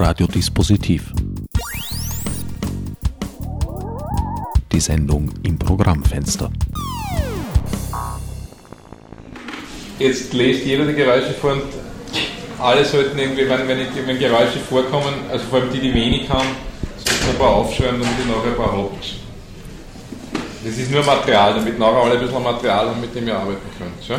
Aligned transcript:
Radiodispositiv. 0.00 1.12
Die 4.72 4.80
Sendung 4.80 5.30
im 5.42 5.58
Programmfenster. 5.58 6.50
Jetzt 9.98 10.32
lest 10.32 10.64
jeder 10.64 10.86
die 10.86 10.94
Geräusche 10.94 11.34
vor 11.34 11.52
und 11.52 11.64
alle 12.58 12.82
sollten 12.86 13.18
irgendwie, 13.18 13.46
wenn, 13.46 13.68
wenn, 13.68 13.80
ich, 13.80 13.88
wenn 14.06 14.18
Geräusche 14.18 14.58
vorkommen, 14.60 15.12
also 15.30 15.44
vor 15.44 15.60
allem 15.60 15.70
die, 15.70 15.80
die 15.80 15.92
wenig 15.92 16.30
haben, 16.30 16.48
sollten 16.96 17.28
ein 17.28 17.36
paar 17.36 17.56
aufschreiben, 17.56 18.00
damit 18.00 18.14
ihr 18.24 18.34
nachher 18.34 18.52
ein 18.52 18.56
paar 18.56 18.72
habt. 18.72 19.04
Das 20.64 20.78
ist 20.78 20.90
nur 20.90 21.04
Material, 21.04 21.54
damit 21.54 21.78
nachher 21.78 22.02
alle 22.02 22.12
ein 22.14 22.20
bisschen 22.20 22.42
Material 22.42 22.88
haben, 22.88 23.00
mit 23.02 23.14
dem 23.14 23.26
ihr 23.26 23.36
arbeiten 23.36 23.68
könnt. 23.76 24.08
Ja? 24.08 24.18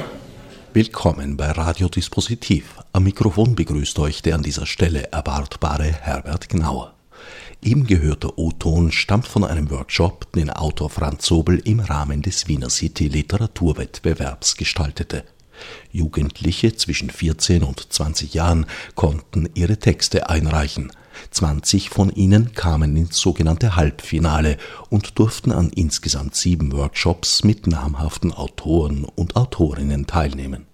Willkommen 0.74 1.36
bei 1.36 1.52
Radiodispositiv. 1.52 2.78
Am 2.94 3.04
Mikrofon 3.04 3.56
begrüßt 3.56 4.00
euch 4.00 4.22
der 4.22 4.36
an 4.36 4.42
dieser 4.42 4.66
Stelle 4.66 5.12
erwartbare 5.12 5.84
Herbert 5.92 6.48
Gnauer. 6.48 6.94
Ihm 7.60 7.86
gehörter 7.86 8.38
O-Ton 8.38 8.94
stammt 8.94 9.28
von 9.28 9.44
einem 9.44 9.70
Workshop, 9.70 10.32
den 10.32 10.50
Autor 10.50 10.90
Franz 10.90 11.26
Sobel 11.26 11.60
im 11.66 11.82
Rahmen 11.82 12.22
des 12.22 12.48
Wiener 12.48 12.70
City 12.70 13.10
Literaturwettbewerbs 13.10 14.56
gestaltete. 14.56 15.26
Jugendliche 15.92 16.74
zwischen 16.74 17.10
14 17.10 17.64
und 17.64 17.92
20 17.92 18.34
Jahren 18.34 18.66
konnten 18.96 19.50
ihre 19.54 19.76
Texte 19.76 20.30
einreichen. 20.30 20.90
20 21.32 21.90
von 21.90 22.10
ihnen 22.10 22.54
kamen 22.54 22.96
ins 22.96 23.18
sogenannte 23.18 23.76
Halbfinale 23.76 24.58
und 24.90 25.20
durften 25.20 25.52
an 25.52 25.70
insgesamt 25.70 26.36
sieben 26.36 26.72
Workshops 26.72 27.44
mit 27.44 27.68
namhaften 27.68 28.32
Autoren 28.34 29.04
und 29.04 29.36
Autorinnen 29.36 30.08
teilnehmen. 30.08 30.68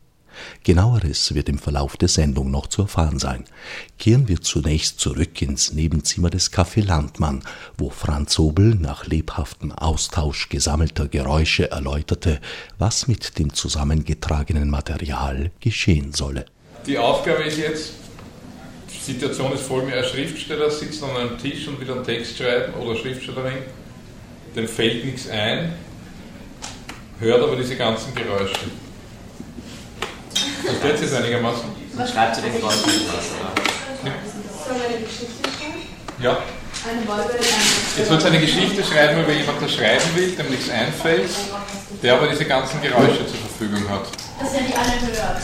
Genaueres 0.64 1.34
wird 1.34 1.50
im 1.50 1.58
Verlauf 1.58 1.98
der 1.98 2.10
Sendung 2.10 2.52
noch 2.52 2.68
zu 2.68 2.84
erfahren 2.84 3.20
sein. 3.20 3.46
Kehren 3.98 4.28
wir 4.28 4.42
zunächst 4.42 5.00
zurück 5.00 5.42
ins 5.42 5.74
Nebenzimmer 5.74 6.30
des 6.30 6.52
Café 6.52 6.84
Landmann, 6.84 7.44
wo 7.78 7.90
Franz 7.90 8.38
Obel 8.40 8.76
nach 8.76 9.06
lebhaftem 9.06 9.72
Austausch 9.72 10.50
gesammelter 10.50 11.08
Geräusche 11.08 11.72
erläuterte, 11.72 12.40
was 12.78 13.08
mit 13.08 13.40
dem 13.40 13.54
zusammengetragenen 13.54 14.70
Material 14.70 15.52
geschehen 15.60 16.14
solle. 16.14 16.46
Die 16.86 16.98
Aufgabe 16.98 17.44
ist 17.44 17.58
jetzt, 17.58 17.94
Situation 19.08 19.54
ist 19.54 19.64
folgende, 19.64 19.98
ein 19.98 20.04
Schriftsteller 20.04 20.70
sitzt 20.70 21.02
an 21.02 21.16
einem 21.16 21.38
Tisch 21.38 21.66
und 21.70 21.80
will 21.80 21.90
einen 21.90 22.04
Text 22.04 22.38
schreiben 22.38 22.74
oder 22.74 22.94
Schriftstellerin, 22.98 23.60
dem 24.54 24.68
fällt 24.68 25.06
nichts 25.06 25.30
ein, 25.30 25.74
hört 27.22 27.42
aber 27.42 27.56
diese 27.56 27.78
ganzen 27.78 28.14
Geräusche. 28.14 28.54
Versteht 30.66 30.98
sich 30.98 31.10
das 31.10 31.22
einigermaßen? 31.22 31.70
Man 31.96 32.06
schreibt 32.06 32.36
zu 32.36 32.42
den 32.42 32.52
Geräuschen 32.52 32.84
was, 32.84 33.30
Soll 34.68 34.76
eine 34.76 35.00
Geschichte 35.00 35.42
schreiben? 35.58 35.82
Ja. 36.22 36.40
Jetzt 37.98 38.10
wird 38.12 38.26
eine 38.26 38.40
Geschichte 38.42 38.84
schreiben 38.84 39.24
über 39.24 39.32
jemanden, 39.32 39.62
der 39.62 39.70
schreiben 39.70 40.16
will, 40.16 40.36
dem 40.36 40.50
nichts 40.50 40.70
einfällt, 40.70 41.30
der 42.04 42.14
aber 42.14 42.28
diese 42.28 42.44
ganzen 42.44 42.82
Geräusche 42.82 43.26
zur 43.26 43.38
Verfügung 43.38 43.90
hat. 43.90 44.08
Dass 44.42 44.54
er 44.54 44.62
die 44.64 44.76
alle 44.76 45.00
hört. 45.00 45.42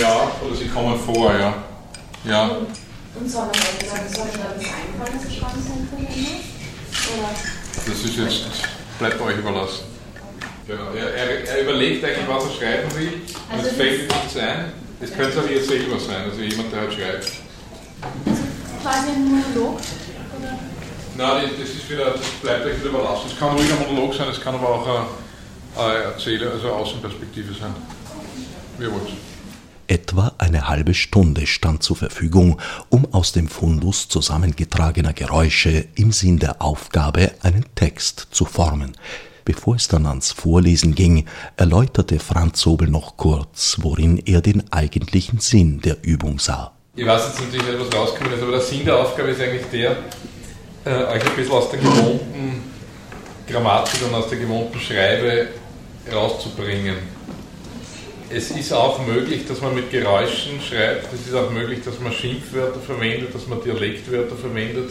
Ja, 0.00 0.32
oder 0.44 0.56
sie 0.56 0.66
kommen 0.66 0.98
vor, 0.98 1.32
ja. 1.32 1.54
Ja. 2.26 2.50
Und 3.18 3.30
soll 3.30 3.42
man 3.42 3.52
dann 3.52 3.88
sagen, 3.88 4.14
soll 4.14 4.26
da 4.32 4.50
was 4.56 4.64
einfallen, 4.64 5.20
sein 5.20 5.88
könnte? 5.90 6.12
Oder? 7.14 7.30
Das 7.86 8.04
ist 8.04 8.16
jetzt, 8.16 8.44
bleibt 8.98 9.20
euch 9.20 9.38
überlassen. 9.38 9.84
Genau. 10.66 10.90
Er, 10.90 11.14
er, 11.14 11.48
er 11.48 11.62
überlegt 11.62 12.04
eigentlich, 12.04 12.26
was 12.26 12.44
er 12.44 12.50
schreiben 12.50 12.96
will, 12.96 13.12
und 13.12 13.56
Also 13.56 13.68
es 13.68 13.76
fällt 13.76 14.00
ihm 14.00 14.08
nichts 14.08 14.36
ein. 14.36 14.72
Es 15.00 15.14
könnte 15.14 15.40
auch 15.40 15.48
ihr 15.48 15.62
selber 15.62 16.00
sein, 16.00 16.24
also 16.28 16.40
jemand, 16.42 16.72
der 16.72 16.80
halt 16.80 16.92
schreibt. 16.92 17.32
Quasi 18.82 19.10
ein 19.10 19.24
Monolog? 19.24 19.80
Nein, 21.16 21.50
das, 21.58 21.68
ist 21.68 21.88
wieder, 21.88 22.10
das 22.10 22.26
bleibt 22.42 22.66
euch 22.66 22.80
wieder 22.80 22.90
überlassen. 22.90 23.30
Es 23.32 23.38
kann 23.38 23.56
ruhig 23.56 23.70
ein 23.70 23.78
Monolog 23.78 24.14
sein, 24.14 24.28
es 24.28 24.40
kann 24.40 24.54
aber 24.56 24.68
auch 24.68 24.86
eine, 25.76 25.88
eine 25.88 26.04
Erzähler, 26.04 26.50
also 26.50 26.66
eine 26.66 26.76
Außenperspektive 26.76 27.54
sein. 27.54 27.74
Wie 28.78 28.84
ihr 28.84 28.92
wollt. 28.92 29.12
Etwa 29.88 30.32
eine 30.38 30.68
halbe 30.68 30.94
Stunde 30.94 31.46
stand 31.46 31.82
zur 31.82 31.96
Verfügung, 31.96 32.60
um 32.88 33.12
aus 33.12 33.32
dem 33.32 33.48
Fundus 33.48 34.08
zusammengetragener 34.08 35.12
Geräusche 35.12 35.86
im 35.94 36.12
Sinn 36.12 36.38
der 36.38 36.60
Aufgabe 36.60 37.32
einen 37.42 37.64
Text 37.74 38.28
zu 38.30 38.44
formen. 38.44 38.96
Bevor 39.44 39.76
es 39.76 39.86
dann 39.86 40.06
ans 40.06 40.32
Vorlesen 40.32 40.96
ging, 40.96 41.26
erläuterte 41.56 42.18
Franz 42.18 42.60
Sobel 42.60 42.88
noch 42.88 43.16
kurz, 43.16 43.76
worin 43.80 44.18
er 44.26 44.40
den 44.40 44.72
eigentlichen 44.72 45.38
Sinn 45.38 45.80
der 45.80 45.98
Übung 46.02 46.40
sah. 46.40 46.72
Ich 46.96 47.06
weiß 47.06 47.28
jetzt 47.28 47.40
natürlich 47.40 47.64
nicht, 47.64 47.78
was 47.78 47.96
rausgekommen 47.96 48.32
ist, 48.32 48.42
aber 48.42 48.52
der 48.52 48.60
Sinn 48.60 48.84
der 48.84 48.96
Aufgabe 48.96 49.30
ist 49.30 49.40
eigentlich 49.40 49.66
der, 49.70 49.98
äh, 50.84 51.04
euch 51.04 51.24
ein 51.24 51.36
bisschen 51.36 51.52
aus 51.52 51.70
der 51.70 51.78
gewohnten 51.78 52.64
Grammatik 53.46 54.00
und 54.08 54.14
aus 54.14 54.28
der 54.28 54.38
gewohnten 54.38 54.80
Schreibe 54.80 55.48
rauszubringen. 56.12 57.15
Es 58.28 58.50
ist 58.50 58.72
auch 58.72 59.06
möglich, 59.06 59.46
dass 59.46 59.60
man 59.60 59.74
mit 59.74 59.90
Geräuschen 59.90 60.60
schreibt, 60.60 61.12
es 61.12 61.28
ist 61.28 61.34
auch 61.34 61.50
möglich, 61.50 61.80
dass 61.84 62.00
man 62.00 62.12
Schimpfwörter 62.12 62.80
verwendet, 62.80 63.32
dass 63.32 63.46
man 63.46 63.62
Dialektwörter 63.62 64.34
verwendet. 64.34 64.90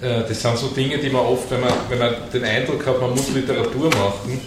Äh, 0.00 0.24
Das 0.28 0.42
sind 0.42 0.58
so 0.58 0.66
Dinge, 0.68 0.98
die 0.98 1.08
man 1.08 1.22
oft, 1.22 1.48
wenn 1.50 1.60
man, 1.60 1.72
wenn 1.88 1.98
man 2.00 2.14
den 2.32 2.44
Eindruck 2.44 2.84
hat, 2.84 3.00
man 3.00 3.10
muss 3.10 3.30
Literatur 3.32 3.90
machen, 3.90 4.40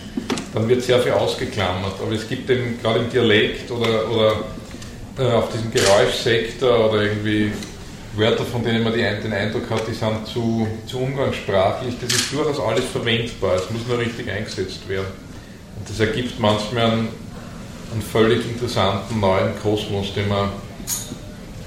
dann 0.54 0.68
wird 0.68 0.84
sehr 0.84 1.00
viel 1.00 1.14
ausgeklammert. 1.14 1.94
Aber 2.02 2.12
es 2.12 2.28
gibt 2.28 2.50
eben 2.50 2.78
gerade 2.82 3.00
im 3.00 3.10
Dialekt 3.10 3.72
oder, 3.72 4.12
oder 4.12 4.44
äh, 5.18 5.32
auf 5.32 5.50
diesem 5.54 5.72
Geräuschsektor 5.72 6.90
oder 6.90 7.04
irgendwie 7.04 7.54
Wörter, 8.18 8.44
von 8.44 8.64
denen 8.64 8.84
man 8.84 8.94
die, 8.94 9.00
den 9.00 9.32
Eindruck 9.32 9.70
hat, 9.70 9.88
die 9.88 9.94
sind 9.94 10.28
zu, 10.28 10.68
zu 10.86 11.00
umgangssprachlich. 11.00 11.96
Das 12.02 12.12
ist 12.14 12.34
durchaus 12.34 12.60
alles 12.60 12.86
verwendbar. 12.92 13.56
Es 13.56 13.70
muss 13.70 13.88
nur 13.88 14.00
richtig 14.00 14.30
eingesetzt 14.30 14.88
werden. 14.90 15.08
Und 15.80 15.90
das 15.90 16.00
ergibt 16.00 16.40
manchmal 16.40 16.92
einen, 16.92 17.08
einen 17.92 18.02
völlig 18.02 18.46
interessanten 18.48 19.20
neuen 19.20 19.58
Kosmos, 19.62 20.14
den 20.14 20.30
man 20.30 20.50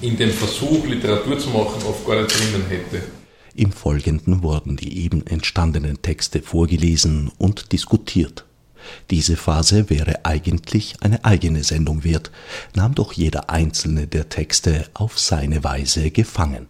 in 0.01 0.17
dem 0.17 0.31
Versuch, 0.31 0.87
Literatur 0.87 1.39
zu 1.39 1.51
machen, 1.51 1.83
oft 1.89 2.07
gar 2.07 2.23
nicht 2.23 2.39
drinnen 2.39 2.67
hätte. 2.69 3.03
Im 3.55 3.73
Folgenden 3.73 4.43
wurden 4.43 4.77
die 4.77 5.03
eben 5.05 5.27
entstandenen 5.27 6.01
Texte 6.03 6.41
vorgelesen 6.41 7.31
und 7.39 7.73
diskutiert. 7.73 8.47
Diese 9.11 9.37
Phase 9.37 9.91
wäre 9.91 10.25
eigentlich 10.25 10.97
eine 11.01 11.25
eigene 11.25 11.65
Sendung 11.65 12.05
wert, 12.05 12.31
nahm 12.75 12.95
doch 12.95 13.13
jeder 13.13 13.51
einzelne 13.51 14.07
der 14.07 14.29
Texte 14.29 14.87
auf 14.95 15.19
seine 15.19 15.63
Weise 15.65 16.11
gefangen. 16.11 16.69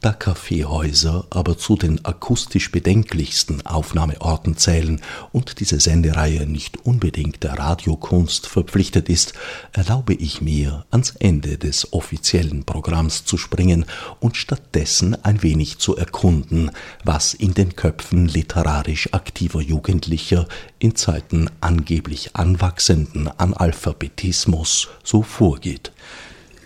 Da 0.00 0.12
Kaffeehäuser 0.12 1.26
aber 1.30 1.58
zu 1.58 1.76
den 1.76 2.04
akustisch 2.04 2.70
bedenklichsten 2.70 3.66
Aufnahmeorten 3.66 4.56
zählen 4.56 5.00
und 5.32 5.60
diese 5.60 5.80
Sendereihe 5.80 6.46
nicht 6.46 6.86
unbedingt 6.86 7.42
der 7.42 7.58
Radiokunst 7.58 8.46
verpflichtet 8.46 9.08
ist, 9.08 9.32
erlaube 9.72 10.14
ich 10.14 10.40
mir, 10.40 10.84
ans 10.90 11.14
Ende 11.18 11.58
des 11.58 11.92
offiziellen 11.92 12.64
Programms 12.64 13.24
zu 13.24 13.36
springen 13.38 13.86
und 14.20 14.36
stattdessen 14.36 15.16
ein 15.24 15.42
wenig 15.42 15.78
zu 15.78 15.96
erkunden, 15.96 16.70
was 17.04 17.34
in 17.34 17.54
den 17.54 17.74
Köpfen 17.74 18.28
literarisch 18.28 19.12
aktiver 19.12 19.60
Jugendlicher 19.60 20.46
in 20.78 20.94
Zeiten 20.94 21.50
angeblich 21.60 22.36
anwachsenden 22.36 23.28
Analphabetismus 23.28 24.88
so 25.02 25.22
vorgeht. 25.22 25.92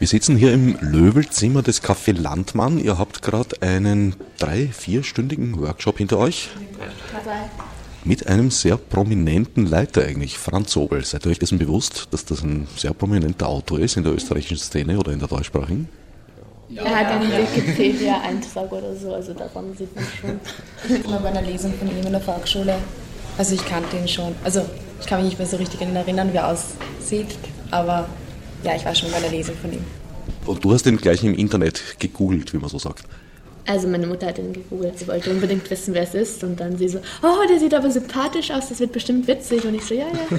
Wir 0.02 0.08
sitzen 0.08 0.36
hier 0.36 0.52
im 0.52 0.76
Löwelzimmer 0.80 1.62
des 1.62 1.80
Café 1.80 2.12
Landmann. 2.12 2.76
Ihr 2.76 2.98
habt 2.98 3.22
gerade 3.22 3.62
einen 3.62 4.16
drei-, 4.36 4.66
vierstündigen 4.66 5.60
Workshop 5.60 5.98
hinter 5.98 6.18
euch 6.18 6.48
mit 8.02 8.26
einem 8.26 8.50
sehr 8.50 8.76
prominenten 8.78 9.64
Leiter 9.64 10.02
eigentlich, 10.02 10.38
Franz 10.38 10.72
Sobel. 10.72 11.04
Seid 11.04 11.24
ihr 11.24 11.30
euch 11.30 11.38
dessen 11.38 11.56
bewusst, 11.58 12.08
dass 12.10 12.24
das 12.24 12.42
ein 12.42 12.66
sehr 12.76 12.94
prominenter 12.94 13.46
Autor 13.46 13.78
ist 13.78 13.96
in 13.96 14.02
der 14.02 14.12
österreichischen 14.12 14.56
Szene 14.56 14.98
oder 14.98 15.12
in 15.12 15.20
der 15.20 15.28
deutschsprachigen? 15.28 15.88
Er 16.74 16.96
hat 16.96 17.06
einen 17.06 17.30
Wikipedia-Eintrag 17.30 18.72
oder 18.72 18.96
so, 18.96 19.14
also 19.14 19.32
daran 19.34 19.72
sieht 19.78 19.94
man 19.94 20.04
schon. 20.20 20.40
Ich 20.98 21.08
war 21.08 21.20
bei 21.20 21.28
einer 21.28 21.42
Lesung 21.42 21.72
von 21.74 21.88
ihm 21.88 22.04
in 22.04 22.10
der 22.10 22.20
Volksschule. 22.20 22.74
Also 23.38 23.54
ich 23.54 23.64
kannte 23.64 23.96
ihn 23.96 24.08
schon. 24.08 24.34
Also 24.42 24.66
ich 25.00 25.06
kann 25.06 25.20
mich 25.20 25.28
nicht 25.28 25.38
mehr 25.38 25.46
so 25.46 25.58
richtig 25.58 25.80
erinnern, 25.80 26.32
wie 26.32 26.38
er 26.38 26.48
aussieht, 26.48 27.38
aber 27.70 28.08
ja, 28.62 28.76
ich 28.76 28.84
war 28.84 28.94
schon 28.94 29.10
bei 29.10 29.16
einer 29.16 29.28
Lesung 29.28 29.56
von 29.56 29.72
ihm. 29.72 29.84
Und 30.46 30.64
du 30.64 30.72
hast 30.72 30.86
ihn 30.86 30.96
gleich 30.96 31.22
im 31.24 31.34
Internet 31.34 31.82
gegoogelt, 31.98 32.52
wie 32.52 32.58
man 32.58 32.68
so 32.68 32.78
sagt. 32.78 33.04
Also 33.66 33.86
meine 33.86 34.06
Mutter 34.06 34.26
hat 34.26 34.38
ihn 34.38 34.52
gegoogelt, 34.52 34.98
sie 34.98 35.06
wollte 35.06 35.30
unbedingt 35.30 35.70
wissen, 35.70 35.94
wer 35.94 36.02
es 36.02 36.14
ist 36.14 36.42
und 36.42 36.58
dann 36.58 36.76
sie 36.76 36.88
so, 36.88 36.98
oh, 37.22 37.46
der 37.48 37.60
sieht 37.60 37.74
aber 37.74 37.90
sympathisch 37.90 38.50
aus, 38.50 38.68
das 38.68 38.80
wird 38.80 38.92
bestimmt 38.92 39.28
witzig 39.28 39.64
und 39.64 39.74
ich 39.74 39.84
so, 39.84 39.94
ja, 39.94 40.06
ja. 40.06 40.38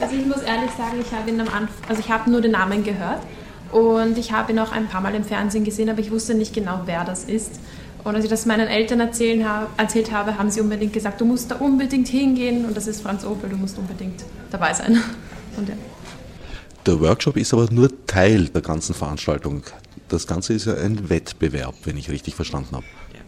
Also 0.00 0.16
ich 0.16 0.26
muss 0.26 0.42
ehrlich 0.42 0.70
sagen, 0.72 0.98
ich 1.00 1.12
habe 1.12 1.30
ihn 1.30 1.40
am 1.40 1.48
Anfang, 1.48 1.88
also 1.88 2.00
ich 2.00 2.08
habe 2.08 2.30
nur 2.30 2.40
den 2.40 2.52
Namen 2.52 2.82
gehört 2.82 3.20
und 3.70 4.18
ich 4.18 4.32
habe 4.32 4.52
ihn 4.52 4.58
auch 4.58 4.72
ein 4.72 4.88
paar 4.88 5.00
Mal 5.00 5.14
im 5.14 5.24
Fernsehen 5.24 5.64
gesehen, 5.64 5.88
aber 5.88 6.00
ich 6.00 6.10
wusste 6.10 6.34
nicht 6.34 6.54
genau, 6.54 6.80
wer 6.86 7.04
das 7.04 7.24
ist. 7.24 7.60
Und 8.02 8.14
als 8.14 8.24
ich 8.24 8.30
das 8.30 8.44
meinen 8.44 8.68
Eltern 8.68 9.00
erzählen, 9.00 9.46
erzählt 9.76 10.12
habe, 10.12 10.36
haben 10.36 10.50
sie 10.50 10.60
unbedingt 10.60 10.92
gesagt, 10.92 11.20
du 11.20 11.24
musst 11.24 11.50
da 11.50 11.56
unbedingt 11.56 12.08
hingehen 12.08 12.66
und 12.66 12.76
das 12.76 12.86
ist 12.86 13.02
Franz 13.02 13.24
Opel, 13.24 13.48
du 13.50 13.56
musst 13.56 13.78
unbedingt 13.78 14.24
dabei 14.50 14.74
sein. 14.74 15.00
Und 15.56 15.68
ja. 15.68 15.74
Der 16.86 17.00
Workshop 17.00 17.38
ist 17.38 17.54
aber 17.54 17.70
nur 17.70 17.88
Teil 18.06 18.48
der 18.48 18.60
ganzen 18.60 18.94
Veranstaltung. 18.94 19.62
Das 20.08 20.26
Ganze 20.26 20.52
ist 20.52 20.66
ja 20.66 20.74
ein 20.74 21.08
Wettbewerb, 21.08 21.74
wenn 21.84 21.96
ich 21.96 22.10
richtig 22.10 22.34
verstanden 22.34 22.76
habe. 22.76 22.84
Ja. 23.14 23.20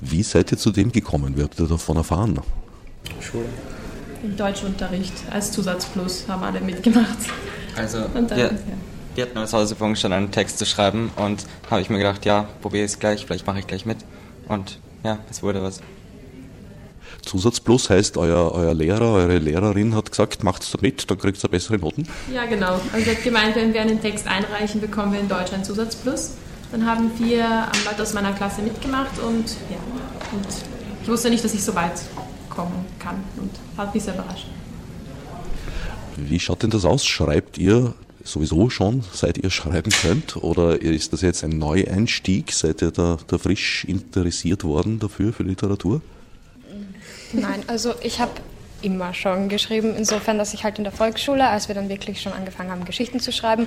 Wie 0.00 0.22
seid 0.22 0.52
ihr 0.52 0.58
zu 0.58 0.70
dem 0.70 0.92
gekommen? 0.92 1.36
Wie 1.36 1.42
habt 1.42 1.58
ihr 1.58 1.66
davon 1.66 1.96
erfahren? 1.96 2.40
Schule. 3.20 3.46
Im 4.22 4.36
Deutschunterricht 4.36 5.14
als 5.30 5.50
Zusatzplus 5.50 6.26
haben 6.28 6.44
alle 6.44 6.60
mitgemacht. 6.60 7.18
Also, 7.74 7.98
Und 8.14 8.30
dann, 8.30 8.38
wir, 8.38 8.46
ja. 8.46 8.58
wir 9.16 9.24
hatten 9.24 9.38
als 9.38 9.52
Hausaufgabe 9.52 9.96
schon 9.96 10.12
einen 10.12 10.30
Text 10.30 10.58
zu 10.58 10.66
schreiben 10.66 11.10
und 11.16 11.46
habe 11.70 11.80
ich 11.80 11.90
mir 11.90 11.98
gedacht, 11.98 12.24
ja, 12.24 12.48
probiere 12.62 12.84
es 12.84 13.00
gleich, 13.00 13.26
vielleicht 13.26 13.46
mache 13.46 13.58
ich 13.58 13.66
gleich 13.66 13.84
mit. 13.84 13.98
Und 14.46 14.78
ja, 15.02 15.18
es 15.28 15.42
wurde 15.42 15.62
was. 15.62 15.80
Zusatz 17.22 17.60
Plus 17.60 17.90
heißt, 17.90 18.16
euer, 18.16 18.52
euer 18.52 18.74
Lehrer, 18.74 19.12
eure 19.12 19.38
Lehrerin 19.38 19.94
hat 19.94 20.10
gesagt, 20.10 20.44
macht's 20.44 20.70
da 20.70 20.78
mit, 20.80 21.10
dann 21.10 21.18
kriegt 21.18 21.42
ihr 21.42 21.48
bessere 21.48 21.78
Noten. 21.78 22.06
Ja, 22.32 22.46
genau. 22.46 22.80
Also 22.92 23.04
sie 23.04 23.10
hat 23.10 23.22
gemeint, 23.22 23.56
wenn 23.56 23.72
wir 23.72 23.80
einen 23.80 24.00
Text 24.00 24.26
einreichen, 24.26 24.80
bekommen 24.80 25.12
wir 25.12 25.20
in 25.20 25.28
Deutsch 25.28 25.52
einen 25.52 25.64
Zusatzplus. 25.64 26.32
Dann 26.72 26.86
haben 26.86 27.10
vier 27.16 27.68
Leute 27.84 28.02
aus 28.02 28.14
meiner 28.14 28.32
Klasse 28.32 28.62
mitgemacht 28.62 29.18
und 29.18 29.44
ja, 29.70 29.78
und 30.32 30.46
ich 31.02 31.08
wusste 31.08 31.30
nicht, 31.30 31.44
dass 31.44 31.52
ich 31.54 31.62
so 31.62 31.74
weit 31.74 32.00
kommen 32.48 32.86
kann 32.98 33.16
und 33.36 33.50
hat 33.76 33.94
mich 33.94 34.04
sehr 34.04 34.14
überrascht. 34.14 34.46
Wie 36.16 36.38
schaut 36.38 36.62
denn 36.62 36.70
das 36.70 36.84
aus? 36.84 37.04
Schreibt 37.04 37.58
ihr 37.58 37.94
sowieso 38.24 38.70
schon, 38.70 39.02
seit 39.12 39.38
ihr 39.38 39.50
schreiben 39.50 39.90
könnt? 39.90 40.36
Oder 40.36 40.80
ist 40.80 41.12
das 41.12 41.22
jetzt 41.22 41.42
ein 41.42 41.58
Neueinstieg? 41.58 42.52
Seid 42.52 42.82
ihr 42.82 42.90
da, 42.90 43.18
da 43.26 43.38
frisch 43.38 43.84
interessiert 43.84 44.64
worden 44.64 44.98
dafür, 44.98 45.32
für 45.32 45.42
Literatur? 45.42 46.02
Nein, 47.32 47.64
also 47.66 47.94
ich 48.02 48.20
habe 48.20 48.32
immer 48.82 49.14
schon 49.14 49.48
geschrieben, 49.48 49.94
insofern, 49.96 50.38
dass 50.38 50.54
ich 50.54 50.64
halt 50.64 50.78
in 50.78 50.84
der 50.84 50.92
Volksschule, 50.92 51.46
als 51.46 51.68
wir 51.68 51.74
dann 51.74 51.88
wirklich 51.88 52.20
schon 52.22 52.32
angefangen 52.32 52.70
haben, 52.70 52.84
Geschichten 52.84 53.20
zu 53.20 53.32
schreiben, 53.32 53.66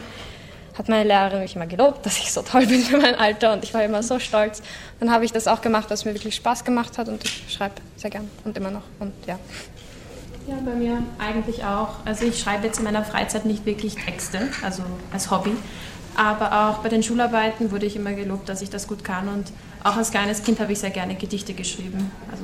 hat 0.78 0.90
meine 0.90 1.08
Lehrerin 1.08 1.42
mich 1.42 1.56
immer 1.56 1.68
gelobt, 1.68 2.06
dass 2.06 2.18
ich 2.18 2.32
so 2.32 2.42
toll 2.42 2.66
bin 2.66 2.82
für 2.82 2.98
mein 2.98 3.16
Alter 3.16 3.54
und 3.54 3.64
ich 3.64 3.74
war 3.74 3.84
immer 3.84 4.02
so 4.02 4.20
stolz. 4.20 4.64
Dann 5.00 5.12
habe 5.12 5.24
ich 5.24 5.32
das 5.32 5.48
auch 5.48 5.62
gemacht, 5.62 5.90
was 5.90 6.04
mir 6.04 6.14
wirklich 6.14 6.36
Spaß 6.36 6.64
gemacht 6.64 6.98
hat 6.98 7.10
und 7.10 7.24
ich 7.24 7.44
schreibe 7.48 7.76
sehr 7.96 8.10
gern 8.10 8.30
und 8.44 8.58
immer 8.58 8.72
noch 8.72 8.84
und 9.00 9.14
ja. 9.28 9.38
Ja, 10.48 10.56
bei 10.66 10.74
mir 10.74 11.04
eigentlich 11.20 11.64
auch. 11.64 11.90
Also 12.06 12.26
ich 12.26 12.40
schreibe 12.40 12.66
jetzt 12.66 12.80
in 12.80 12.84
meiner 12.84 13.06
Freizeit 13.06 13.46
nicht 13.46 13.66
wirklich 13.66 13.96
Texte, 13.96 14.50
also 14.62 14.84
als 15.14 15.32
Hobby. 15.32 15.52
Aber 16.16 16.70
auch 16.70 16.80
bei 16.80 16.90
den 16.90 17.02
Schularbeiten 17.02 17.72
wurde 17.72 17.86
ich 17.86 17.96
immer 17.96 18.14
gelobt, 18.14 18.50
dass 18.50 18.62
ich 18.62 18.70
das 18.70 18.88
gut 18.88 19.04
kann. 19.04 19.30
Und 19.30 19.52
auch 19.84 19.96
als 19.96 20.12
kleines 20.12 20.44
Kind 20.44 20.60
habe 20.60 20.74
ich 20.74 20.80
sehr 20.80 20.90
gerne 20.90 21.16
Gedichte 21.16 21.54
geschrieben. 21.54 22.12
Also 22.30 22.44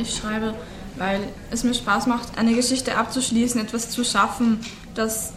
ich 0.00 0.16
schreibe, 0.16 0.54
weil 0.96 1.20
es 1.50 1.64
mir 1.64 1.74
Spaß 1.74 2.06
macht, 2.06 2.38
eine 2.38 2.54
Geschichte 2.54 2.96
abzuschließen, 2.96 3.60
etwas 3.60 3.90
zu 3.90 4.04
schaffen, 4.04 4.60
das 4.94 5.32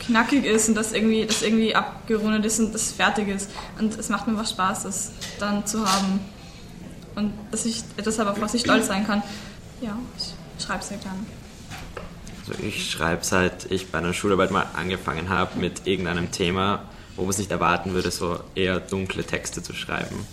knackig 0.00 0.44
ist 0.44 0.68
und 0.68 0.74
das 0.74 0.92
irgendwie, 0.92 1.26
das 1.26 1.42
irgendwie 1.42 1.74
abgerundet 1.74 2.44
ist 2.44 2.58
und 2.60 2.74
das 2.74 2.92
fertig 2.92 3.28
ist. 3.28 3.50
Und 3.78 3.98
es 3.98 4.08
macht 4.08 4.26
mir 4.26 4.32
einfach 4.32 4.50
Spaß, 4.50 4.84
das 4.84 5.12
dann 5.38 5.66
zu 5.66 5.84
haben. 5.84 6.20
Und 7.16 7.32
dass 7.50 7.64
ich 7.66 7.82
etwas 7.96 8.18
habe, 8.18 8.30
auf 8.30 8.40
was 8.40 8.54
ich 8.54 8.62
stolz 8.62 8.86
sein 8.86 9.06
kann. 9.06 9.22
Ja, 9.80 9.98
ich 10.16 10.64
schreibe 10.64 10.82
sehr 10.84 10.98
gerne. 10.98 11.18
Also 12.40 12.62
ich 12.62 12.90
schreibe 12.90 13.24
seit 13.24 13.70
ich 13.70 13.90
bei 13.90 13.98
einer 13.98 14.14
Schularbeit 14.14 14.50
mal 14.50 14.66
angefangen 14.74 15.28
habe 15.28 15.58
mit 15.58 15.86
irgendeinem 15.86 16.30
Thema, 16.30 16.82
wo 17.16 17.22
man 17.22 17.30
es 17.30 17.38
nicht 17.38 17.50
erwarten 17.50 17.92
würde, 17.92 18.10
so 18.10 18.40
eher 18.54 18.80
dunkle 18.80 19.24
Texte 19.24 19.62
zu 19.62 19.72
schreiben. 19.74 20.26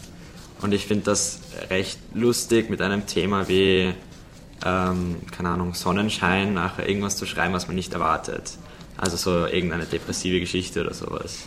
Und 0.61 0.73
ich 0.73 0.85
finde 0.85 1.05
das 1.05 1.39
recht 1.69 1.99
lustig 2.13 2.69
mit 2.69 2.81
einem 2.81 3.05
Thema 3.05 3.47
wie, 3.47 3.93
ähm, 4.65 5.17
keine 5.31 5.49
Ahnung, 5.49 5.73
Sonnenschein, 5.73 6.53
nachher 6.53 6.87
irgendwas 6.87 7.15
zu 7.15 7.25
schreiben, 7.25 7.53
was 7.53 7.67
man 7.67 7.75
nicht 7.75 7.93
erwartet. 7.93 8.53
Also 8.97 9.17
so 9.17 9.45
irgendeine 9.45 9.85
depressive 9.85 10.39
Geschichte 10.39 10.81
oder 10.81 10.93
sowas. 10.93 11.43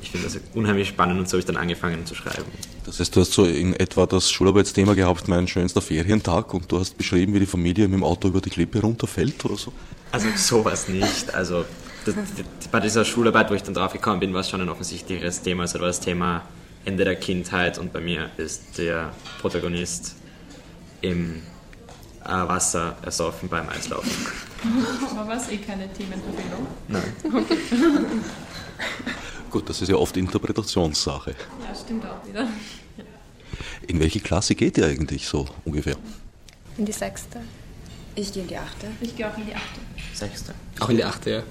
Ich 0.00 0.10
finde 0.10 0.26
das 0.26 0.38
unheimlich 0.54 0.88
spannend 0.88 1.18
und 1.18 1.28
so 1.28 1.32
habe 1.32 1.40
ich 1.40 1.46
dann 1.46 1.56
angefangen 1.56 2.04
zu 2.06 2.14
schreiben. 2.14 2.44
Das 2.84 3.00
heißt, 3.00 3.16
du 3.16 3.20
hast 3.20 3.32
so 3.32 3.44
in 3.44 3.74
etwa 3.74 4.06
das 4.06 4.30
Schularbeitsthema 4.30 4.94
gehabt, 4.94 5.28
mein 5.28 5.48
schönster 5.48 5.80
Ferientag, 5.80 6.52
und 6.52 6.70
du 6.70 6.78
hast 6.78 6.98
beschrieben, 6.98 7.32
wie 7.34 7.40
die 7.40 7.46
Familie 7.46 7.88
mit 7.88 7.98
dem 7.98 8.04
Auto 8.04 8.28
über 8.28 8.40
die 8.40 8.50
Klippe 8.50 8.80
runterfällt 8.80 9.44
oder 9.44 9.56
so? 9.56 9.72
Also 10.12 10.28
sowas 10.36 10.88
nicht. 10.88 11.34
Also 11.34 11.64
das, 12.04 12.14
das, 12.14 12.68
bei 12.68 12.80
dieser 12.80 13.04
Schularbeit, 13.04 13.50
wo 13.50 13.54
ich 13.54 13.62
dann 13.62 13.74
drauf 13.74 13.92
gekommen 13.92 14.20
bin, 14.20 14.34
war 14.34 14.40
es 14.40 14.50
schon 14.50 14.60
ein 14.60 14.68
offensichtlicheres 14.68 15.40
Thema. 15.40 15.62
Also 15.62 15.78
das 15.78 16.00
Thema 16.00 16.42
Ende 16.84 17.04
der 17.04 17.16
Kindheit 17.16 17.78
und 17.78 17.92
bei 17.92 18.00
mir 18.00 18.30
ist 18.36 18.78
der 18.78 19.12
Protagonist 19.40 20.14
im 21.00 21.42
äh, 22.24 22.28
Wasser 22.28 22.96
ersoffen 23.02 23.48
beim 23.48 23.68
Eislaufen. 23.68 24.10
Aber 25.10 25.28
was 25.28 25.50
eh 25.50 25.58
keine 25.58 25.92
Themenempfehlung. 25.92 26.66
Nein. 26.88 27.12
Gut, 29.50 29.68
das 29.68 29.82
ist 29.82 29.88
ja 29.88 29.96
oft 29.96 30.16
Interpretationssache. 30.16 31.30
Ja, 31.30 31.74
stimmt 31.74 32.04
auch 32.06 32.26
wieder. 32.26 32.48
In 33.86 34.00
welche 34.00 34.20
Klasse 34.20 34.54
geht 34.54 34.78
ihr 34.78 34.86
eigentlich 34.86 35.26
so 35.26 35.46
ungefähr? 35.64 35.96
In 36.76 36.84
die 36.86 36.92
sechste. 36.92 37.40
Ich 38.14 38.32
gehe 38.32 38.42
in 38.42 38.48
die 38.48 38.56
achte. 38.56 38.86
Ich 39.00 39.14
gehe 39.16 39.30
auch 39.30 39.36
in 39.36 39.46
die 39.46 39.54
achte. 39.54 39.80
Sechste. 40.12 40.54
Auch 40.80 40.88
in 40.88 40.96
die 40.96 41.04
achte, 41.04 41.30
ja. 41.30 41.42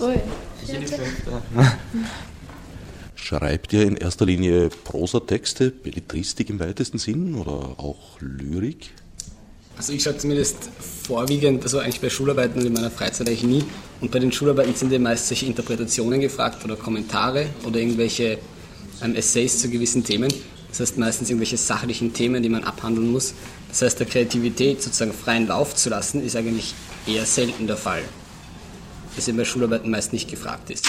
Ui. 0.00 0.18
Ich 0.62 0.72
in 0.72 0.80
die 0.80 0.86
fünfte. 0.86 1.42
Schreibt 3.22 3.72
ihr 3.72 3.82
in 3.82 3.96
erster 3.96 4.26
Linie 4.26 4.70
Prosatexte, 4.70 5.70
Belletristik 5.70 6.50
im 6.50 6.58
weitesten 6.58 6.98
Sinn 6.98 7.34
oder 7.34 7.78
auch 7.78 8.18
Lyrik? 8.20 8.90
Also 9.76 9.92
ich 9.92 10.02
schreibe 10.02 10.18
zumindest 10.18 10.56
vorwiegend, 11.04 11.62
also 11.62 11.78
eigentlich 11.78 12.00
bei 12.00 12.10
Schularbeiten 12.10 12.60
und 12.60 12.66
in 12.66 12.72
meiner 12.72 12.90
Freizeit 12.90 13.28
eigentlich 13.28 13.44
nie. 13.44 13.64
Und 14.00 14.10
bei 14.10 14.18
den 14.18 14.32
Schularbeiten 14.32 14.74
sind 14.74 14.90
ja 14.90 14.98
meist 14.98 15.28
solche 15.28 15.46
Interpretationen 15.46 16.20
gefragt 16.20 16.64
oder 16.64 16.76
Kommentare 16.76 17.46
oder 17.64 17.78
irgendwelche 17.78 18.38
ähm, 19.02 19.14
Essays 19.14 19.58
zu 19.58 19.70
gewissen 19.70 20.02
Themen. 20.02 20.32
Das 20.70 20.80
heißt 20.80 20.98
meistens 20.98 21.28
irgendwelche 21.28 21.56
sachlichen 21.56 22.12
Themen, 22.12 22.42
die 22.42 22.48
man 22.48 22.64
abhandeln 22.64 23.12
muss. 23.12 23.34
Das 23.68 23.82
heißt, 23.82 24.00
der 24.00 24.06
Kreativität 24.06 24.82
sozusagen 24.82 25.12
freien 25.12 25.46
Lauf 25.46 25.76
zu 25.76 25.90
lassen, 25.90 26.24
ist 26.24 26.36
eigentlich 26.36 26.74
eher 27.06 27.26
selten 27.26 27.66
der 27.66 27.76
Fall. 27.76 28.02
Das 29.14 29.28
eben 29.28 29.36
bei 29.36 29.44
Schularbeiten 29.44 29.90
meist 29.90 30.12
nicht 30.12 30.28
gefragt 30.28 30.70
ist. 30.70 30.88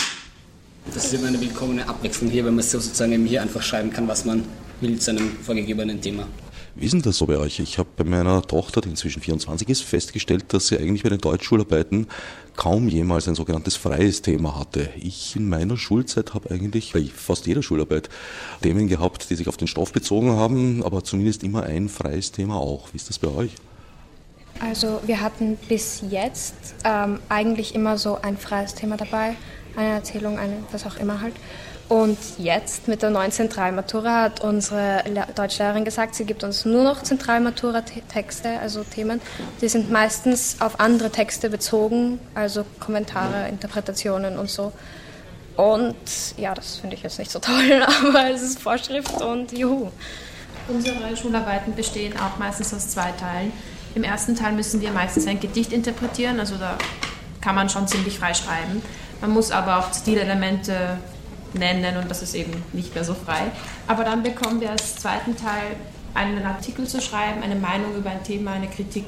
Das 0.93 1.05
ist 1.05 1.13
immer 1.13 1.27
eine 1.27 1.39
willkommene 1.39 1.87
Abwechslung 1.87 2.29
hier, 2.29 2.45
wenn 2.45 2.55
man 2.55 2.63
so 2.63 2.79
sozusagen 2.79 3.11
eben 3.11 3.25
hier 3.25 3.41
einfach 3.41 3.61
schreiben 3.61 3.91
kann, 3.91 4.07
was 4.07 4.25
man 4.25 4.43
will 4.81 4.99
zu 4.99 5.11
einem 5.11 5.37
vorgegebenen 5.37 6.01
Thema. 6.01 6.27
Wie 6.73 6.85
ist 6.85 6.93
denn 6.93 7.01
das 7.01 7.17
so 7.17 7.25
bei 7.25 7.37
euch? 7.37 7.59
Ich 7.59 7.77
habe 7.77 7.89
bei 7.97 8.05
meiner 8.05 8.41
Tochter, 8.41 8.79
die 8.79 8.89
inzwischen 8.89 9.21
24 9.21 9.67
ist, 9.67 9.83
festgestellt, 9.83 10.45
dass 10.53 10.67
sie 10.67 10.77
eigentlich 10.77 11.03
bei 11.03 11.09
den 11.09 11.19
Deutschschularbeiten 11.19 12.07
kaum 12.55 12.87
jemals 12.87 13.27
ein 13.27 13.35
sogenanntes 13.35 13.75
freies 13.75 14.21
Thema 14.21 14.57
hatte. 14.57 14.89
Ich 14.97 15.35
in 15.35 15.49
meiner 15.49 15.75
Schulzeit 15.75 16.33
habe 16.33 16.49
eigentlich 16.49 16.93
bei 16.93 17.03
fast 17.13 17.45
jeder 17.45 17.61
Schularbeit 17.61 18.09
Themen 18.61 18.87
gehabt, 18.87 19.29
die 19.29 19.35
sich 19.35 19.49
auf 19.49 19.57
den 19.57 19.67
Stoff 19.67 19.91
bezogen 19.91 20.31
haben, 20.31 20.81
aber 20.83 21.03
zumindest 21.03 21.43
immer 21.43 21.63
ein 21.63 21.89
freies 21.89 22.31
Thema 22.31 22.55
auch. 22.55 22.87
Wie 22.93 22.97
ist 22.97 23.09
das 23.09 23.19
bei 23.19 23.27
euch? 23.27 23.51
Also 24.61 25.01
wir 25.05 25.19
hatten 25.19 25.57
bis 25.67 26.03
jetzt 26.09 26.55
ähm, 26.85 27.19
eigentlich 27.27 27.75
immer 27.75 27.97
so 27.97 28.21
ein 28.21 28.37
freies 28.37 28.75
Thema 28.75 28.95
dabei, 28.95 29.35
eine 29.75 29.89
Erzählung, 29.95 30.37
eine, 30.39 30.53
was 30.71 30.85
auch 30.85 30.97
immer 30.97 31.21
halt. 31.21 31.33
Und 31.89 32.17
jetzt 32.37 32.87
mit 32.87 33.01
der 33.01 33.09
neuen 33.09 33.31
Zentralmatura 33.33 34.21
hat 34.21 34.39
unsere 34.41 35.03
Le- 35.09 35.27
Deutschlehrerin 35.35 35.83
gesagt, 35.83 36.15
sie 36.15 36.23
gibt 36.23 36.41
uns 36.43 36.63
nur 36.63 36.85
noch 36.85 37.03
Zentralmatura-Texte, 37.03 38.59
also 38.61 38.83
Themen. 38.85 39.19
Die 39.61 39.67
sind 39.67 39.91
meistens 39.91 40.55
auf 40.61 40.79
andere 40.79 41.09
Texte 41.09 41.49
bezogen, 41.49 42.19
also 42.33 42.63
Kommentare, 42.79 43.49
Interpretationen 43.49 44.37
und 44.39 44.49
so. 44.49 44.71
Und 45.57 45.95
ja, 46.37 46.53
das 46.53 46.77
finde 46.77 46.95
ich 46.95 47.03
jetzt 47.03 47.19
nicht 47.19 47.29
so 47.29 47.39
toll, 47.39 47.85
aber 48.07 48.29
es 48.31 48.41
ist 48.41 48.59
Vorschrift 48.61 49.21
und 49.21 49.51
juhu. 49.51 49.89
Unsere 50.69 51.17
Schularbeiten 51.17 51.75
bestehen 51.75 52.13
auch 52.17 52.37
meistens 52.37 52.73
aus 52.73 52.87
zwei 52.87 53.11
Teilen. 53.19 53.51
Im 53.95 54.05
ersten 54.05 54.35
Teil 54.37 54.53
müssen 54.53 54.79
wir 54.79 54.91
meistens 54.91 55.27
ein 55.27 55.41
Gedicht 55.41 55.73
interpretieren, 55.73 56.39
also 56.39 56.55
da 56.55 56.77
kann 57.41 57.55
man 57.55 57.67
schon 57.69 57.85
ziemlich 57.87 58.17
frei 58.17 58.33
schreiben. 58.33 58.81
Man 59.21 59.31
muss 59.31 59.51
aber 59.51 59.77
auch 59.77 59.93
Stilelemente 59.93 60.97
nennen 61.53 61.97
und 61.97 62.09
das 62.09 62.21
ist 62.21 62.33
eben 62.33 62.63
nicht 62.73 62.93
mehr 62.93 63.03
so 63.03 63.13
frei. 63.13 63.51
Aber 63.87 64.03
dann 64.03 64.23
bekommen 64.23 64.61
wir 64.61 64.71
als 64.71 64.95
zweiten 64.95 65.35
Teil 65.37 65.75
einen 66.13 66.45
Artikel 66.45 66.87
zu 66.87 67.01
schreiben, 67.01 67.41
eine 67.43 67.55
Meinung 67.55 67.95
über 67.95 68.09
ein 68.09 68.23
Thema, 68.23 68.53
eine 68.53 68.67
Kritik. 68.67 69.05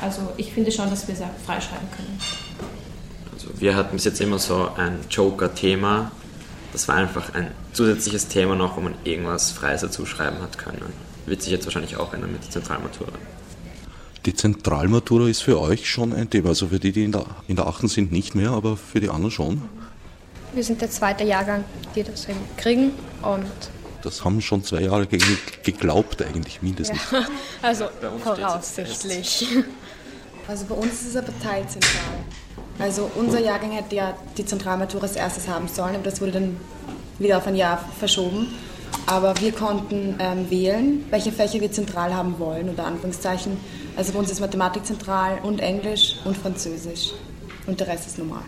Also 0.00 0.32
ich 0.36 0.52
finde 0.52 0.72
schon, 0.72 0.90
dass 0.90 1.08
wir 1.08 1.16
sehr 1.16 1.30
frei 1.44 1.60
schreiben 1.60 1.88
können. 1.94 2.18
Also 3.32 3.48
wir 3.58 3.74
hatten 3.74 3.96
bis 3.96 4.04
jetzt 4.04 4.20
immer 4.20 4.38
so 4.38 4.70
ein 4.76 5.00
Joker-Thema. 5.10 6.12
Das 6.72 6.86
war 6.86 6.96
einfach 6.96 7.34
ein 7.34 7.50
zusätzliches 7.72 8.28
Thema 8.28 8.54
noch, 8.54 8.76
wo 8.76 8.80
man 8.80 8.94
irgendwas 9.04 9.50
Freies 9.50 9.80
dazu 9.80 10.06
schreiben 10.06 10.40
hat 10.40 10.58
können. 10.58 10.92
Wird 11.26 11.42
sich 11.42 11.52
jetzt 11.52 11.66
wahrscheinlich 11.66 11.96
auch 11.96 12.14
ändern 12.14 12.32
mit 12.32 12.44
der 12.44 12.50
Zentralmatura. 12.50 13.12
Die 14.26 14.34
Zentralmatura 14.34 15.28
ist 15.28 15.42
für 15.42 15.58
euch 15.58 15.88
schon 15.88 16.12
ein 16.12 16.28
Thema, 16.28 16.50
also 16.50 16.68
für 16.68 16.78
die, 16.78 16.92
die 16.92 17.04
in 17.04 17.12
der, 17.12 17.24
in 17.48 17.56
der 17.56 17.66
achten 17.66 17.88
sind, 17.88 18.12
nicht 18.12 18.34
mehr, 18.34 18.50
aber 18.50 18.76
für 18.76 19.00
die 19.00 19.08
anderen 19.08 19.30
schon. 19.30 19.62
Wir 20.52 20.62
sind 20.62 20.80
der 20.80 20.90
zweite 20.90 21.24
Jahrgang, 21.24 21.64
die 21.94 22.02
das 22.02 22.28
eben 22.28 22.40
kriegen 22.56 22.92
und 23.22 23.46
Das 24.02 24.24
haben 24.24 24.40
schon 24.42 24.62
zwei 24.64 24.82
Jahre 24.82 25.06
ge 25.06 25.20
geglaubt, 25.62 26.22
eigentlich 26.22 26.60
mindestens. 26.60 26.98
ja, 27.10 27.26
also 27.62 27.86
voraussichtlich. 28.22 29.46
Also 30.48 30.64
bei 30.66 30.74
uns 30.74 30.94
ist 30.94 31.08
es 31.08 31.16
aber 31.16 31.32
teilzentral. 31.42 32.18
Also 32.78 33.10
unser 33.14 33.40
Jahrgang 33.40 33.72
hätte 33.72 33.94
ja 33.94 34.14
die 34.36 34.44
Zentralmatura 34.44 35.04
als 35.04 35.16
erstes 35.16 35.48
haben 35.48 35.68
sollen, 35.68 35.94
aber 35.94 36.04
das 36.04 36.20
wurde 36.20 36.32
dann 36.32 36.56
wieder 37.18 37.38
auf 37.38 37.46
ein 37.46 37.54
Jahr 37.54 37.84
verschoben. 37.98 38.48
Aber 39.06 39.38
wir 39.40 39.52
konnten 39.52 40.16
ähm, 40.18 40.50
wählen, 40.50 41.04
welche 41.10 41.30
Fächer 41.30 41.60
wir 41.60 41.70
zentral 41.70 42.14
haben 42.14 42.38
wollen, 42.38 42.68
unter 42.68 42.84
Anführungszeichen. 42.86 43.56
Also 43.96 44.12
bei 44.12 44.18
uns 44.18 44.30
ist 44.30 44.40
Mathematik 44.40 44.86
zentral 44.86 45.38
und 45.42 45.60
Englisch 45.60 46.16
und 46.24 46.36
Französisch. 46.36 47.12
Und 47.66 47.78
der 47.80 47.88
Rest 47.88 48.06
ist 48.06 48.18
normal. 48.18 48.42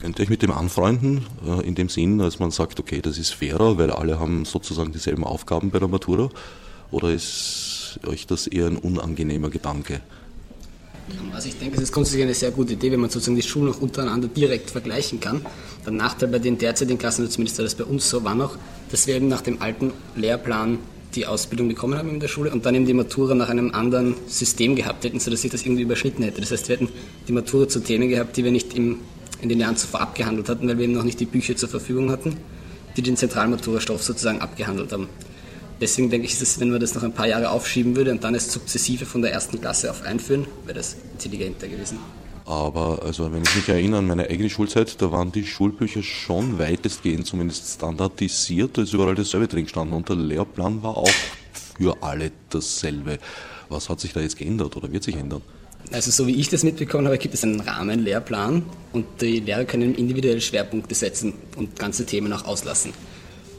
Könnt 0.00 0.18
ihr 0.18 0.22
euch 0.22 0.30
mit 0.30 0.42
dem 0.42 0.52
anfreunden, 0.52 1.26
äh, 1.46 1.66
in 1.66 1.74
dem 1.74 1.88
Sinn, 1.88 2.18
dass 2.18 2.38
man 2.38 2.50
sagt, 2.50 2.78
okay, 2.78 3.00
das 3.00 3.18
ist 3.18 3.34
fairer, 3.34 3.78
weil 3.78 3.90
alle 3.90 4.20
haben 4.20 4.44
sozusagen 4.44 4.92
dieselben 4.92 5.24
Aufgaben 5.24 5.70
bei 5.70 5.78
der 5.78 5.88
Matura? 5.88 6.28
Oder 6.90 7.10
ist 7.10 7.98
euch 8.06 8.26
das 8.26 8.46
eher 8.46 8.66
ein 8.66 8.76
unangenehmer 8.76 9.50
Gedanke? 9.50 10.00
Also 11.32 11.48
ich 11.48 11.58
denke, 11.58 11.76
es 11.76 11.84
ist 11.84 11.92
grundsätzlich 11.92 12.22
eine 12.22 12.34
sehr 12.34 12.50
gute 12.50 12.74
Idee, 12.74 12.92
wenn 12.92 13.00
man 13.00 13.10
sozusagen 13.10 13.36
die 13.36 13.42
Schulen 13.42 13.72
auch 13.72 13.80
untereinander 13.80 14.28
direkt 14.28 14.70
vergleichen 14.70 15.20
kann. 15.20 15.44
Der 15.84 15.92
Nachteil 15.92 16.28
bei 16.28 16.38
den 16.38 16.58
derzeitigen 16.58 16.98
Klassen, 16.98 17.28
zumindest 17.30 17.58
war 17.58 17.64
das 17.64 17.74
bei 17.74 17.84
uns 17.84 18.08
so, 18.08 18.24
war 18.24 18.34
noch, 18.34 18.56
dass 18.90 19.06
wir 19.06 19.16
eben 19.16 19.28
nach 19.28 19.40
dem 19.40 19.62
alten 19.62 19.92
Lehrplan 20.16 20.78
die 21.18 21.26
Ausbildung 21.26 21.66
bekommen 21.66 21.98
haben 21.98 22.10
in 22.10 22.20
der 22.20 22.28
Schule 22.28 22.50
und 22.50 22.64
dann 22.64 22.74
eben 22.76 22.86
die 22.86 22.94
Matura 22.94 23.34
nach 23.34 23.48
einem 23.48 23.74
anderen 23.74 24.14
System 24.28 24.76
gehabt 24.76 25.04
hätten, 25.04 25.18
sodass 25.18 25.42
sich 25.42 25.50
das 25.50 25.62
irgendwie 25.62 25.82
überschnitten 25.82 26.22
hätte. 26.22 26.40
Das 26.40 26.52
heißt, 26.52 26.68
wir 26.68 26.76
hätten 26.76 26.88
die 27.26 27.32
Matura 27.32 27.68
zu 27.68 27.80
Themen 27.80 28.08
gehabt, 28.08 28.36
die 28.36 28.44
wir 28.44 28.52
nicht 28.52 28.74
im, 28.74 28.98
in 29.42 29.48
den 29.48 29.58
Jahren 29.58 29.76
zuvor 29.76 30.00
abgehandelt 30.00 30.48
hatten, 30.48 30.68
weil 30.68 30.78
wir 30.78 30.84
eben 30.84 30.92
noch 30.92 31.02
nicht 31.02 31.18
die 31.18 31.26
Bücher 31.26 31.56
zur 31.56 31.68
Verfügung 31.68 32.10
hatten, 32.10 32.36
die 32.96 33.02
den 33.02 33.16
Zentralmatura-Stoff 33.16 34.02
sozusagen 34.02 34.40
abgehandelt 34.40 34.92
haben. 34.92 35.08
Deswegen 35.80 36.08
denke 36.08 36.26
ich, 36.26 36.38
dass 36.38 36.60
wenn 36.60 36.70
man 36.70 36.80
das 36.80 36.94
noch 36.94 37.02
ein 37.02 37.12
paar 37.12 37.26
Jahre 37.26 37.50
aufschieben 37.50 37.96
würde 37.96 38.12
und 38.12 38.22
dann 38.22 38.34
es 38.36 38.52
sukzessive 38.52 39.04
von 39.04 39.22
der 39.22 39.32
ersten 39.32 39.60
Klasse 39.60 39.90
auf 39.90 40.02
einführen, 40.02 40.46
wäre 40.66 40.78
das 40.78 40.96
intelligenter 41.12 41.66
gewesen. 41.66 41.98
Aber 42.48 43.02
also 43.02 43.30
wenn 43.30 43.42
ich 43.42 43.54
mich 43.54 43.68
erinnere 43.68 43.98
an 43.98 44.06
meine 44.06 44.30
eigene 44.30 44.48
Schulzeit, 44.48 45.02
da 45.02 45.12
waren 45.12 45.30
die 45.30 45.44
Schulbücher 45.44 46.02
schon 46.02 46.58
weitestgehend 46.58 47.26
zumindest 47.26 47.74
standardisiert, 47.74 48.78
da 48.78 48.82
ist 48.82 48.94
überall 48.94 49.14
dasselbe 49.14 49.48
drin 49.48 49.64
gestanden 49.64 49.94
und 49.94 50.08
der 50.08 50.16
Lehrplan 50.16 50.82
war 50.82 50.96
auch 50.96 51.10
für 51.76 52.02
alle 52.02 52.32
dasselbe. 52.48 53.18
Was 53.68 53.90
hat 53.90 54.00
sich 54.00 54.14
da 54.14 54.20
jetzt 54.20 54.38
geändert 54.38 54.78
oder 54.78 54.90
wird 54.90 55.02
sich 55.02 55.16
ändern? 55.16 55.42
Also 55.92 56.10
so 56.10 56.26
wie 56.26 56.36
ich 56.36 56.48
das 56.48 56.64
mitbekommen 56.64 57.04
habe, 57.04 57.18
gibt 57.18 57.34
es 57.34 57.44
einen 57.44 57.60
Rahmenlehrplan 57.60 58.62
und 58.94 59.04
die 59.20 59.40
Lehrer 59.40 59.66
können 59.66 59.94
individuelle 59.94 60.40
Schwerpunkte 60.40 60.94
setzen 60.94 61.34
und 61.56 61.78
ganze 61.78 62.06
Themen 62.06 62.32
auch 62.32 62.46
auslassen. 62.46 62.94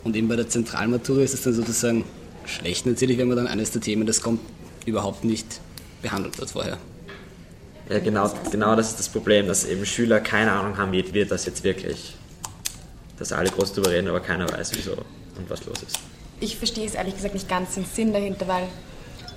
Und 0.03 0.15
eben 0.15 0.27
bei 0.27 0.35
der 0.35 0.49
Zentralmatura 0.49 1.21
ist 1.21 1.35
es 1.35 1.43
dann 1.43 1.53
sozusagen 1.53 2.05
schlecht 2.45 2.87
natürlich, 2.87 3.19
wenn 3.19 3.27
man 3.27 3.37
dann 3.37 3.47
eines 3.47 3.69
der 3.69 3.81
Themen, 3.81 4.07
das 4.07 4.23
kommt, 4.23 4.39
überhaupt 4.87 5.25
nicht 5.25 5.61
behandelt 6.01 6.39
wird 6.39 6.49
vorher. 6.49 6.79
Ja, 7.89 7.97
genau, 7.97 8.31
genau 8.51 8.75
das 8.75 8.91
ist 8.91 8.99
das 8.99 9.09
Problem, 9.09 9.47
dass 9.47 9.65
eben 9.65 9.83
Schüler 9.83 10.19
keine 10.19 10.51
Ahnung 10.51 10.77
haben, 10.77 10.91
wie 10.91 11.13
wird 11.13 11.31
das 11.31 11.45
jetzt 11.45 11.63
wirklich. 11.63 12.15
Dass 13.17 13.31
alle 13.31 13.49
groß 13.49 13.73
darüber 13.73 13.91
reden, 13.91 14.07
aber 14.07 14.19
keiner 14.19 14.49
weiß, 14.49 14.71
wieso 14.75 14.91
und 14.91 15.49
was 15.49 15.65
los 15.65 15.81
ist. 15.81 15.99
Ich 16.39 16.55
verstehe 16.55 16.85
es 16.85 16.93
ehrlich 16.93 17.15
gesagt 17.15 17.33
nicht 17.33 17.49
ganz 17.49 17.73
den 17.73 17.85
Sinn 17.85 18.13
dahinter, 18.13 18.47
weil 18.47 18.63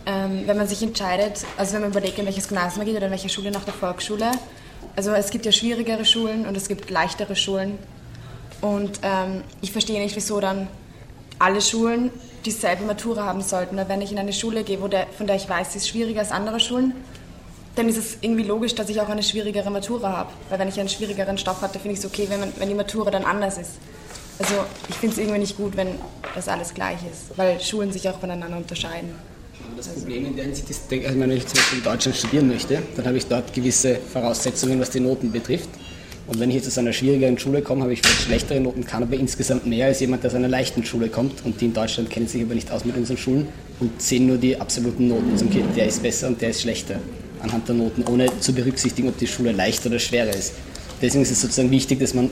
ähm, 0.05 0.43
wenn 0.47 0.57
man 0.57 0.69
sich 0.69 0.83
entscheidet, 0.83 1.45
also 1.57 1.75
wenn 1.75 1.81
man 1.81 1.91
überlegt, 1.91 2.19
in 2.19 2.27
welches 2.27 2.49
Gymnasium 2.49 2.79
man 2.79 2.87
geht 2.87 2.97
oder 2.97 3.07
in 3.07 3.13
welche 3.13 3.29
Schule 3.29 3.51
nach 3.51 3.65
der 3.65 3.75
Volksschule, 3.75 4.31
also 4.97 5.13
es 5.13 5.31
gibt 5.31 5.47
ja 5.47 5.53
schwierigere 5.53 6.05
Schulen 6.05 6.47
und 6.47 6.57
es 6.57 6.69
gibt 6.69 6.91
leichtere 6.91 7.35
Schulen 7.35 7.79
und 8.61 9.01
ähm, 9.03 9.43
ich 9.63 9.73
verstehe 9.73 10.01
nicht, 10.01 10.15
wieso 10.15 10.41
dann 10.41 10.69
alle 11.39 11.61
Schulen 11.61 12.11
dieselbe 12.45 12.85
Matura 12.85 13.25
haben 13.25 13.41
sollten. 13.41 13.77
Wenn 13.89 14.03
ich 14.03 14.13
in 14.13 14.19
eine 14.19 14.33
Schule 14.33 14.63
gehe, 14.63 14.79
der, 14.89 15.07
von 15.17 15.27
der 15.27 15.37
ich 15.37 15.49
weiß, 15.49 15.73
sie 15.73 15.79
ist 15.79 15.89
schwieriger 15.89 16.21
als 16.21 16.31
andere 16.31 16.61
Schulen, 16.61 16.95
dann 17.75 17.89
ist 17.89 17.97
es 17.97 18.19
irgendwie 18.21 18.43
logisch, 18.45 18.75
dass 18.75 18.89
ich 18.89 19.01
auch 19.01 19.09
eine 19.09 19.23
schwierigere 19.23 19.71
Matura 19.71 20.13
habe. 20.17 20.31
Weil 20.51 20.59
wenn 20.59 20.69
ich 20.69 20.79
einen 20.79 20.89
schwierigeren 20.89 21.39
Stoff 21.39 21.63
hatte, 21.63 21.79
finde 21.79 21.95
ich 21.95 22.01
es 22.01 22.07
okay, 22.07 22.27
wenn, 22.29 22.41
man, 22.41 22.53
wenn 22.59 22.69
die 22.69 22.75
Matura 22.75 23.11
dann 23.11 23.25
anders 23.25 23.59
ist. 23.59 23.73
Also 24.39 24.55
ich 24.89 24.97
finde 24.97 25.15
es 25.15 25.19
irgendwie 25.19 25.39
nicht 25.39 25.57
gut, 25.57 25.77
wenn 25.77 25.89
das 26.35 26.49
alles 26.49 26.75
gleich 26.75 26.99
ist, 27.11 27.37
weil 27.37 27.61
Schulen 27.61 27.93
sich 27.93 28.09
auch 28.09 28.19
voneinander 28.19 28.57
unterscheiden. 28.57 29.11
Das 29.77 29.89
Problem 29.89 30.27
in 30.27 30.37
der 30.37 30.45
Hinsicht 30.45 30.71
ist, 30.71 30.93
also 30.93 31.21
wenn 31.21 31.31
ich 31.31 31.47
zum 31.47 31.57
Beispiel 31.57 31.79
in 31.79 31.85
Deutschland 31.85 32.17
studieren 32.17 32.49
möchte, 32.49 32.83
dann 32.97 33.07
habe 33.07 33.17
ich 33.17 33.27
dort 33.27 33.53
gewisse 33.53 33.97
Voraussetzungen, 33.97 34.81
was 34.81 34.91
die 34.91 35.01
Noten 35.01 35.33
betrifft. 35.33 35.69
Und 36.27 36.39
wenn 36.39 36.51
ich 36.51 36.57
jetzt 36.57 36.69
aus 36.69 36.79
einer 36.79 36.93
schwierigeren 36.93 37.39
Schule 37.39 37.63
komme, 37.63 37.83
habe 37.83 37.93
ich 37.93 38.01
vielleicht 38.01 38.23
schlechtere 38.23 38.61
Noten, 38.61 38.85
kann 38.85 39.03
aber 39.03 39.17
insgesamt 39.17 39.67
mehr 39.67 39.87
als 39.87 40.01
jemand, 40.01 40.23
der 40.23 40.31
aus 40.31 40.37
einer 40.37 40.49
leichten 40.49 40.85
Schule 40.85 41.09
kommt. 41.09 41.45
Und 41.45 41.61
die 41.61 41.67
in 41.67 41.75
Deutschland 41.75 42.11
kennen 42.11 42.29
sich 42.29 42.43
aber 42.43 42.55
nicht 42.55 42.71
aus 42.71 42.85
mit 42.85 42.97
unseren 42.97 43.17
Schulen 43.17 43.49
und 43.81 44.01
sehen 44.01 44.27
nur 44.27 44.37
die 44.37 44.61
absoluten 44.61 45.09
Noten. 45.09 45.33
Also 45.33 45.47
okay, 45.47 45.65
der 45.77 45.87
ist 45.87 46.03
besser 46.03 46.29
und 46.29 46.41
der 46.41 46.51
ist 46.51 46.63
schlechter 46.63 46.97
anhand 47.43 47.69
der 47.69 47.75
Noten, 47.75 48.05
ohne 48.05 48.27
zu 48.41 48.53
berücksichtigen, 48.53 49.09
ob 49.09 49.19
die 49.19 49.27
Schule 49.27 49.53
leicht 49.53 49.85
oder 49.87 49.99
schwerer 49.99 50.35
ist. 50.35 50.55
Deswegen 51.01 51.23
ist 51.23 51.33
es 51.33 51.41
sozusagen 51.41 51.71
wichtig, 51.71 52.01
dass 52.01 52.15
man 52.15 52.31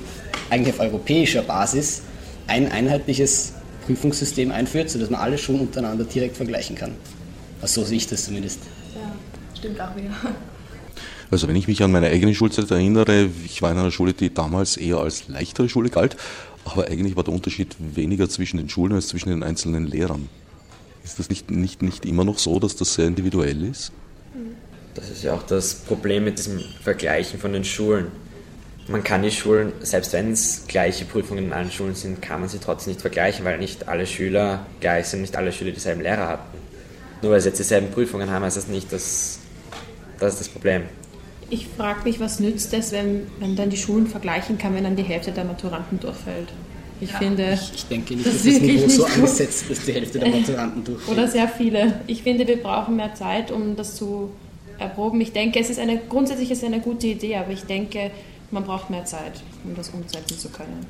eigentlich 0.49 0.75
auf 0.75 0.81
europäischer 0.81 1.43
Basis 1.43 2.03
ein 2.47 2.71
einheitliches 2.71 3.53
Prüfungssystem 3.87 4.53
einführt, 4.53 4.91
sodass 4.91 5.11
man 5.11 5.21
alle 5.21 5.39
Schulen 5.39 5.61
untereinander 5.61 6.05
direkt 6.05 6.37
vergleichen 6.37 6.77
kann. 6.77 6.93
Also 7.61 7.83
so 7.83 7.87
sehe 7.87 7.99
ich 7.99 8.07
das 8.07 8.25
zumindest. 8.25 8.61
Ja, 8.95 9.13
stimmt 9.59 9.81
auch 9.81 9.95
wieder. 9.97 10.11
Also 11.31 11.47
wenn 11.47 11.57
ich 11.57 11.69
mich 11.69 11.83
an 11.83 11.93
meine 11.93 12.09
eigene 12.09 12.35
Schulzeit 12.35 12.71
erinnere, 12.71 13.29
ich 13.45 13.63
war 13.63 13.71
in 13.71 13.79
einer 13.79 13.93
Schule, 13.93 14.13
die 14.13 14.35
damals 14.35 14.77
eher 14.77 14.99
als 14.99 15.29
leichtere 15.29 15.69
Schule 15.69 15.89
galt, 15.89 16.17
aber 16.65 16.89
eigentlich 16.89 17.17
war 17.17 17.23
der 17.23 17.33
Unterschied 17.33 17.77
weniger 17.79 18.29
zwischen 18.29 18.57
den 18.57 18.69
Schulen 18.69 18.93
als 18.95 19.09
zwischen 19.09 19.31
den 19.31 19.43
einzelnen 19.43 19.87
Lehrern. 19.87 20.29
Ist 21.05 21.19
das 21.19 21.29
nicht, 21.29 21.51
nicht, 21.51 21.83
nicht 21.83 22.05
immer 22.05 22.25
noch 22.25 22.39
so, 22.39 22.59
dass 22.59 22.77
das 22.77 22.95
sehr 22.95 23.07
individuell 23.07 23.63
ist? 23.63 23.93
Das 24.95 25.11
ist 25.11 25.23
ja 25.23 25.35
auch 25.35 25.43
das 25.43 25.75
Problem 25.75 26.25
mit 26.25 26.39
diesem 26.39 26.61
Vergleichen 26.83 27.39
von 27.39 27.53
den 27.53 27.65
Schulen. 27.65 28.09
Man 28.89 29.05
kann 29.05 29.23
die 29.23 29.31
Schulen, 29.31 29.73
selbst 29.81 30.13
wenn 30.13 30.33
es 30.33 30.65
gleiche 30.67 31.05
Prüfungen 31.05 31.45
in 31.45 31.53
allen 31.53 31.71
Schulen 31.71 31.95
sind, 31.95 32.21
kann 32.21 32.41
man 32.41 32.49
sie 32.49 32.59
trotzdem 32.59 32.93
nicht 32.93 33.01
vergleichen, 33.01 33.45
weil 33.45 33.59
nicht 33.59 33.89
alle 33.89 34.07
Schüler 34.07 34.67
gleich 34.81 35.07
sind, 35.07 35.21
nicht 35.21 35.37
alle 35.37 35.53
Schüler 35.53 35.71
dieselben 35.71 36.01
Lehrer 36.01 36.27
hatten. 36.27 36.59
Nur 37.23 37.33
weil 37.33 37.41
sie 37.41 37.51
jetzt 37.51 37.59
dieselben 37.59 37.91
Prüfungen 37.91 38.31
haben, 38.31 38.45
heißt 38.45 38.57
das 38.57 38.67
nicht, 38.67 38.93
dass 38.93 39.39
das 40.19 40.35
ist 40.35 40.41
das 40.41 40.49
Problem. 40.49 40.83
Ich 41.49 41.67
frage 41.67 42.05
mich, 42.05 42.21
was 42.21 42.39
nützt 42.39 42.73
es, 42.75 42.93
wenn 42.93 43.27
man 43.41 43.57
dann 43.57 43.71
die 43.71 43.77
Schulen 43.77 44.07
vergleichen 44.07 44.59
kann, 44.59 44.75
wenn 44.75 44.85
dann 44.85 44.97
die 44.97 45.03
Hälfte 45.03 45.33
der 45.33 45.45
Maturanten 45.45 45.99
durchfällt? 45.99 46.49
Ich 47.01 47.11
ja. 47.11 47.19
finde. 47.19 47.53
Ich, 47.55 47.73
ich, 47.75 47.87
denke 47.87 48.15
nicht, 48.15 48.27
das 48.27 48.35
dass 48.35 48.45
das 48.45 48.61
Niveau 48.61 48.89
so 48.89 49.05
angesetzt 49.07 49.63
ist, 49.63 49.71
dass 49.71 49.87
die 49.87 49.93
Hälfte 49.95 50.19
der 50.19 50.29
Maturanten 50.29 50.85
durchfällt. 50.85 51.19
Oder 51.19 51.29
sehr 51.29 51.49
viele. 51.49 52.01
Ich 52.07 52.23
finde, 52.23 52.47
wir 52.47 52.63
brauchen 52.63 52.97
mehr 52.97 53.15
Zeit, 53.15 53.51
um 53.51 53.75
das 53.75 53.97
zu 53.97 54.31
erproben. 54.81 55.21
Ich 55.21 55.33
denke, 55.33 55.61
es 55.61 55.71
ist 55.71 55.79
eine, 55.79 55.99
grundsätzlich 56.09 56.51
ist 56.51 56.59
es 56.59 56.65
eine 56.65 56.81
gute 56.81 57.07
Idee, 57.07 57.37
aber 57.37 57.53
ich 57.53 57.63
denke, 57.63 58.11
man 58.51 58.65
braucht 58.65 58.91
mehr 58.91 59.05
Zeit, 59.05 59.33
um 59.65 59.75
das 59.75 59.91
umsetzen 59.91 60.39
zu 60.39 60.49
können. 60.49 60.87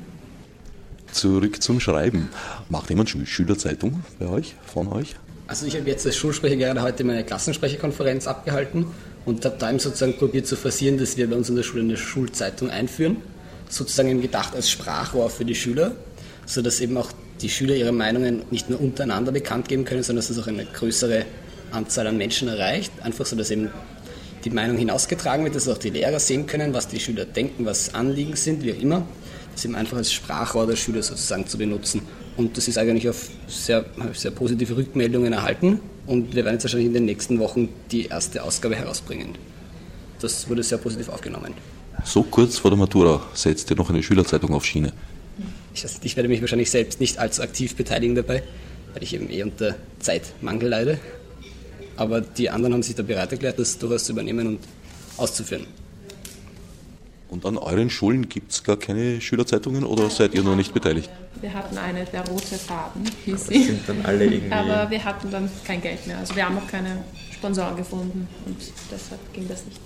Zurück 1.11 1.61
zum 1.61 1.79
Schreiben. 1.79 2.29
Macht 2.69 2.89
jemand 2.89 3.09
Schülerzeitung 3.09 4.03
bei 4.17 4.27
euch, 4.27 4.55
von 4.65 4.87
euch? 4.87 5.15
Also 5.47 5.65
ich 5.65 5.75
habe 5.75 5.89
jetzt 5.89 6.05
als 6.05 6.15
Schulsprecher 6.15 6.55
gerade 6.55 6.81
heute 6.81 7.03
meine 7.03 7.25
Klassensprecherkonferenz 7.25 8.25
abgehalten 8.25 8.85
und 9.25 9.43
habe 9.43 9.57
da 9.59 9.69
eben 9.69 9.79
sozusagen 9.79 10.15
probiert 10.17 10.47
zu 10.47 10.55
forcieren, 10.55 10.97
dass 10.97 11.17
wir 11.17 11.29
bei 11.29 11.35
uns 11.35 11.49
in 11.49 11.57
der 11.57 11.63
Schule 11.63 11.83
eine 11.83 11.97
Schulzeitung 11.97 12.69
einführen, 12.69 13.17
sozusagen 13.69 14.21
gedacht 14.21 14.55
als 14.55 14.69
Sprachrohr 14.69 15.29
für 15.29 15.43
die 15.43 15.55
Schüler, 15.55 15.91
sodass 16.45 16.79
eben 16.79 16.95
auch 16.97 17.11
die 17.41 17.49
Schüler 17.49 17.75
ihre 17.75 17.91
Meinungen 17.91 18.43
nicht 18.49 18.69
nur 18.69 18.79
untereinander 18.79 19.31
bekannt 19.31 19.67
geben 19.67 19.83
können, 19.83 20.03
sondern 20.03 20.23
dass 20.23 20.29
es 20.29 20.39
auch 20.39 20.47
eine 20.47 20.65
größere 20.65 21.25
Anzahl 21.71 22.07
an 22.07 22.17
Menschen 22.17 22.47
erreicht, 22.47 22.91
einfach 23.01 23.25
so, 23.25 23.35
dass 23.35 23.51
eben 23.51 23.69
die 24.43 24.49
Meinung 24.49 24.77
hinausgetragen 24.77 25.43
wird, 25.45 25.55
dass 25.55 25.67
auch 25.67 25.77
die 25.77 25.89
Lehrer 25.89 26.19
sehen 26.19 26.45
können, 26.45 26.73
was 26.73 26.87
die 26.87 26.99
Schüler 26.99 27.25
denken, 27.25 27.65
was 27.65 27.93
Anliegen 27.93 28.35
sind, 28.35 28.63
wie 28.63 28.73
auch 28.73 28.79
immer, 28.79 29.05
das 29.53 29.65
eben 29.65 29.75
einfach 29.75 29.97
als 29.97 30.11
Sprachrohr 30.11 30.65
der 30.65 30.75
Schüler 30.75 31.03
sozusagen 31.03 31.45
zu 31.47 31.57
benutzen. 31.57 32.01
Und 32.37 32.57
das 32.57 32.67
ist 32.67 32.77
eigentlich 32.77 33.07
auf 33.09 33.29
sehr, 33.47 33.85
sehr 34.13 34.31
positive 34.31 34.75
Rückmeldungen 34.75 35.33
erhalten 35.33 35.79
und 36.07 36.35
wir 36.35 36.43
werden 36.43 36.55
jetzt 36.55 36.63
wahrscheinlich 36.63 36.87
in 36.87 36.93
den 36.93 37.05
nächsten 37.05 37.39
Wochen 37.39 37.69
die 37.91 38.07
erste 38.07 38.43
Ausgabe 38.43 38.75
herausbringen. 38.75 39.35
Das 40.19 40.49
wurde 40.49 40.63
sehr 40.63 40.77
positiv 40.77 41.09
aufgenommen. 41.09 41.53
So 42.03 42.23
kurz 42.23 42.57
vor 42.57 42.71
der 42.71 42.77
Matura 42.77 43.21
setzt 43.33 43.69
ihr 43.69 43.75
noch 43.75 43.89
eine 43.89 44.01
Schülerzeitung 44.01 44.53
auf 44.53 44.65
Schiene. 44.65 44.93
Ich, 45.73 45.85
ich 46.03 46.15
werde 46.15 46.29
mich 46.29 46.41
wahrscheinlich 46.41 46.71
selbst 46.71 46.99
nicht 46.99 47.17
allzu 47.17 47.41
aktiv 47.41 47.75
beteiligen 47.75 48.15
dabei, 48.15 48.43
weil 48.93 49.03
ich 49.03 49.13
eben 49.13 49.29
eh 49.29 49.43
unter 49.43 49.75
Zeitmangel 49.99 50.69
leide. 50.69 50.99
Aber 52.01 52.19
die 52.19 52.49
anderen 52.49 52.73
haben 52.73 52.81
sich 52.81 52.95
da 52.95 53.03
bereit 53.03 53.31
erklärt, 53.31 53.59
das 53.59 53.77
durchaus 53.77 54.05
zu 54.05 54.13
übernehmen 54.13 54.47
und 54.47 54.59
auszuführen. 55.17 55.67
Und 57.29 57.45
an 57.45 57.59
euren 57.59 57.91
Schulen 57.91 58.27
gibt 58.27 58.51
es 58.51 58.63
gar 58.63 58.75
keine 58.75 59.21
Schülerzeitungen 59.21 59.83
oder 59.83 60.09
seid 60.09 60.33
ihr 60.33 60.41
noch 60.41 60.55
nicht 60.55 60.73
beteiligt? 60.73 61.11
Wir 61.41 61.53
hatten 61.53 61.77
eine, 61.77 62.05
der 62.05 62.27
rote 62.27 62.55
Faden 62.55 63.03
hieß 63.23 63.47
sie. 63.47 63.63
Sind 63.65 63.87
dann 63.87 64.03
alle 64.03 64.25
irgendwie 64.25 64.51
Aber 64.51 64.89
wir 64.89 65.03
hatten 65.03 65.29
dann 65.29 65.47
kein 65.63 65.79
Geld 65.79 66.07
mehr. 66.07 66.17
Also 66.17 66.35
wir 66.35 66.43
haben 66.43 66.57
auch 66.57 66.67
keine 66.67 67.03
Sponsoren 67.31 67.77
gefunden 67.77 68.27
und 68.47 68.57
deshalb 68.91 69.21
ging 69.33 69.47
das 69.47 69.63
nicht. 69.65 69.79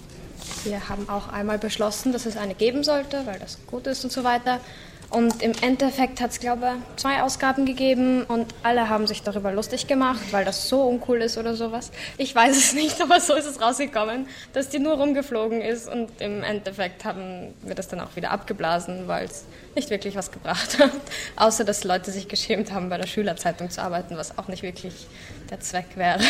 Wir 0.63 0.88
haben 0.88 1.10
auch 1.10 1.27
einmal 1.27 1.60
beschlossen, 1.60 2.13
dass 2.13 2.25
es 2.25 2.38
eine 2.38 2.55
geben 2.55 2.86
sollte, 2.86 3.24
weil 3.25 3.39
das 3.39 3.57
gut 3.67 3.88
ist 3.88 4.05
und 4.05 4.13
so 4.13 4.24
weiter. 4.24 4.62
Und 5.09 5.41
im 5.41 5.53
Endeffekt 5.62 6.19
hat 6.19 6.31
es, 6.31 6.39
glaube 6.39 6.65
ich, 6.65 7.01
zwei 7.01 7.21
Ausgaben 7.21 7.65
gegeben 7.65 8.24
und 8.24 8.53
alle 8.63 8.89
haben 8.89 9.07
sich 9.07 9.21
darüber 9.21 9.51
lustig 9.51 9.88
gemacht, 9.88 10.21
weil 10.31 10.45
das 10.45 10.67
so 10.67 10.81
uncool 10.81 11.21
ist 11.21 11.38
oder 11.38 11.55
sowas. 11.55 11.91
Ich 12.17 12.33
weiß 12.33 12.57
es 12.57 12.74
nicht, 12.75 13.01
aber 13.01 13.19
so 13.19 13.35
ist 13.35 13.45
es 13.45 13.62
rausgekommen, 13.62 14.27
dass 14.53 14.69
die 14.69 14.79
nur 14.79 14.93
rumgeflogen 14.93 15.62
ist 15.62 15.88
und 15.88 16.09
im 16.19 16.43
Endeffekt 16.43 17.05
haben 17.05 17.53
wir 17.62 17.75
das 17.75 17.88
dann 17.88 18.00
auch 18.00 18.15
wieder 18.15 18.31
abgeblasen, 18.31 19.07
weil 19.07 19.25
es 19.25 19.45
nicht 19.75 19.89
wirklich 19.89 20.15
was 20.15 20.31
gebracht 20.31 20.79
hat. 20.79 20.91
Außer, 21.35 21.63
dass 21.63 21.83
Leute 21.83 22.12
sich 22.12 22.27
geschämt 22.27 22.71
haben, 22.71 22.89
bei 22.89 22.97
der 22.97 23.07
Schülerzeitung 23.07 23.69
zu 23.69 23.81
arbeiten, 23.81 24.17
was 24.17 24.38
auch 24.38 24.47
nicht 24.47 24.63
wirklich 24.63 25.07
der 25.50 25.59
Zweck 25.59 25.88
wäre. 25.95 26.21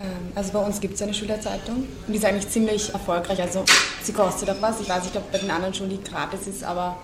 Ähm, 0.00 0.32
also 0.34 0.52
bei 0.52 0.58
uns 0.58 0.80
gibt 0.80 0.94
es 0.94 1.02
eine 1.02 1.14
Schülerzeitung 1.14 1.76
und 1.76 2.12
die 2.12 2.16
ist 2.16 2.24
eigentlich 2.24 2.48
ziemlich 2.48 2.92
erfolgreich. 2.92 3.40
Also 3.40 3.64
sie 4.02 4.12
kostet 4.12 4.50
auch 4.50 4.60
was. 4.60 4.80
Ich 4.80 4.88
weiß 4.88 5.04
nicht, 5.04 5.16
ob 5.16 5.30
bei 5.30 5.38
den 5.38 5.50
anderen 5.52 5.72
Schulen 5.72 5.90
die 5.90 6.02
gratis 6.02 6.48
ist, 6.48 6.64
aber 6.64 6.96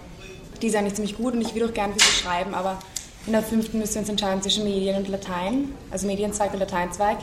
die 0.63 0.69
ist 0.69 0.77
eigentlich 0.77 0.95
ziemlich 0.95 1.17
gut 1.17 1.35
und 1.35 1.41
ich 1.41 1.55
würde 1.55 1.67
auch 1.67 1.75
gerne 1.75 1.93
für 1.95 2.01
sie 2.01 2.23
schreiben, 2.23 2.55
aber 2.55 2.79
in 3.27 3.33
der 3.33 3.43
fünften 3.43 3.79
müssen 3.79 3.95
wir 3.95 4.01
uns 4.01 4.09
entscheiden 4.09 4.43
zwischen 4.43 4.65
Medien 4.65 4.97
und 4.97 5.09
Latein, 5.09 5.73
also 5.91 6.07
Medienzweig 6.07 6.53
und 6.53 6.61
Lateinzweig. 6.61 7.19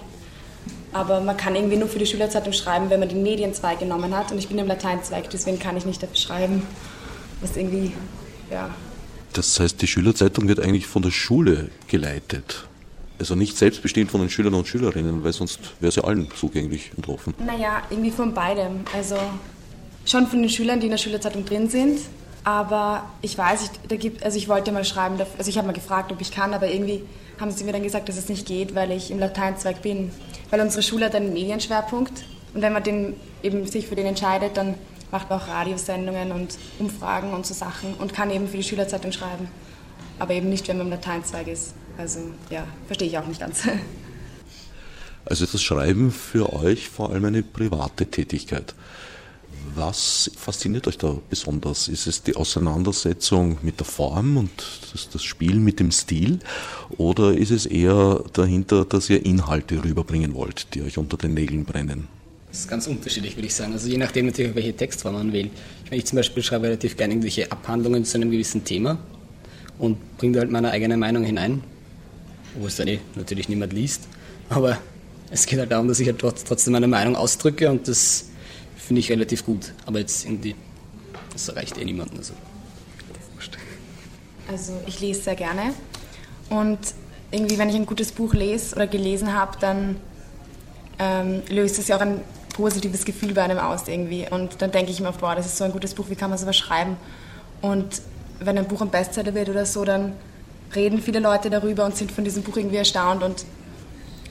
Aber 0.94 1.20
man 1.20 1.36
kann 1.36 1.56
irgendwie 1.56 1.77
nur 1.77 1.88
für 1.88 2.00
die 2.00 2.06
Schülerzeitung 2.06 2.53
schreiben, 2.53 2.89
wenn 2.89 3.00
man 3.00 3.10
den 3.10 3.24
Medienzweig 3.24 3.79
genommen 3.79 4.15
hat 4.15 4.32
und 4.32 4.38
ich 4.38 4.48
bin 4.48 4.58
im 4.58 4.67
Lateinzweig, 4.67 5.29
deswegen 5.29 5.60
kann 5.60 5.75
ich 5.77 5.86
nicht 5.86 6.01
dafür 6.01 6.15
schreiben. 6.15 6.63
Was 7.41 7.56
irgendwie, 7.56 7.91
ja. 8.51 8.70
Das 9.34 9.60
heißt, 9.60 9.82
die 9.82 9.88
Schülerzeitung 9.88 10.48
wird 10.48 10.60
eigentlich 10.60 10.88
von 10.88 11.01
der 11.01 11.12
Schule 11.12 11.70
geleitet. 11.88 12.67
Also 13.20 13.36
nicht 13.36 13.58
selbstbestimmt 13.58 14.12
von 14.12 14.22
den 14.22 14.29
Schülern 14.29 14.53
und 14.53 14.67
Schülerinnen, 14.67 15.24
weil 15.24 15.34
sonst 15.34 15.60
wäre 15.79 15.89
es 15.89 15.96
ja 15.96 16.03
allen 16.03 16.29
zugänglich 16.36 16.91
und 16.96 17.08
offen. 17.10 17.34
Naja, 17.46 17.82
irgendwie 17.89 18.12
von 18.12 18.34
beidem. 18.34 18.82
Also 18.96 19.17
schon 20.06 20.27
von 20.27 20.41
den 20.41 20.50
Schülern, 20.50 20.79
die 20.79 20.86
in 20.86 20.91
der 20.91 20.98
Schülerzeitung 20.98 21.44
drin 21.44 21.70
sind, 21.70 22.00
aber 22.48 23.04
ich 23.22 23.38
weiß, 23.38 23.63
ich, 23.63 23.70
da 23.89 23.98
gibt, 23.98 24.24
also 24.24 24.38
ich 24.38 24.48
wollte 24.48 24.72
mal 24.72 24.86
schreiben, 24.86 25.20
also 25.38 25.50
ich 25.50 25.58
habe 25.58 25.68
mal 25.68 25.74
gefragt, 25.74 26.13
ob 26.13 26.22
ich 26.22 26.32
kann, 26.32 26.54
aber 26.54 26.70
irgendwie 26.70 27.04
haben 27.42 27.51
sie 27.51 27.66
mir 27.66 27.74
dann 27.74 27.84
gesagt, 27.84 28.08
dass 28.08 28.16
es 28.16 28.30
nicht 28.30 28.48
geht, 28.48 28.74
weil 28.74 28.92
ich 28.92 29.12
im 29.12 29.20
Lateinzweig 29.20 29.82
bin. 29.82 30.12
Weil 30.50 30.62
unsere 30.62 30.82
Schule 30.82 31.08
hat 31.08 31.16
einen 31.16 31.34
Medienschwerpunkt 31.34 32.24
und 32.54 32.62
wenn 32.62 32.72
man 32.72 32.84
den, 32.84 33.16
eben 33.44 33.68
sich 33.68 33.88
für 33.88 33.96
den 33.96 34.06
entscheidet, 34.06 34.56
dann 34.56 34.75
macht 35.12 35.30
man 35.30 35.42
auch 35.42 35.48
Radiosendungen 35.50 36.32
und 36.32 36.58
Umfragen 36.80 37.34
und 37.34 37.46
so 37.46 37.54
Sachen 37.54 37.96
und 37.96 38.13
kann 38.13 38.32
eben 38.32 38.48
für 38.48 38.56
die 38.56 38.63
Schülerzeitung 38.63 39.12
schreiben. 39.12 39.50
Aber 40.18 40.34
eben 40.34 40.48
nicht, 40.48 40.70
wenn 40.70 40.77
man 40.77 40.88
im 40.88 40.92
Lateinzweig 40.94 41.50
ist. 41.50 41.74
Also 41.98 42.20
ja, 42.50 42.63
verstehe 42.86 43.10
ich 43.10 43.18
auch 43.18 43.27
nicht 43.27 43.42
ganz. 43.42 43.63
Also 45.25 45.44
ist 45.44 45.54
das 45.54 45.62
Schreiben 45.62 46.13
für 46.13 46.54
euch 46.54 46.88
vor 46.88 47.10
allem 47.10 47.25
eine 47.25 47.44
private 47.44 48.06
Tätigkeit. 48.06 48.74
Was 49.77 50.31
fasziniert 50.36 50.88
euch 50.88 50.98
da 50.98 51.15
besonders? 51.29 51.88
Ist 51.88 52.07
es 52.07 52.24
die 52.24 52.36
Auseinandersetzung 52.36 53.60
mit 53.62 53.79
der 53.79 53.86
Form 53.86 54.36
und 54.38 54.50
das, 55.13 55.24
Spiel 55.24 55.60
mit 55.60 55.79
dem 55.79 55.91
Stil? 55.91 56.39
Oder 56.98 57.38
ist 57.38 57.51
es 57.51 57.67
eher 57.67 58.24
dahinter, 58.34 58.86
dass 58.86 59.07
ihr 59.12 59.24
Inhalte 59.24 59.84
rüberbringen 59.84 60.34
wollt, 60.34 60.74
die 60.74 60.81
euch 60.81 60.98
unter 60.98 61.15
den 61.15 61.36
Nägeln 61.36 61.63
brennen? 61.63 62.07
Das 62.50 62.62
ist 62.62 62.67
ganz 62.69 62.88
unterschiedlich, 62.88 63.36
würde 63.36 63.46
ich 63.46 63.53
sagen. 63.53 63.74
Also 63.74 63.88
je 63.88 63.98
nachdem 63.98 64.25
natürlich, 64.25 64.55
welche 64.55 64.75
Textform 64.75 65.13
man 65.13 65.31
wählt. 65.31 65.51
Ich, 65.91 66.05
zum 66.05 66.15
Beispiel 66.15 66.41
schreibe 66.41 66.65
relativ 66.65 66.98
gerne 66.98 67.13
irgendwelche 67.13 67.51
Abhandlungen 67.51 68.03
zu 68.03 68.17
einem 68.17 68.31
gewissen 68.31 68.63
Thema 68.63 68.98
und 69.77 70.17
bringe 70.17 70.39
halt 70.39 70.50
meine 70.50 70.72
eigene 70.72 70.98
Meinung 70.98 71.24
hinein, 71.24 71.62
wo 72.60 72.65
es 72.65 72.77
dann 72.77 72.88
eh 72.88 73.00
natürlich 73.13 73.48
niemand 73.48 73.74
liest. 73.74 74.07
Aber 74.50 74.79
es 75.29 75.46
geht 75.46 75.60
halt 75.60 75.72
darum, 75.72 75.88
dass 75.88 76.00
ich 76.00 76.07
halt 76.07 76.17
trotzdem 76.17 76.74
meine 76.74 76.88
Meinung 76.88 77.15
ausdrücke 77.15 77.69
und 77.69 77.88
das 77.88 78.25
finde 78.88 79.01
ich 79.01 79.12
relativ 79.12 79.46
gut. 79.46 79.74
Aber 79.86 80.00
jetzt 80.00 80.25
irgendwie, 80.25 80.56
das 81.34 81.50
erreicht 81.50 81.77
eh 81.77 81.86
niemanden. 81.86 82.17
Also, 82.17 82.34
also 84.50 84.74
ich 84.88 85.01
lese 85.01 85.22
sehr 85.22 85.36
gerne 85.36 85.74
und 86.50 86.79
irgendwie, 87.32 87.58
wenn 87.58 87.70
ich 87.70 87.75
ein 87.75 87.86
gutes 87.86 88.13
Buch 88.13 88.34
lese 88.34 88.75
oder 88.75 88.88
gelesen 88.88 89.34
habe, 89.34 89.58
dann 89.60 89.98
ähm, 91.00 91.41
löst 91.50 91.77
es 91.79 91.89
ja 91.89 91.98
auch 91.98 92.01
ein 92.01 92.22
positives 92.53 93.03
Gefühl 93.03 93.34
bei 93.34 93.44
einem 93.44 93.58
aus 93.58 93.89
irgendwie. 93.89 94.25
Und 94.29 94.62
dann 94.62 94.72
denke 94.72 94.91
ich 94.91 95.01
mir, 95.01 95.12
boah, 95.12 95.36
das 95.36 95.46
ist 95.46 95.58
so 95.58 95.65
ein 95.65 95.74
gutes 95.74 95.94
Buch, 95.94 96.06
wie 96.10 96.15
kann 96.15 96.29
man 96.29 96.39
sowas 96.39 96.56
schreiben? 96.56 96.96
Und 97.62 98.01
wenn 98.39 98.58
ein 98.58 98.67
Buch 98.67 98.82
ein 98.82 98.89
Bestseller 98.89 99.34
wird 99.34 99.50
oder 99.50 99.65
so, 99.65 99.84
dann 99.84 100.13
reden 100.74 101.01
viele 101.01 101.20
Leute 101.20 101.50
darüber 101.50 101.85
und 101.85 101.98
sind 101.98 102.12
von 102.12 102.24
diesem 102.24 102.44
Buch 102.44 102.55
irgendwie 102.55 102.77
erstaunt. 102.77 103.24
Und 103.24 103.46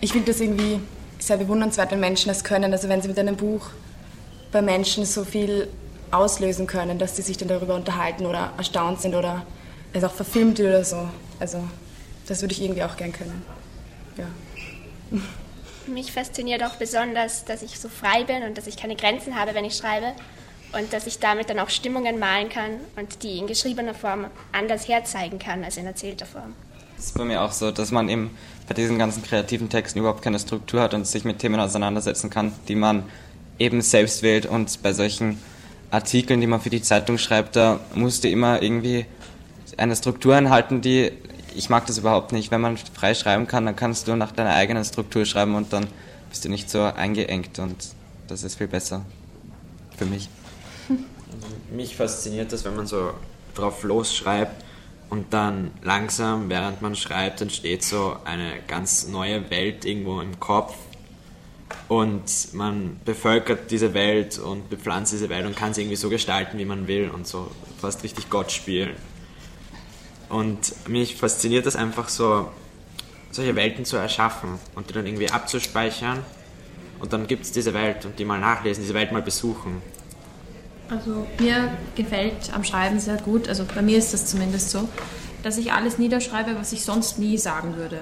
ich 0.01 0.13
finde 0.13 0.33
das 0.33 0.41
irgendwie 0.41 0.81
sehr 1.19 1.37
bewundernswert, 1.37 1.91
wenn 1.91 2.01
Menschen 2.01 2.29
das 2.29 2.43
können. 2.43 2.73
Also 2.73 2.89
wenn 2.89 3.03
sie 3.03 3.09
mit 3.09 3.19
einem 3.19 3.37
Buch 3.37 3.69
bei 4.53 4.63
Menschen 4.63 5.05
so 5.05 5.25
viel 5.25 5.69
auslösen 6.11 6.67
können, 6.67 6.99
dass 6.99 7.17
sie 7.17 7.23
sich 7.23 7.37
dann 7.37 7.49
darüber 7.49 7.75
unterhalten 7.75 8.27
oder 8.27 8.53
erstaunt 8.57 9.01
sind 9.01 9.15
oder 9.15 9.45
es 9.93 10.05
auch 10.05 10.13
verfilmt 10.13 10.59
wird 10.59 10.69
oder 10.69 10.85
so. 10.85 11.09
Also 11.41 11.63
das 12.27 12.41
würde 12.41 12.53
ich 12.53 12.63
irgendwie 12.63 12.83
auch 12.83 12.97
gern 12.97 13.13
können. 13.13 13.43
Ja. 14.17 14.27
Mich 15.87 16.13
fasziniert 16.13 16.65
auch 16.65 16.77
besonders, 16.77 17.45
dass 17.45 17.63
ich 17.63 17.79
so 17.79 17.89
frei 17.89 18.25
bin 18.25 18.43
und 18.43 18.59
dass 18.59 18.67
ich 18.67 18.77
keine 18.77 18.97
Grenzen 18.97 19.39
habe, 19.39 19.55
wenn 19.55 19.65
ich 19.65 19.77
schreibe 19.77 20.13
und 20.73 20.93
dass 20.93 21.07
ich 21.07 21.21
damit 21.21 21.49
dann 21.49 21.61
auch 21.61 21.71
Stimmungen 21.71 22.19
malen 22.19 22.49
kann 22.49 22.73
und 22.97 23.23
die 23.23 23.39
in 23.39 23.47
geschriebener 23.47 23.95
Form 23.95 24.27
anders 24.53 24.89
herzeigen 24.89 25.39
kann 25.39 25.63
als 25.63 25.77
in 25.77 25.87
erzählter 25.87 26.27
Form. 26.27 26.55
Es 26.99 27.07
ist 27.07 27.19
bei 27.19 27.25
mir 27.25 27.43
auch 27.43 27.53
so, 27.53 27.71
dass 27.71 27.93
man 27.93 28.09
eben 28.09 28.37
bei 28.67 28.75
diesen 28.75 28.99
ganzen 28.99 29.23
kreativen 29.23 29.69
Texten 29.69 30.01
überhaupt 30.01 30.23
keine 30.23 30.39
Struktur 30.39 30.81
hat 30.81 30.95
und 30.95 31.07
sich 31.07 31.25
mit 31.25 31.39
Themen 31.39 31.61
auseinandersetzen 31.61 32.31
kann, 32.31 32.53
die 32.69 32.75
man 32.75 33.05
eben 33.59 33.83
selbst 33.83 34.23
wählt. 34.23 34.47
Und 34.47 34.83
bei 34.83 34.93
solchen 34.93 35.39
Artikeln, 35.91 36.41
die 36.41 36.47
man 36.47 36.61
für 36.61 36.71
die 36.71 36.83
Zeitung 36.83 37.19
schreibt, 37.19 37.57
da 37.57 37.81
musst 37.95 38.25
du 38.25 38.29
immer 38.29 38.63
irgendwie 38.63 39.07
eine 39.77 39.97
Struktur 39.97 40.35
einhalten, 40.35 40.81
die 40.81 41.13
ich 41.57 41.71
mag 41.71 41.87
das 41.87 41.99
überhaupt 41.99 42.33
nicht. 42.33 42.51
Wenn 42.51 42.61
man 42.61 42.77
frei 42.77 43.15
schreiben 43.15 43.47
kann, 43.47 43.65
dann 43.65 43.77
kannst 43.77 44.09
du 44.09 44.15
nach 44.15 44.33
deiner 44.33 44.55
eigenen 44.55 44.85
Struktur 44.85 45.25
schreiben 45.25 45.55
und 45.55 45.73
dann 45.73 45.87
bist 46.29 46.45
du 46.45 46.49
nicht 46.49 46.71
so 46.71 46.83
eingeengt 46.83 47.59
und 47.59 47.77
das 48.29 48.43
ist 48.43 48.57
viel 48.57 48.69
besser 48.69 49.05
für 49.97 50.05
mich. 50.05 50.29
Mich 51.71 51.97
fasziniert 51.97 52.53
das, 52.53 52.65
wenn 52.65 52.77
man 52.77 52.87
so 52.87 53.13
drauf 53.55 53.83
losschreibt 53.83 54.65
und 55.09 55.33
dann 55.33 55.71
langsam, 55.83 56.49
während 56.49 56.83
man 56.83 56.95
schreibt, 56.95 57.41
entsteht 57.41 57.83
so 57.83 58.17
eine 58.25 58.53
ganz 58.67 59.09
neue 59.09 59.51
Welt 59.51 59.85
irgendwo 59.85 60.21
im 60.21 60.39
Kopf 60.39 60.75
und 61.89 62.53
man 62.53 63.01
bevölkert 63.05 63.71
diese 63.71 63.95
Welt 63.95 64.39
und 64.39 64.69
bepflanzt 64.69 65.13
diese 65.13 65.29
Welt 65.29 65.47
und 65.47 65.57
kann 65.57 65.73
sie 65.73 65.83
irgendwie 65.83 65.97
so 65.97 66.09
gestalten, 66.09 66.59
wie 66.59 66.65
man 66.65 66.89
will 66.89 67.11
und 67.11 67.27
so 67.27 67.51
fast 67.81 68.03
richtig 68.03 68.29
Gott 68.29 68.51
spielen. 68.51 68.95
Und 70.29 70.89
mich 70.89 71.17
fasziniert 71.17 71.67
das 71.67 71.77
einfach 71.77 72.09
so, 72.09 72.51
solche 73.31 73.55
Welten 73.55 73.85
zu 73.85 73.97
erschaffen 73.97 74.59
und 74.75 74.89
die 74.89 74.95
dann 74.95 75.07
irgendwie 75.07 75.31
abzuspeichern. 75.31 76.19
Und 76.99 77.13
dann 77.13 77.27
gibt 77.27 77.45
es 77.45 77.53
diese 77.53 77.75
Welt 77.75 78.05
und 78.05 78.19
die 78.19 78.25
mal 78.25 78.41
nachlesen, 78.41 78.83
diese 78.83 78.95
Welt 78.95 79.13
mal 79.13 79.23
besuchen. 79.23 79.83
Also 80.89 81.27
mir 81.39 81.77
gefällt 81.95 82.53
am 82.53 82.65
Schreiben 82.65 82.99
sehr 82.99 83.17
gut, 83.19 83.49
also 83.49 83.65
bei 83.65 83.83
mir 83.83 83.99
ist 83.99 84.15
das 84.15 84.27
zumindest 84.27 84.71
so, 84.71 84.89
dass 85.43 85.59
ich 85.59 85.73
alles 85.73 85.99
niederschreibe, 85.99 86.57
was 86.59 86.73
ich 86.73 86.85
sonst 86.85 87.19
nie 87.19 87.39
sagen 87.39 87.77
würde 87.77 88.01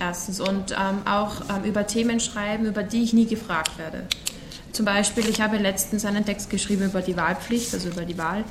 erstens. 0.00 0.40
Und 0.40 0.72
ähm, 0.72 1.06
auch 1.06 1.42
ähm, 1.48 1.64
über 1.64 1.86
Themen 1.86 2.20
schreiben, 2.20 2.66
über 2.66 2.82
die 2.82 3.02
ich 3.02 3.12
nie 3.12 3.26
gefragt 3.26 3.78
werde. 3.78 4.06
Zum 4.72 4.84
Beispiel, 4.84 5.28
ich 5.28 5.40
habe 5.40 5.56
letztens 5.56 6.04
einen 6.04 6.24
Text 6.24 6.50
geschrieben 6.50 6.84
über 6.84 7.02
die 7.02 7.16
Wahlpflicht, 7.16 7.74
also 7.74 7.88
über 7.88 8.04
die 8.04 8.18
Wahl. 8.18 8.44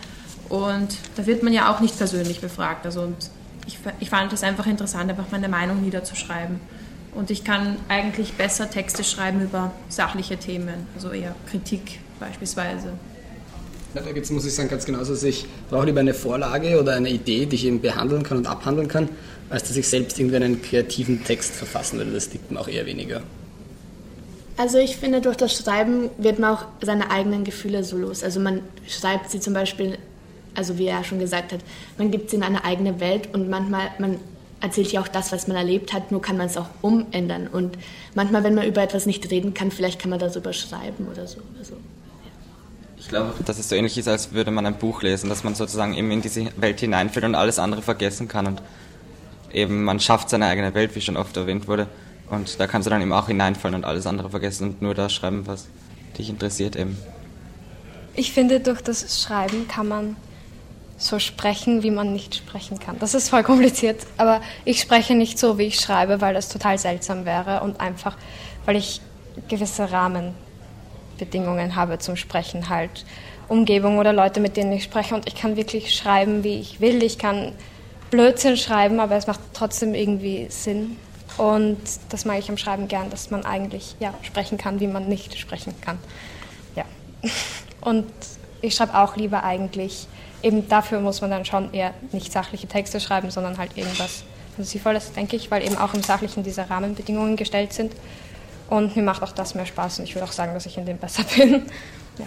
Und 0.50 0.98
da 1.16 1.26
wird 1.26 1.44
man 1.44 1.54
ja 1.54 1.74
auch 1.74 1.80
nicht 1.80 1.98
persönlich 1.98 2.42
befragt. 2.42 2.86
Also 2.86 3.14
ich, 3.68 3.78
ich 4.00 4.10
fand 4.10 4.34
es 4.34 4.44
einfach 4.44 4.66
interessant, 4.66 5.10
einfach 5.10 5.32
meine 5.32 5.48
Meinung 5.48 5.82
niederzuschreiben. 5.82 6.60
Und 7.14 7.32
ich 7.32 7.44
kann 7.44 7.78
eigentlich 7.88 8.34
besser 8.34 8.70
Texte 8.70 9.04
schreiben 9.04 9.42
über 9.42 9.72
sachliche 9.90 10.38
Themen, 10.38 10.88
also 10.96 11.12
eher 11.12 11.36
Kritik 11.50 12.00
beispielsweise. 12.20 12.94
Ja, 13.94 14.02
da 14.02 14.10
jetzt 14.12 14.32
muss 14.32 14.46
ich 14.46 14.54
sagen, 14.54 14.70
ganz 14.70 14.86
genauso, 14.86 15.14
dass 15.14 15.24
ich 15.24 15.46
brauche 15.70 15.88
lieber 15.88 16.00
eine 16.00 16.14
Vorlage 16.14 16.80
oder 16.80 16.94
eine 16.94 17.10
Idee, 17.10 17.46
die 17.46 17.56
ich 17.56 17.66
eben 17.66 17.82
behandeln 17.82 18.24
kann 18.24 18.38
und 18.38 18.48
abhandeln 18.48 18.88
kann, 18.88 19.10
als 19.50 19.64
dass 19.64 19.76
ich 19.78 19.88
selbst 19.88 20.20
irgendwie 20.20 20.36
einen 20.36 20.62
kreativen 20.62 21.24
Text 21.24 21.54
verfassen 21.54 21.98
würde. 21.98 22.12
Das 22.12 22.32
liegt 22.32 22.52
mir 22.52 22.60
auch 22.60 22.68
eher 22.68 22.86
weniger. 22.86 23.22
Also 24.58 24.78
ich 24.78 24.98
finde, 24.98 25.22
durch 25.22 25.38
das 25.38 25.56
Schreiben 25.56 26.10
wird 26.18 26.38
man 26.38 26.56
auch 26.56 26.66
seine 26.82 27.12
eigenen 27.12 27.46
Gefühle 27.46 27.84
so 27.84 27.98
los. 27.98 28.24
Also 28.24 28.40
man 28.40 28.62
schreibt 28.88 29.32
sie 29.32 29.40
zum 29.40 29.54
Beispiel, 29.54 29.98
also 30.54 30.78
wie 30.78 30.88
er 30.88 31.04
schon 31.04 31.20
gesagt 31.20 31.54
hat, 31.54 31.62
man 31.98 32.12
gibt 32.12 32.30
sie 32.30 32.36
in 32.36 32.44
eine 32.44 32.66
eigene 32.66 33.00
Welt 33.00 33.30
und 33.34 33.50
manchmal, 33.50 33.90
man 34.00 34.18
erzählt 34.60 34.92
ja 34.92 35.02
auch 35.02 35.08
das, 35.08 35.32
was 35.32 35.48
man 35.48 35.56
erlebt 35.56 35.94
hat, 35.94 36.12
nur 36.12 36.22
kann 36.22 36.38
man 36.38 36.48
es 36.48 36.58
auch 36.58 36.68
umändern. 36.82 37.48
Und 37.48 37.78
manchmal, 38.16 38.44
wenn 38.44 38.54
man 38.54 38.68
über 38.68 38.84
etwas 38.84 39.06
nicht 39.06 39.32
reden 39.32 39.54
kann, 39.54 39.72
vielleicht 39.72 40.00
kann 40.00 40.10
man 40.10 40.20
darüber 40.20 40.52
schreiben 40.52 41.08
oder 41.10 41.26
so. 41.26 41.40
Also, 41.58 41.76
Ich 41.76 41.99
glaube, 43.10 43.34
dass 43.44 43.60
es 43.60 43.70
so 43.70 43.76
ähnlich 43.76 43.98
ist, 43.98 44.08
als 44.08 44.32
würde 44.32 44.52
man 44.52 44.66
ein 44.66 44.78
Buch 44.78 45.02
lesen, 45.02 45.30
dass 45.30 45.44
man 45.44 45.56
sozusagen 45.56 45.94
eben 45.94 46.10
in 46.12 46.22
diese 46.22 46.48
Welt 46.56 46.80
hineinfällt 46.80 47.26
und 47.26 47.36
alles 47.36 47.60
andere 47.60 47.82
vergessen 47.82 48.28
kann. 48.28 48.48
Und 48.48 48.62
eben 49.52 49.84
man 49.84 50.00
schafft 50.00 50.30
seine 50.30 50.46
eigene 50.46 50.74
Welt, 50.74 50.96
wie 50.96 51.02
schon 51.02 51.18
oft 51.18 51.36
erwähnt 51.36 51.68
wurde. 51.68 51.88
Und 52.30 52.60
da 52.60 52.68
kannst 52.68 52.86
du 52.86 52.90
dann 52.90 53.02
eben 53.02 53.12
auch 53.12 53.28
hineinfallen 53.28 53.76
und 53.76 53.86
alles 53.86 54.08
andere 54.08 54.30
vergessen 54.30 54.70
und 54.70 54.82
nur 54.82 54.94
das 54.94 55.12
schreiben, 55.12 55.48
was 55.48 55.68
dich 56.18 56.30
interessiert 56.30 56.76
eben. 56.76 56.98
Ich 58.16 58.32
finde, 58.34 58.60
durch 58.60 58.82
das 58.82 59.22
Schreiben 59.22 59.68
kann 59.68 59.88
man 59.88 60.16
so 60.98 61.18
sprechen, 61.18 61.82
wie 61.82 61.92
man 61.92 62.12
nicht 62.12 62.36
sprechen 62.36 62.78
kann. 62.80 63.00
Das 63.00 63.14
ist 63.14 63.30
voll 63.30 63.44
kompliziert, 63.44 64.06
aber 64.18 64.42
ich 64.66 64.82
spreche 64.82 65.16
nicht 65.16 65.40
so, 65.40 65.58
wie 65.58 65.64
ich 65.64 65.80
schreibe, 65.80 66.22
weil 66.22 66.34
das 66.34 66.50
total 66.50 66.78
seltsam 66.78 67.26
wäre 67.26 67.62
und 67.62 67.80
einfach, 67.80 68.18
weil 68.66 68.76
ich 68.76 69.02
gewisse 69.48 69.92
Rahmenbedingungen 71.20 71.76
habe 71.76 72.00
zum 72.00 72.16
Sprechen 72.16 72.70
halt. 72.70 73.06
Umgebung 73.48 73.98
oder 73.98 74.14
Leute, 74.14 74.40
mit 74.40 74.58
denen 74.58 74.72
ich 74.72 74.84
spreche 74.84 75.16
und 75.16 75.28
ich 75.28 75.36
kann 75.36 75.56
wirklich 75.56 75.96
schreiben, 75.96 76.44
wie 76.44 76.60
ich 76.60 76.82
will. 76.82 77.02
Ich 77.02 77.18
kann 77.18 77.54
Blödsinn 78.12 78.58
schreiben, 78.58 79.00
aber 79.00 79.16
es 79.16 79.26
macht 79.26 79.40
trotzdem 79.54 79.96
irgendwie 79.96 80.48
Sinn. 80.50 80.98
Und 81.38 81.80
das 82.10 82.26
mag 82.26 82.38
ich 82.38 82.50
am 82.50 82.58
Schreiben 82.58 82.88
gern, 82.88 83.10
dass 83.10 83.32
man 83.32 83.46
eigentlich 83.46 83.96
ja, 84.00 84.14
sprechen 84.22 84.58
kann, 84.58 84.80
wie 84.80 84.88
man 84.88 85.08
nicht 85.08 85.38
sprechen 85.38 85.74
kann. 85.82 85.98
Ja. 86.76 86.86
Und 87.82 88.06
ich 88.62 88.76
schreibe 88.76 88.96
auch 88.96 89.16
lieber 89.16 89.44
eigentlich, 89.44 90.08
eben 90.44 90.68
dafür 90.68 91.00
muss 91.00 91.22
man 91.22 91.32
dann 91.32 91.46
schon 91.46 91.74
eher 91.74 91.94
nicht 92.12 92.32
sachliche 92.32 92.68
Texte 92.68 93.00
schreiben, 93.00 93.32
sondern 93.32 93.58
halt 93.58 93.78
irgendwas 93.78 94.24
Fantasievolles, 94.56 95.14
denke 95.14 95.38
ich, 95.38 95.50
weil 95.50 95.64
eben 95.66 95.78
auch 95.78 95.94
im 95.94 96.04
Sachlichen 96.04 96.44
diese 96.44 96.70
Rahmenbedingungen 96.70 97.36
gestellt 97.36 97.74
sind. 97.74 97.94
Und 98.70 98.96
mir 98.96 99.04
macht 99.04 99.24
auch 99.24 99.32
das 99.32 99.56
mehr 99.56 99.66
Spaß 99.66 100.00
und 100.00 100.06
ich 100.06 100.16
würde 100.16 100.26
auch 100.26 100.32
sagen, 100.32 100.54
dass 100.54 100.66
ich 100.66 100.78
in 100.78 100.86
dem 100.86 100.98
besser 100.98 101.24
bin. 101.36 101.64
Ja. 102.18 102.26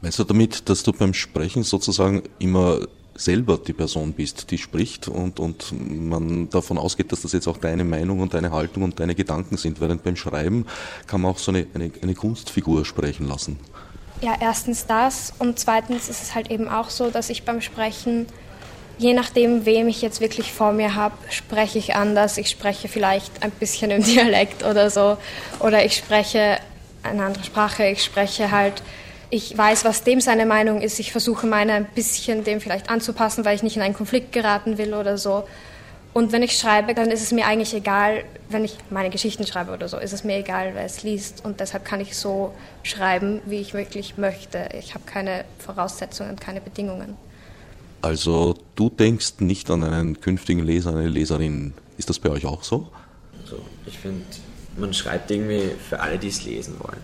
Meinst 0.00 0.18
du 0.18 0.24
damit, 0.24 0.68
dass 0.68 0.82
du 0.82 0.92
beim 0.92 1.14
Sprechen 1.14 1.62
sozusagen 1.62 2.22
immer 2.38 2.80
selber 3.14 3.58
die 3.58 3.72
Person 3.72 4.12
bist, 4.12 4.50
die 4.50 4.58
spricht 4.58 5.08
und, 5.08 5.38
und 5.38 5.72
man 5.88 6.48
davon 6.50 6.78
ausgeht, 6.78 7.12
dass 7.12 7.22
das 7.22 7.32
jetzt 7.32 7.46
auch 7.46 7.58
deine 7.58 7.84
Meinung 7.84 8.20
und 8.20 8.34
deine 8.34 8.50
Haltung 8.50 8.82
und 8.82 8.98
deine 9.00 9.14
Gedanken 9.14 9.56
sind, 9.56 9.80
während 9.80 10.02
beim 10.02 10.16
Schreiben 10.16 10.66
kann 11.06 11.20
man 11.20 11.32
auch 11.32 11.38
so 11.38 11.52
eine, 11.52 11.66
eine, 11.74 11.90
eine 12.02 12.14
Kunstfigur 12.14 12.84
sprechen 12.84 13.28
lassen. 13.28 13.58
Ja, 14.22 14.36
erstens 14.40 14.86
das 14.86 15.32
und 15.38 15.58
zweitens 15.58 16.08
ist 16.08 16.22
es 16.22 16.34
halt 16.34 16.50
eben 16.50 16.68
auch 16.68 16.90
so, 16.90 17.10
dass 17.10 17.28
ich 17.28 17.44
beim 17.44 17.60
Sprechen, 17.60 18.26
je 19.02 19.14
nachdem, 19.14 19.66
wem 19.66 19.88
ich 19.88 20.00
jetzt 20.00 20.20
wirklich 20.20 20.52
vor 20.52 20.72
mir 20.72 20.94
habe, 20.94 21.14
spreche 21.28 21.78
ich 21.78 21.94
anders. 21.94 22.38
Ich 22.38 22.48
spreche 22.48 22.88
vielleicht 22.88 23.42
ein 23.42 23.50
bisschen 23.50 23.90
im 23.90 24.02
Dialekt 24.04 24.64
oder 24.64 24.90
so 24.90 25.16
oder 25.58 25.84
ich 25.84 25.96
spreche 25.96 26.58
eine 27.02 27.24
andere 27.24 27.44
Sprache, 27.44 27.86
ich 27.86 28.02
spreche 28.04 28.50
halt 28.50 28.82
ich 29.34 29.56
weiß, 29.56 29.86
was 29.86 30.04
dem 30.04 30.20
seine 30.20 30.44
Meinung 30.44 30.82
ist. 30.82 31.00
Ich 31.00 31.10
versuche 31.10 31.46
meine 31.46 31.72
ein 31.72 31.86
bisschen 31.86 32.44
dem 32.44 32.60
vielleicht 32.60 32.90
anzupassen, 32.90 33.46
weil 33.46 33.56
ich 33.56 33.62
nicht 33.62 33.76
in 33.76 33.82
einen 33.82 33.94
Konflikt 33.94 34.30
geraten 34.30 34.76
will 34.76 34.92
oder 34.92 35.16
so. 35.16 35.44
Und 36.12 36.32
wenn 36.32 36.42
ich 36.42 36.58
schreibe, 36.58 36.92
dann 36.92 37.10
ist 37.10 37.22
es 37.22 37.32
mir 37.32 37.46
eigentlich 37.46 37.72
egal, 37.72 38.24
wenn 38.50 38.62
ich 38.62 38.76
meine 38.90 39.08
Geschichten 39.08 39.46
schreibe 39.46 39.72
oder 39.72 39.88
so, 39.88 39.96
ist 39.96 40.12
es 40.12 40.22
mir 40.22 40.36
egal, 40.36 40.72
wer 40.74 40.84
es 40.84 41.02
liest. 41.02 41.42
Und 41.46 41.60
deshalb 41.60 41.86
kann 41.86 42.02
ich 42.02 42.14
so 42.14 42.52
schreiben, 42.82 43.40
wie 43.46 43.62
ich 43.62 43.72
wirklich 43.72 44.18
möchte. 44.18 44.68
Ich 44.78 44.92
habe 44.92 45.04
keine 45.06 45.46
Voraussetzungen, 45.58 46.36
keine 46.36 46.60
Bedingungen. 46.60 47.16
Also 48.02 48.56
du 48.74 48.90
denkst 48.90 49.34
nicht 49.38 49.70
an 49.70 49.84
einen 49.84 50.20
künftigen 50.20 50.62
Leser, 50.62 50.90
eine 50.90 51.08
Leserin. 51.08 51.72
Ist 51.96 52.10
das 52.10 52.18
bei 52.18 52.28
euch 52.30 52.44
auch 52.46 52.62
so? 52.62 52.88
Also 53.42 53.58
ich 53.86 53.98
finde, 53.98 54.24
man 54.76 54.92
schreibt 54.92 55.30
irgendwie 55.30 55.70
für 55.88 56.00
alle, 56.00 56.18
die 56.18 56.28
es 56.28 56.44
lesen 56.44 56.74
wollen 56.80 57.00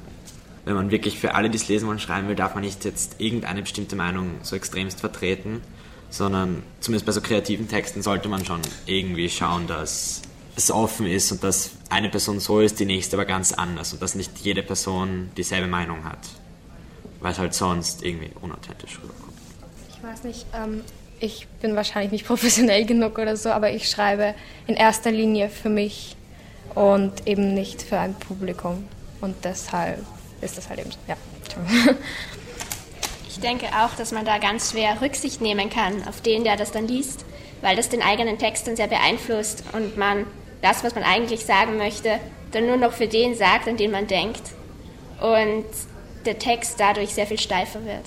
wenn 0.68 0.74
man 0.74 0.90
wirklich 0.90 1.18
für 1.18 1.34
alle, 1.34 1.48
die 1.48 1.56
es 1.56 1.66
lesen 1.66 1.88
wollen, 1.88 1.98
schreiben 1.98 2.28
will, 2.28 2.36
darf 2.36 2.54
man 2.54 2.62
nicht 2.62 2.84
jetzt 2.84 3.16
irgendeine 3.18 3.62
bestimmte 3.62 3.96
Meinung 3.96 4.32
so 4.42 4.54
extremst 4.54 5.00
vertreten, 5.00 5.62
sondern 6.10 6.62
zumindest 6.80 7.06
bei 7.06 7.12
so 7.12 7.22
kreativen 7.22 7.68
Texten 7.68 8.02
sollte 8.02 8.28
man 8.28 8.44
schon 8.44 8.60
irgendwie 8.84 9.30
schauen, 9.30 9.66
dass 9.66 10.20
es 10.56 10.70
offen 10.70 11.06
ist 11.06 11.32
und 11.32 11.42
dass 11.42 11.70
eine 11.88 12.10
Person 12.10 12.38
so 12.38 12.60
ist, 12.60 12.80
die 12.80 12.84
nächste 12.84 13.16
aber 13.16 13.24
ganz 13.24 13.52
anders 13.52 13.94
und 13.94 14.02
dass 14.02 14.14
nicht 14.14 14.40
jede 14.40 14.62
Person 14.62 15.30
dieselbe 15.38 15.68
Meinung 15.68 16.04
hat, 16.04 16.18
weil 17.20 17.32
es 17.32 17.38
halt 17.38 17.54
sonst 17.54 18.02
irgendwie 18.02 18.30
unauthentisch 18.42 18.98
rüberkommt. 18.98 19.27
Ich 19.98 20.08
weiß 20.08 20.22
nicht, 20.24 20.46
ähm, 20.54 20.84
ich 21.18 21.48
bin 21.60 21.74
wahrscheinlich 21.74 22.12
nicht 22.12 22.26
professionell 22.26 22.84
genug 22.84 23.18
oder 23.18 23.36
so, 23.36 23.50
aber 23.50 23.70
ich 23.70 23.88
schreibe 23.88 24.34
in 24.66 24.76
erster 24.76 25.10
Linie 25.10 25.48
für 25.48 25.68
mich 25.68 26.16
und 26.74 27.26
eben 27.26 27.54
nicht 27.54 27.82
für 27.82 27.98
ein 27.98 28.14
Publikum 28.14 28.86
und 29.20 29.34
deshalb 29.44 30.04
ist 30.40 30.56
das 30.56 30.68
halt 30.68 30.80
eben 30.80 30.92
so. 30.92 30.98
Ja. 31.08 31.16
Ich 33.28 33.40
denke 33.40 33.66
auch, 33.66 33.94
dass 33.94 34.12
man 34.12 34.24
da 34.24 34.38
ganz 34.38 34.72
schwer 34.72 35.00
Rücksicht 35.00 35.40
nehmen 35.40 35.70
kann 35.70 36.06
auf 36.08 36.20
den, 36.20 36.44
der 36.44 36.56
das 36.56 36.72
dann 36.72 36.88
liest, 36.88 37.24
weil 37.60 37.76
das 37.76 37.88
den 37.88 38.02
eigenen 38.02 38.38
Text 38.38 38.66
dann 38.66 38.76
sehr 38.76 38.88
beeinflusst 38.88 39.62
und 39.72 39.96
man 39.96 40.26
das, 40.62 40.82
was 40.82 40.94
man 40.94 41.04
eigentlich 41.04 41.44
sagen 41.44 41.76
möchte, 41.76 42.18
dann 42.52 42.66
nur 42.66 42.76
noch 42.76 42.92
für 42.92 43.06
den 43.06 43.34
sagt, 43.34 43.68
an 43.68 43.76
den 43.76 43.90
man 43.90 44.06
denkt 44.06 44.42
und 45.20 45.64
der 46.24 46.38
Text 46.38 46.80
dadurch 46.80 47.14
sehr 47.14 47.26
viel 47.26 47.38
steifer 47.38 47.84
wird. 47.84 48.06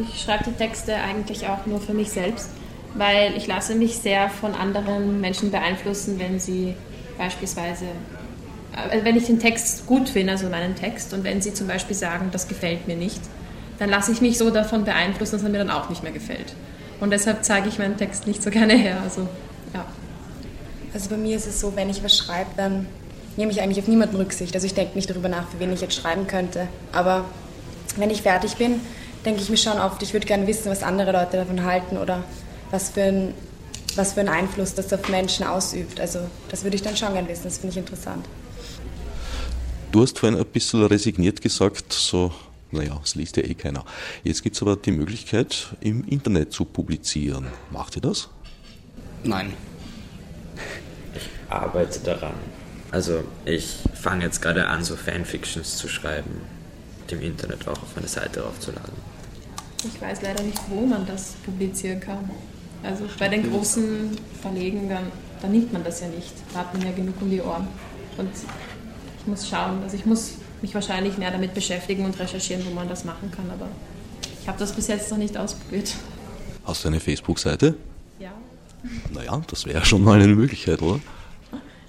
Ich 0.00 0.22
schreibe 0.22 0.44
die 0.44 0.52
Texte 0.52 0.94
eigentlich 0.94 1.46
auch 1.48 1.66
nur 1.66 1.80
für 1.80 1.94
mich 1.94 2.10
selbst, 2.10 2.50
weil 2.94 3.36
ich 3.36 3.46
lasse 3.46 3.74
mich 3.74 3.96
sehr 3.96 4.30
von 4.30 4.54
anderen 4.54 5.20
Menschen 5.20 5.50
beeinflussen, 5.50 6.18
wenn 6.18 6.38
sie 6.38 6.74
beispielsweise 7.16 7.86
äh, 8.90 9.04
wenn 9.04 9.16
ich 9.16 9.26
den 9.26 9.38
Text 9.38 9.86
gut 9.86 10.08
finde, 10.08 10.32
also 10.32 10.48
meinen 10.48 10.74
Text, 10.74 11.12
und 11.12 11.24
wenn 11.24 11.40
Sie 11.40 11.54
zum 11.54 11.66
Beispiel 11.66 11.96
sagen, 11.96 12.28
das 12.32 12.48
gefällt 12.48 12.86
mir 12.86 12.96
nicht, 12.96 13.20
dann 13.78 13.90
lasse 13.90 14.12
ich 14.12 14.20
mich 14.20 14.38
so 14.38 14.50
davon 14.50 14.84
beeinflussen, 14.84 15.36
dass 15.36 15.42
er 15.42 15.50
mir 15.50 15.58
dann 15.58 15.70
auch 15.70 15.88
nicht 15.88 16.02
mehr 16.02 16.12
gefällt. 16.12 16.54
Und 17.00 17.10
deshalb 17.10 17.44
zeige 17.44 17.68
ich 17.68 17.78
meinen 17.78 17.96
Text 17.96 18.26
nicht 18.26 18.42
so 18.42 18.50
gerne 18.52 18.74
her. 18.74 18.98
Also, 19.02 19.28
ja. 19.74 19.84
also 20.92 21.10
bei 21.10 21.16
mir 21.16 21.36
ist 21.36 21.46
es 21.46 21.60
so, 21.60 21.74
wenn 21.76 21.88
ich 21.88 22.02
was 22.02 22.16
schreibe, 22.16 22.50
dann 22.56 22.86
nehme 23.36 23.52
ich 23.52 23.62
eigentlich 23.62 23.78
auf 23.78 23.88
niemanden 23.88 24.16
Rücksicht. 24.16 24.54
Also 24.54 24.66
ich 24.66 24.74
denke 24.74 24.96
nicht 24.96 25.08
darüber 25.08 25.28
nach, 25.28 25.48
für 25.48 25.60
wen 25.60 25.72
ich 25.72 25.80
jetzt 25.80 25.94
schreiben 25.94 26.26
könnte. 26.26 26.66
Aber 26.92 27.24
wenn 27.96 28.10
ich 28.10 28.22
fertig 28.22 28.56
bin, 28.56 28.80
denke 29.24 29.42
ich 29.42 29.50
mir 29.50 29.56
schon 29.56 29.78
oft, 29.78 30.02
ich 30.02 30.12
würde 30.12 30.26
gerne 30.26 30.46
wissen, 30.46 30.70
was 30.70 30.82
andere 30.82 31.12
Leute 31.12 31.36
davon 31.36 31.64
halten 31.64 31.96
oder 31.96 32.24
was 32.70 32.90
für 32.90 33.02
ein 33.02 33.34
was 33.96 34.12
für 34.12 34.20
einen 34.20 34.28
Einfluss 34.28 34.74
das 34.74 34.92
auf 34.92 35.08
Menschen 35.08 35.46
ausübt. 35.46 36.00
Also 36.00 36.20
das 36.50 36.62
würde 36.62 36.76
ich 36.76 36.82
dann 36.82 36.96
schon 36.96 37.12
gerne 37.12 37.28
wissen, 37.28 37.44
das 37.44 37.58
finde 37.58 37.72
ich 37.72 37.78
interessant. 37.78 38.26
Du 39.92 40.02
hast 40.02 40.18
vorhin 40.18 40.38
ein 40.38 40.46
bisschen 40.46 40.84
resigniert 40.84 41.40
gesagt, 41.40 41.92
so, 41.92 42.32
naja, 42.70 43.00
es 43.02 43.14
liest 43.14 43.36
ja 43.36 43.44
eh 43.44 43.54
keiner. 43.54 43.84
Jetzt 44.22 44.42
gibt 44.42 44.56
es 44.56 44.62
aber 44.62 44.76
die 44.76 44.92
Möglichkeit, 44.92 45.68
im 45.80 46.04
Internet 46.04 46.52
zu 46.52 46.64
publizieren. 46.64 47.46
Macht 47.70 47.96
ihr 47.96 48.02
das? 48.02 48.28
Nein. 49.24 49.54
Ich 51.14 51.28
arbeite 51.52 52.00
daran. 52.00 52.34
Also 52.90 53.24
ich 53.44 53.76
fange 53.94 54.24
jetzt 54.24 54.40
gerade 54.42 54.66
an, 54.66 54.84
so 54.84 54.96
Fanfictions 54.96 55.76
zu 55.76 55.88
schreiben, 55.88 56.40
dem 57.10 57.20
Internet 57.22 57.66
auch 57.68 57.82
auf 57.82 57.96
meine 57.96 58.08
Seite 58.08 58.44
aufzuladen. 58.44 58.94
Ich 59.84 60.00
weiß 60.00 60.22
leider 60.22 60.42
nicht, 60.42 60.60
wo 60.68 60.84
man 60.86 61.06
das 61.06 61.34
publizieren 61.44 62.00
kann. 62.00 62.30
Also 62.82 63.04
bei 63.18 63.28
den 63.28 63.50
großen 63.50 64.16
Verlegen, 64.40 64.88
dann, 64.88 65.04
dann 65.40 65.52
nimmt 65.52 65.72
man 65.72 65.84
das 65.84 66.00
ja 66.00 66.08
nicht. 66.08 66.32
Da 66.52 66.60
hat 66.60 66.74
man 66.74 66.84
ja 66.84 66.92
genug 66.92 67.14
um 67.20 67.30
die 67.30 67.40
Ohren. 67.40 67.66
Und 68.16 68.30
muss 69.28 69.48
schauen. 69.48 69.82
Also 69.82 69.96
ich 69.96 70.06
muss 70.06 70.34
mich 70.62 70.74
wahrscheinlich 70.74 71.18
mehr 71.18 71.30
damit 71.30 71.54
beschäftigen 71.54 72.04
und 72.04 72.18
recherchieren, 72.18 72.64
wo 72.66 72.70
man 72.70 72.88
das 72.88 73.04
machen 73.04 73.30
kann. 73.30 73.48
Aber 73.50 73.68
ich 74.40 74.48
habe 74.48 74.58
das 74.58 74.72
bis 74.72 74.88
jetzt 74.88 75.10
noch 75.10 75.18
nicht 75.18 75.36
ausprobiert. 75.36 75.94
Hast 76.64 76.84
du 76.84 76.88
eine 76.88 77.00
Facebook-Seite? 77.00 77.74
Ja. 78.18 78.32
Naja, 79.12 79.40
das 79.48 79.66
wäre 79.66 79.84
schon 79.84 80.02
mal 80.02 80.20
eine 80.20 80.34
Möglichkeit, 80.34 80.82
oder? 80.82 81.00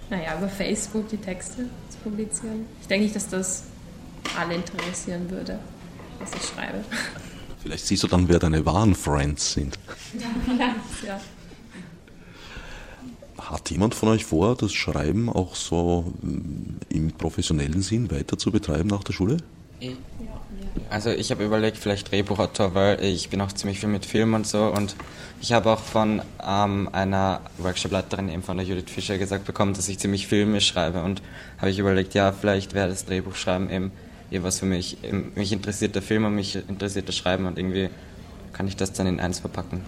Naja, 0.09 0.37
über 0.37 0.49
Facebook 0.49 1.07
die 1.09 1.17
Texte 1.17 1.65
zu 1.89 1.97
publizieren. 2.03 2.65
Ich 2.81 2.87
denke 2.87 3.03
nicht, 3.03 3.15
dass 3.15 3.29
das 3.29 3.63
alle 4.37 4.55
interessieren 4.55 5.29
würde, 5.29 5.59
was 6.19 6.31
ich 6.33 6.47
schreibe. 6.47 6.83
Vielleicht 7.61 7.85
siehst 7.87 8.03
du 8.03 8.07
dann, 8.07 8.29
wer 8.29 8.39
deine 8.39 8.65
wahren 8.65 8.95
Friends 8.95 9.53
sind. 9.53 9.77
Ja, 10.19 10.27
vielleicht, 10.43 11.03
ja. 11.05 11.21
Hat 13.37 13.69
jemand 13.69 13.93
von 13.93 14.09
euch 14.09 14.25
vor, 14.25 14.55
das 14.55 14.73
Schreiben 14.73 15.29
auch 15.29 15.55
so 15.55 16.13
mm, 16.21 16.79
im 16.89 17.11
professionellen 17.11 17.81
Sinn 17.81 18.09
weiter 18.09 18.37
zu 18.37 18.51
betreiben 18.51 18.89
nach 18.89 19.03
der 19.03 19.13
Schule? 19.13 19.37
Also 20.89 21.11
ich 21.11 21.31
habe 21.31 21.45
überlegt, 21.45 21.77
vielleicht 21.77 22.11
Drehbuchautor, 22.11 22.73
weil 22.73 23.03
ich 23.03 23.29
bin 23.29 23.39
auch 23.41 23.51
ziemlich 23.51 23.79
viel 23.79 23.89
mit 23.89 24.05
Film 24.05 24.33
und 24.33 24.47
so 24.47 24.65
und 24.65 24.95
ich 25.41 25.53
habe 25.53 25.69
auch 25.69 25.79
von 25.79 26.21
ähm, 26.45 26.89
einer 26.91 27.41
Workshopleiterin 27.59 28.29
eben 28.29 28.43
von 28.43 28.57
der 28.57 28.65
Judith 28.65 28.91
Fischer 28.91 29.17
gesagt 29.17 29.45
bekommen, 29.45 29.73
dass 29.73 29.87
ich 29.87 29.99
ziemlich 29.99 30.27
Filme 30.27 30.59
schreibe 30.59 31.03
und 31.03 31.21
habe 31.59 31.71
ich 31.71 31.79
überlegt, 31.79 32.13
ja, 32.13 32.31
vielleicht 32.31 32.73
wäre 32.73 32.89
das 32.89 33.05
Drehbuchschreiben 33.05 33.69
eben 33.69 33.91
eher 34.31 34.43
was 34.43 34.59
für 34.59 34.65
mich. 34.65 34.97
Mich 35.35 35.51
interessiert 35.51 35.95
der 35.95 36.01
Film 36.01 36.25
und 36.25 36.35
mich 36.35 36.55
interessiert 36.55 37.07
das 37.07 37.15
Schreiben 37.15 37.45
und 37.45 37.57
irgendwie 37.57 37.89
kann 38.53 38.67
ich 38.67 38.75
das 38.75 38.93
dann 38.93 39.07
in 39.07 39.19
eins 39.19 39.39
verpacken. 39.39 39.81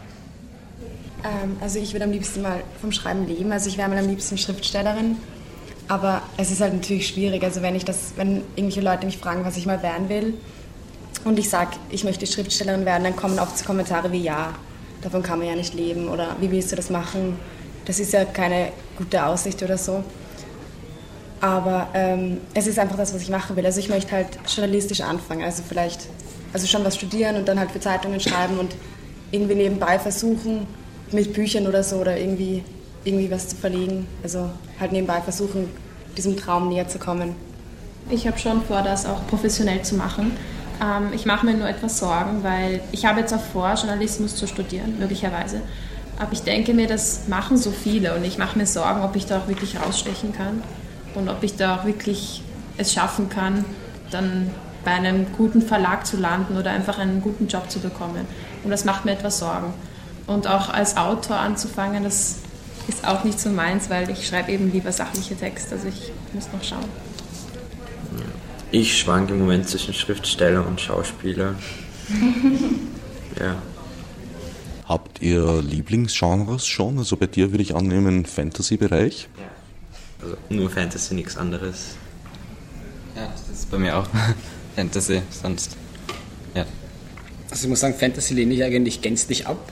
Ähm, 1.24 1.58
also 1.62 1.80
ich 1.80 1.94
würde 1.94 2.06
am 2.06 2.12
liebsten 2.12 2.42
mal 2.42 2.64
vom 2.80 2.92
Schreiben 2.92 3.28
leben. 3.28 3.52
Also 3.52 3.70
ich 3.70 3.78
wäre 3.78 3.90
mal 3.90 3.98
am 3.98 4.08
liebsten 4.08 4.38
Schriftstellerin. 4.38 5.18
Aber 5.88 6.22
es 6.38 6.52
ist 6.52 6.62
halt 6.62 6.74
natürlich 6.74 7.08
schwierig. 7.08 7.44
Also 7.44 7.62
wenn 7.62 7.76
ich 7.76 7.84
das, 7.84 8.14
wenn 8.16 8.44
irgendwelche 8.56 8.82
Leute 8.82 9.06
mich 9.06 9.18
fragen, 9.18 9.44
was 9.44 9.58
ich 9.58 9.66
mal 9.66 9.84
werden 9.84 10.10
will, 10.10 10.36
und 11.24 11.38
ich 11.38 11.50
sage, 11.50 11.72
ich 11.90 12.04
möchte 12.04 12.26
Schriftstellerin 12.26 12.86
werden, 12.86 13.04
dann 13.04 13.16
kommen 13.16 13.38
oft 13.38 13.64
Kommentare 13.64 14.12
wie 14.12 14.24
ja, 14.24 14.54
davon 15.02 15.22
kann 15.22 15.40
man 15.40 15.48
ja 15.48 15.56
nicht 15.56 15.74
leben 15.74 16.10
oder 16.10 16.36
wie 16.40 16.50
willst 16.50 16.72
du 16.72 16.76
das 16.76 16.90
machen? 16.90 17.38
Das 17.86 18.00
ist 18.00 18.14
ja 18.14 18.26
keine 18.26 18.72
gute 18.98 19.24
Aussicht 19.26 19.62
oder 19.62 19.78
so. 19.78 20.04
Aber 21.42 21.88
ähm, 21.96 22.38
es 22.54 22.68
ist 22.68 22.78
einfach 22.78 22.98
das, 22.98 23.16
was 23.16 23.22
ich 23.24 23.30
machen 23.30 23.56
will. 23.56 23.66
Also 23.66 23.80
ich 23.80 23.90
möchte 23.90 24.12
halt 24.12 24.28
journalistisch 24.48 25.02
anfangen. 25.02 25.44
Also 25.44 25.64
vielleicht 25.68 26.02
also 26.54 26.68
schon 26.68 26.86
was 26.86 26.96
studieren 26.96 27.36
und 27.36 27.48
dann 27.48 27.60
halt 27.60 27.72
für 27.72 27.80
Zeitungen 27.80 28.20
schreiben 28.20 28.60
und 28.60 28.76
irgendwie 29.32 29.56
nebenbei 29.56 29.98
versuchen, 29.98 30.68
mit 31.12 31.34
Büchern 31.34 31.68
oder 31.68 31.84
so 31.84 31.98
oder 31.98 32.18
irgendwie, 32.18 32.64
irgendwie 33.04 33.32
was 33.32 33.50
zu 33.50 33.56
verlegen. 33.56 34.08
Also 34.22 34.52
halt 34.80 34.92
nebenbei 34.92 35.20
versuchen, 35.22 35.70
diesem 36.16 36.38
Traum 36.38 36.70
näher 36.70 36.88
zu 36.88 37.00
kommen. 37.00 37.36
Ich 38.10 38.28
habe 38.28 38.38
schon 38.38 38.62
vor, 38.64 38.84
das 38.84 39.08
auch 39.08 39.26
professionell 39.28 39.82
zu 39.82 39.96
machen. 39.96 40.34
Ähm, 40.80 41.10
ich 41.14 41.26
mache 41.26 41.46
mir 41.46 41.56
nur 41.56 41.68
etwas 41.68 41.98
Sorgen, 41.98 42.44
weil 42.44 42.82
ich 42.92 43.06
habe 43.06 43.20
jetzt 43.20 43.34
auch 43.34 43.42
vor, 43.42 43.74
Journalismus 43.74 44.36
zu 44.36 44.48
studieren, 44.48 45.00
möglicherweise. 45.00 45.62
Aber 46.20 46.34
ich 46.34 46.44
denke 46.44 46.74
mir, 46.74 46.88
das 46.88 47.28
machen 47.30 47.58
so 47.58 47.72
viele 47.72 48.14
und 48.16 48.24
ich 48.24 48.38
mache 48.38 48.60
mir 48.60 48.68
Sorgen, 48.68 49.02
ob 49.02 49.16
ich 49.16 49.26
da 49.26 49.40
auch 49.40 49.48
wirklich 49.48 49.80
rausstechen 49.82 50.34
kann 50.34 50.62
und 51.16 51.30
ob 51.30 51.44
ich 51.44 51.56
da 51.56 51.78
auch 51.78 51.86
wirklich 51.86 52.42
es 52.78 52.94
schaffen 52.94 53.30
kann, 53.30 53.66
dann 54.10 54.50
bei 54.84 54.92
einem 54.92 55.32
guten 55.34 55.62
Verlag 55.62 56.06
zu 56.06 56.18
landen 56.18 56.58
oder 56.58 56.72
einfach 56.72 56.98
einen 56.98 57.22
guten 57.22 57.48
Job 57.48 57.70
zu 57.70 57.80
bekommen. 57.80 58.26
Und 58.64 58.72
das 58.72 58.86
macht 58.86 59.06
mir 59.06 59.12
etwas 59.12 59.40
Sorgen. 59.40 59.74
Und 60.28 60.48
auch 60.48 60.70
als 60.70 60.98
Autor 60.98 61.38
anzufangen, 61.38 62.04
das 62.04 62.38
ist 62.88 63.08
auch 63.08 63.24
nicht 63.24 63.40
so 63.40 63.50
meins, 63.50 63.90
weil 63.90 64.10
ich 64.10 64.28
schreibe 64.28 64.52
eben 64.52 64.72
lieber 64.72 64.92
sachliche 64.92 65.36
Texte. 65.36 65.76
Also 65.76 65.88
ich 65.88 66.12
muss 66.34 66.48
noch 66.52 66.64
schauen. 66.64 66.90
Ich 68.72 68.98
schwanke 68.98 69.34
im 69.34 69.40
Moment 69.40 69.68
zwischen 69.68 69.94
Schriftsteller 69.94 70.66
und 70.66 70.80
Schauspieler. 70.80 71.56
ja. 73.40 73.62
Habt 74.86 75.22
ihr 75.22 75.62
Lieblingsgenres 75.62 76.66
schon? 76.68 76.98
Also 76.98 77.18
bei 77.18 77.28
dir 77.28 77.52
würde 77.52 77.64
ich 77.64 77.76
annehmen 77.76 78.26
Fantasy-Bereich. 78.26 79.28
Ja. 79.38 79.51
Also 80.22 80.38
nur 80.50 80.70
Fantasy, 80.70 81.14
nichts 81.16 81.38
anderes. 81.38 81.96
Ja, 83.16 83.28
das 83.28 83.60
ist 83.60 83.72
bei 83.72 83.78
mir 83.78 83.98
auch 83.98 84.08
Fantasy, 84.76 85.22
sonst. 85.30 85.76
Ja. 86.54 86.66
Also 87.50 87.64
ich 87.64 87.70
muss 87.70 87.80
sagen, 87.80 87.96
Fantasy 87.96 88.34
lehne 88.34 88.54
ich 88.54 88.64
eigentlich 88.64 89.02
gänzlich 89.02 89.48
ab. 89.48 89.72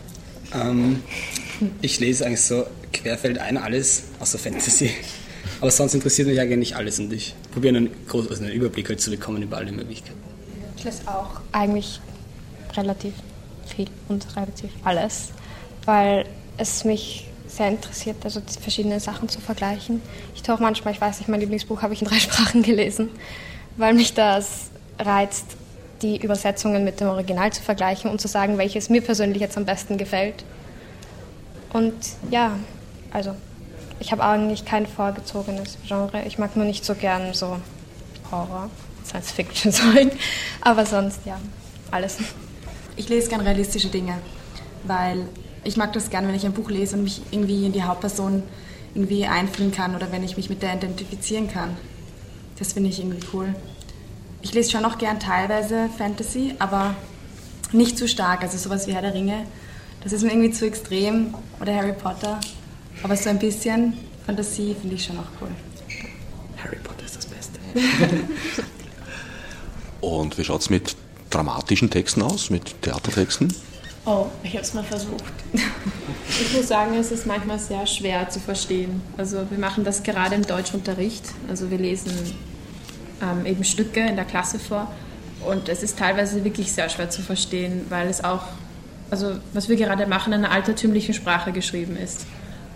Ähm, 0.53 1.03
ich 1.81 1.99
lese 1.99 2.25
eigentlich 2.25 2.41
so 2.41 2.65
querfeldein 2.91 3.57
alles 3.57 4.03
außer 4.19 4.39
Fantasy. 4.39 4.91
Aber 5.61 5.71
sonst 5.71 5.93
interessiert 5.93 6.27
mich 6.27 6.39
eigentlich 6.39 6.75
alles 6.75 6.99
und 6.99 7.11
ich 7.11 7.35
probiere 7.51 7.77
einen, 7.77 7.89
groß, 8.07 8.29
also 8.29 8.43
einen 8.43 8.53
Überblick 8.53 8.89
halt 8.89 9.01
zu 9.01 9.11
bekommen 9.11 9.41
über 9.41 9.57
alle 9.57 9.71
Möglichkeiten. 9.71 10.19
Ich 10.77 10.83
lese 10.83 11.07
auch 11.07 11.41
eigentlich 11.51 11.99
relativ 12.75 13.13
viel 13.65 13.87
und 14.07 14.25
relativ 14.35 14.71
alles, 14.83 15.29
weil 15.85 16.25
es 16.57 16.83
mich 16.83 17.28
sehr 17.49 17.67
interessiert, 17.67 18.17
also 18.23 18.41
verschiedene 18.61 18.99
Sachen 18.99 19.27
zu 19.27 19.41
vergleichen. 19.41 20.01
Ich 20.35 20.43
tue 20.43 20.55
auch 20.55 20.59
manchmal, 20.59 20.93
ich 20.93 21.01
weiß 21.01 21.19
nicht, 21.19 21.27
mein 21.27 21.39
Lieblingsbuch 21.39 21.81
habe 21.81 21.93
ich 21.93 22.01
in 22.01 22.07
drei 22.07 22.19
Sprachen 22.19 22.61
gelesen, 22.63 23.09
weil 23.77 23.93
mich 23.93 24.13
das 24.13 24.69
reizt, 24.99 25.45
die 26.01 26.17
Übersetzungen 26.17 26.85
mit 26.85 27.01
dem 27.01 27.07
Original 27.07 27.51
zu 27.51 27.61
vergleichen 27.61 28.09
und 28.09 28.21
zu 28.21 28.27
sagen, 28.27 28.57
welches 28.57 28.89
mir 28.89 29.01
persönlich 29.01 29.41
jetzt 29.41 29.57
am 29.57 29.65
besten 29.65 29.97
gefällt. 29.97 30.45
Und 31.73 31.93
ja, 32.31 32.57
also 33.11 33.35
ich 33.99 34.11
habe 34.11 34.23
eigentlich 34.23 34.63
kein 34.63 34.85
vorgezogenes 34.85 35.77
Genre. 35.85 36.23
Ich 36.25 36.37
mag 36.37 36.55
nur 36.55 36.65
nicht 36.65 36.85
so 36.85 36.95
gern 36.95 37.33
so 37.33 37.59
Horror, 38.31 38.69
Science-Fiction-Zeug, 39.05 40.11
aber 40.61 40.85
sonst 40.85 41.19
ja, 41.25 41.37
alles. 41.91 42.17
Ich 42.95 43.09
lese 43.09 43.29
gern 43.29 43.41
realistische 43.41 43.89
Dinge, 43.89 44.15
weil 44.83 45.27
ich 45.63 45.77
mag 45.77 45.93
das 45.93 46.09
gern, 46.09 46.27
wenn 46.27 46.35
ich 46.35 46.45
ein 46.45 46.53
Buch 46.53 46.69
lese 46.69 46.95
und 46.95 47.03
mich 47.03 47.21
irgendwie 47.31 47.65
in 47.65 47.73
die 47.73 47.83
Hauptperson 47.83 48.43
irgendwie 48.93 49.25
einfühlen 49.25 49.71
kann 49.71 49.95
oder 49.95 50.11
wenn 50.11 50.23
ich 50.23 50.37
mich 50.37 50.49
mit 50.49 50.61
der 50.61 50.75
identifizieren 50.75 51.49
kann. 51.51 51.77
Das 52.57 52.73
finde 52.73 52.89
ich 52.89 52.99
irgendwie 52.99 53.25
cool. 53.33 53.53
Ich 54.41 54.53
lese 54.53 54.71
schon 54.71 54.85
auch 54.85 54.97
gern 54.97 55.19
teilweise 55.19 55.89
Fantasy, 55.97 56.55
aber 56.59 56.95
nicht 57.71 57.97
zu 57.97 58.07
stark. 58.07 58.41
Also 58.41 58.57
sowas 58.57 58.87
wie 58.87 58.93
Herr 58.93 59.01
der 59.01 59.13
Ringe, 59.13 59.45
das 60.03 60.13
ist 60.13 60.23
mir 60.23 60.31
irgendwie 60.31 60.51
zu 60.51 60.65
extrem. 60.65 61.33
Oder 61.59 61.75
Harry 61.75 61.93
Potter. 61.93 62.39
Aber 63.03 63.15
so 63.15 63.29
ein 63.29 63.39
bisschen 63.39 63.93
Fantasie 64.25 64.75
finde 64.79 64.95
ich 64.95 65.05
schon 65.05 65.19
auch 65.19 65.27
cool. 65.41 65.49
Harry 66.63 66.77
Potter 66.83 67.05
ist 67.05 67.17
das 67.17 67.25
Beste. 67.25 67.59
Und 70.01 70.37
wie 70.37 70.43
schaut 70.43 70.61
es 70.61 70.69
mit 70.69 70.95
dramatischen 71.29 71.89
Texten 71.89 72.21
aus, 72.21 72.49
mit 72.49 72.81
Theatertexten? 72.81 73.53
Oh, 74.09 74.25
ich 74.41 74.53
habe 74.53 74.63
es 74.63 74.73
mal 74.73 74.83
versucht. 74.83 75.33
Ich 76.41 76.53
muss 76.55 76.67
sagen, 76.67 76.93
es 76.93 77.11
ist 77.11 77.25
manchmal 77.25 77.59
sehr 77.59 77.85
schwer 77.85 78.29
zu 78.29 78.39
verstehen. 78.39 79.01
Also 79.17 79.45
wir 79.49 79.57
machen 79.57 79.83
das 79.83 80.03
gerade 80.03 80.35
im 80.35 80.45
Deutschunterricht. 80.45 81.23
Also 81.49 81.69
wir 81.69 81.77
lesen 81.77 82.13
ähm, 83.21 83.45
eben 83.45 83.63
Stücke 83.63 83.99
in 83.99 84.15
der 84.15 84.25
Klasse 84.25 84.57
vor 84.57 84.89
und 85.45 85.67
es 85.67 85.83
ist 85.83 85.97
teilweise 85.97 86.43
wirklich 86.45 86.71
sehr 86.71 86.87
schwer 86.87 87.09
zu 87.09 87.21
verstehen, 87.23 87.87
weil 87.89 88.07
es 88.07 88.23
auch, 88.23 88.43
also 89.09 89.33
was 89.53 89.67
wir 89.67 89.75
gerade 89.75 90.05
machen, 90.05 90.31
in 90.31 90.45
einer 90.45 90.51
altertümlichen 90.51 91.13
Sprache 91.13 91.51
geschrieben 91.51 91.97
ist. 91.97 92.25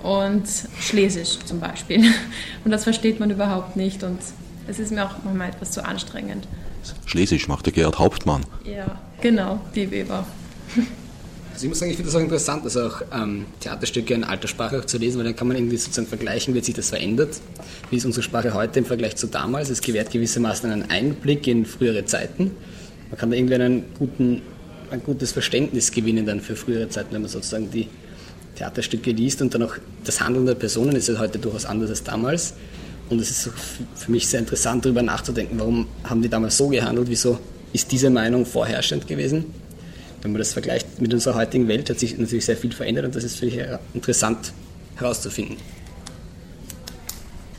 Und 0.02 0.46
Schlesisch 0.82 1.38
zum 1.46 1.60
Beispiel. 1.60 2.04
Und 2.66 2.72
das 2.72 2.84
versteht 2.84 3.20
man 3.20 3.30
überhaupt 3.30 3.78
nicht 3.78 4.04
und 4.04 4.20
es 4.68 4.80
ist 4.80 4.92
mir 4.92 5.06
auch 5.06 5.16
manchmal 5.24 5.50
etwas 5.50 5.72
zu 5.72 5.86
anstrengend. 5.86 6.48
Schlesisch 7.06 7.48
macht 7.48 7.66
der 7.68 7.74
Gerhard 7.74 8.00
Hauptmann. 8.00 8.44
Ja, 8.66 9.00
genau, 9.22 9.62
die 9.74 9.90
Weber. 9.90 10.26
Also 11.54 11.66
ich 11.66 11.70
muss 11.70 11.80
sagen, 11.80 11.92
ich 11.92 11.98
finde 11.98 12.12
das 12.12 12.20
auch 12.20 12.24
interessant, 12.24 12.64
also 12.64 12.88
auch 12.88 13.02
ähm, 13.14 13.46
Theaterstücke 13.60 14.16
in 14.16 14.24
alter 14.24 14.48
Sprache 14.48 14.80
auch 14.80 14.86
zu 14.86 14.98
lesen, 14.98 15.20
weil 15.20 15.26
dann 15.26 15.36
kann 15.36 15.48
man 15.48 15.56
irgendwie 15.56 15.78
sozusagen 15.78 16.08
vergleichen, 16.08 16.56
wie 16.56 16.62
sich 16.62 16.74
das 16.74 16.90
verändert. 16.90 17.40
Wie 17.92 17.98
ist 17.98 18.06
unsere 18.06 18.24
Sprache 18.24 18.56
heute 18.56 18.80
im 18.80 18.86
Vergleich 18.86 19.18
zu 19.18 19.28
damals? 19.28 19.70
Es 19.70 19.82
gewährt 19.82 20.10
gewissermaßen 20.10 20.72
einen 20.72 20.90
Einblick 20.90 21.46
in 21.46 21.68
frühere 21.68 22.06
Zeiten. 22.06 22.52
Man 23.12 23.20
kann 23.20 23.30
da 23.30 23.38
irgendwie 23.38 23.54
einen 23.54 23.84
guten, 24.00 24.42
ein 24.90 25.04
gutes 25.04 25.32
Verständnis 25.32 25.92
gewinnen 25.92 26.26
dann 26.26 26.42
für 26.42 26.56
frühere 26.56 26.90
Zeiten, 26.90 27.14
wenn 27.14 27.22
man 27.22 27.30
sozusagen 27.30 27.70
die 27.70 27.88
Theaterstücke 28.56 29.12
liest 29.12 29.44
und 29.44 29.54
dann 29.54 29.62
auch 29.62 29.76
das 30.04 30.22
Handeln 30.22 30.48
der 30.48 30.56
Personen 30.56 30.96
ist 30.96 31.08
ja 31.08 31.20
heute 31.20 31.38
durchaus 31.38 31.66
anders 31.66 31.92
als 31.92 32.04
damals. 32.04 32.56
Und 33.12 33.22
es 33.22 33.30
ist 33.30 33.52
für 33.94 34.12
mich 34.12 34.28
sehr 34.28 34.40
interessant, 34.40 34.86
darüber 34.86 35.04
nachzudenken, 35.04 35.60
warum 35.60 35.86
haben 36.04 36.24
die 36.24 36.30
damals 36.30 36.58
so 36.58 36.70
gehandelt, 36.70 37.10
wieso 37.10 37.38
ist 37.74 37.92
diese 37.92 38.10
Meinung 38.10 38.44
vorherrschend 38.44 39.08
gewesen 39.08 39.46
wenn 40.24 40.32
man 40.32 40.40
das 40.40 40.54
vergleicht 40.54 41.02
mit 41.02 41.14
unserer 41.14 41.36
heutigen 41.36 41.68
Welt, 41.68 41.90
hat 41.90 42.00
sich 42.00 42.18
natürlich 42.18 42.46
sehr 42.46 42.58
viel 42.58 42.72
verändert 42.72 43.06
und 43.06 43.16
das 43.16 43.24
ist 43.24 43.38
für 43.38 43.46
mich 43.46 43.60
interessant 43.94 44.54
herauszufinden. 44.96 45.58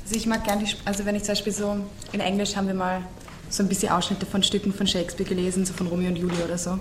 Also 0.04 0.16
ich 0.16 0.26
mag 0.26 0.44
gerne, 0.44 0.64
also 0.84 1.04
wenn 1.04 1.14
ich 1.14 1.22
zum 1.22 1.32
Beispiel 1.32 1.52
so, 1.52 1.76
in 2.12 2.20
Englisch 2.20 2.56
haben 2.56 2.66
wir 2.66 2.74
mal 2.74 3.02
so 3.50 3.62
ein 3.62 3.68
bisschen 3.68 3.90
Ausschnitte 3.90 4.26
von 4.26 4.42
Stücken 4.42 4.72
von 4.72 4.86
Shakespeare 4.86 5.28
gelesen, 5.28 5.64
so 5.64 5.72
von 5.72 5.86
Romeo 5.86 6.08
und 6.08 6.16
Julia 6.16 6.44
oder 6.44 6.58
so. 6.58 6.78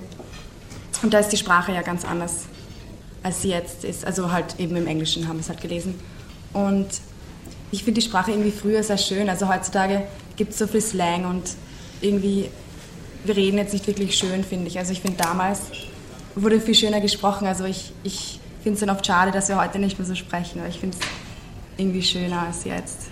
Und 1.02 1.14
da 1.14 1.20
ist 1.20 1.30
die 1.30 1.38
Sprache 1.38 1.74
ja 1.74 1.82
ganz 1.82 2.06
anders, 2.06 2.46
als 3.22 3.42
sie 3.42 3.50
jetzt 3.50 3.84
ist. 3.84 4.06
Also 4.06 4.32
halt 4.32 4.60
eben 4.60 4.76
im 4.76 4.88
Englischen 4.88 5.28
haben 5.28 5.38
wir 5.38 5.42
es 5.42 5.50
halt 5.50 5.62
gelesen. 5.62 5.96
Und 6.54 6.88
ich 7.72 7.84
finde 7.84 8.00
die 8.00 8.06
Sprache 8.06 8.32
irgendwie 8.32 8.52
früher 8.52 8.84
sehr 8.84 8.98
schön. 8.98 9.28
Also 9.30 9.50
heutzutage 9.50 10.04
gibt 10.38 10.54
es 10.54 10.60
so 10.60 10.68
viel 10.68 10.82
Slang 10.82 11.26
und 11.26 11.44
irgendwie 12.02 12.50
wir 13.26 13.36
reden 13.36 13.58
jetzt 13.58 13.74
nicht 13.74 13.88
wirklich 13.88 14.16
schön, 14.16 14.44
finde 14.44 14.68
ich. 14.68 14.78
Also 14.78 14.92
ich 14.92 15.02
finde, 15.02 15.18
damals 15.18 15.62
wurde 16.36 16.60
viel 16.60 16.76
schöner 16.76 17.02
gesprochen. 17.02 17.48
Also 17.48 17.66
ich, 17.66 17.94
ich 18.04 18.40
finde 18.62 18.76
es 18.76 18.80
dann 18.80 18.90
oft 18.90 19.06
schade, 19.06 19.32
dass 19.32 19.50
wir 19.50 19.60
heute 19.60 19.80
nicht 19.80 19.98
mehr 19.98 20.08
so 20.08 20.16
sprechen. 20.16 20.60
Aber 20.60 20.70
ich 20.70 20.80
finde 20.80 20.98
es 20.98 21.08
irgendwie 21.78 22.02
schöner 22.02 22.44
als 22.44 22.64
jetzt. 22.66 23.08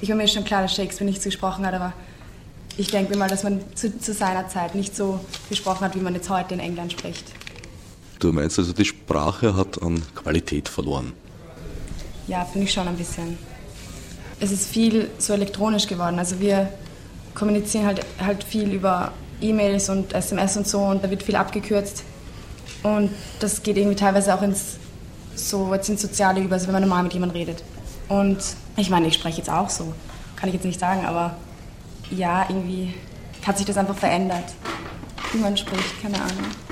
Ich 0.00 0.08
war 0.08 0.16
mir 0.16 0.28
schon 0.28 0.44
klar, 0.44 0.62
dass 0.62 0.74
Shakespeare 0.74 1.08
nichts 1.08 1.24
gesprochen 1.24 1.66
hat, 1.66 1.74
aber 1.74 1.92
ich 2.76 2.88
denke 2.88 3.12
mir 3.12 3.18
mal, 3.18 3.28
dass 3.28 3.44
man 3.44 3.60
zu, 3.74 3.98
zu, 3.98 4.12
seiner 4.12 4.48
Zeit 4.48 4.74
nicht 4.74 4.94
so 4.96 5.20
gesprochen 5.48 5.82
hat, 5.82 5.94
wie 5.94 6.00
man 6.00 6.14
jetzt 6.14 6.28
heute 6.28 6.54
in 6.54 6.60
England 6.60 6.92
spricht. 6.92 7.24
Du 8.18 8.32
meinst 8.32 8.58
also, 8.58 8.72
die 8.72 8.84
Sprache 8.84 9.56
hat 9.56 9.80
an 9.82 10.02
Qualität 10.14 10.68
verloren? 10.68 11.12
Ja, 12.26 12.44
finde 12.44 12.66
ich 12.66 12.72
schon 12.72 12.88
ein 12.88 12.96
bisschen. 12.96 13.38
Es 14.40 14.50
ist 14.50 14.68
viel 14.68 15.10
so 15.18 15.32
elektronisch 15.32 15.86
geworden. 15.86 16.18
Also 16.18 16.40
wir 16.40 16.70
kommunizieren 17.34 17.86
halt, 17.86 18.00
halt 18.20 18.44
viel 18.44 18.72
über 18.72 19.12
E-Mails 19.40 19.88
und 19.88 20.12
SMS 20.12 20.56
und 20.56 20.66
so 20.66 20.80
und 20.80 21.04
da 21.04 21.10
wird 21.10 21.22
viel 21.22 21.36
abgekürzt. 21.36 22.04
Und 22.82 23.10
das 23.40 23.62
geht 23.62 23.76
irgendwie 23.76 23.96
teilweise 23.96 24.34
auch 24.34 24.42
ins, 24.42 24.76
so, 25.34 25.72
jetzt 25.74 25.88
ins 25.88 26.02
Soziale 26.02 26.40
über, 26.40 26.54
also 26.54 26.66
wenn 26.66 26.74
man 26.74 26.82
normal 26.82 27.02
mit 27.02 27.14
jemandem 27.14 27.38
redet. 27.38 27.62
Und 28.08 28.38
ich 28.76 28.90
meine, 28.90 29.06
ich 29.06 29.14
spreche 29.14 29.38
jetzt 29.38 29.50
auch 29.50 29.70
so, 29.70 29.92
kann 30.36 30.48
ich 30.48 30.54
jetzt 30.54 30.64
nicht 30.64 30.78
sagen, 30.78 31.06
aber 31.06 31.36
ja, 32.10 32.46
irgendwie 32.48 32.94
hat 33.46 33.56
sich 33.56 33.66
das 33.66 33.76
einfach 33.76 33.96
verändert, 33.96 34.44
wie 35.32 35.38
man 35.38 35.56
spricht, 35.56 36.02
keine 36.02 36.16
Ahnung. 36.16 36.63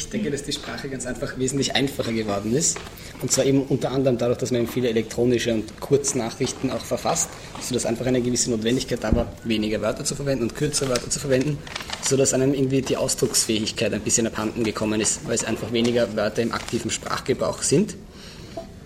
Ich 0.00 0.08
denke, 0.08 0.30
dass 0.30 0.42
die 0.42 0.52
Sprache 0.52 0.88
ganz 0.88 1.04
einfach 1.04 1.36
wesentlich 1.36 1.76
einfacher 1.76 2.10
geworden 2.10 2.54
ist. 2.54 2.78
Und 3.20 3.30
zwar 3.30 3.44
eben 3.44 3.64
unter 3.64 3.90
anderem 3.90 4.16
dadurch, 4.16 4.38
dass 4.38 4.50
man 4.50 4.62
eben 4.62 4.70
viele 4.70 4.88
elektronische 4.88 5.52
und 5.52 5.78
Kurznachrichten 5.78 6.70
auch 6.70 6.80
verfasst, 6.80 7.28
sodass 7.60 7.84
einfach 7.84 8.06
eine 8.06 8.22
gewisse 8.22 8.50
Notwendigkeit 8.50 9.04
da 9.04 9.14
war, 9.14 9.30
weniger 9.44 9.82
Wörter 9.82 10.02
zu 10.02 10.14
verwenden 10.14 10.44
und 10.44 10.56
kürzere 10.56 10.88
Wörter 10.88 11.10
zu 11.10 11.20
verwenden, 11.20 11.58
sodass 12.02 12.32
einem 12.32 12.54
irgendwie 12.54 12.80
die 12.80 12.96
Ausdrucksfähigkeit 12.96 13.92
ein 13.92 14.00
bisschen 14.00 14.26
abhanden 14.26 14.64
gekommen 14.64 15.02
ist, 15.02 15.20
weil 15.26 15.34
es 15.34 15.44
einfach 15.44 15.70
weniger 15.70 16.16
Wörter 16.16 16.40
im 16.40 16.52
aktiven 16.52 16.90
Sprachgebrauch 16.90 17.62
sind. 17.62 17.94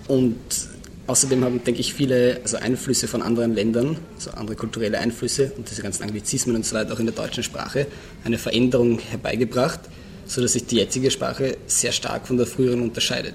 Und 0.08 0.36
Außerdem 1.06 1.44
haben, 1.44 1.62
denke 1.62 1.80
ich, 1.80 1.92
viele 1.92 2.40
also 2.42 2.56
Einflüsse 2.56 3.08
von 3.08 3.20
anderen 3.20 3.54
Ländern, 3.54 3.98
also 4.14 4.30
andere 4.30 4.56
kulturelle 4.56 4.98
Einflüsse 4.98 5.52
und 5.54 5.70
diese 5.70 5.82
ganzen 5.82 6.02
Anglizismen 6.02 6.56
und 6.56 6.64
so 6.64 6.74
weiter 6.74 6.94
auch 6.94 6.98
in 6.98 7.04
der 7.04 7.14
deutschen 7.14 7.42
Sprache 7.44 7.86
eine 8.24 8.38
Veränderung 8.38 8.98
herbeigebracht, 9.00 9.80
sodass 10.26 10.52
sich 10.52 10.66
die 10.66 10.76
jetzige 10.76 11.10
Sprache 11.10 11.56
sehr 11.66 11.92
stark 11.92 12.26
von 12.26 12.36
der 12.36 12.46
früheren 12.46 12.82
unterscheidet. 12.82 13.34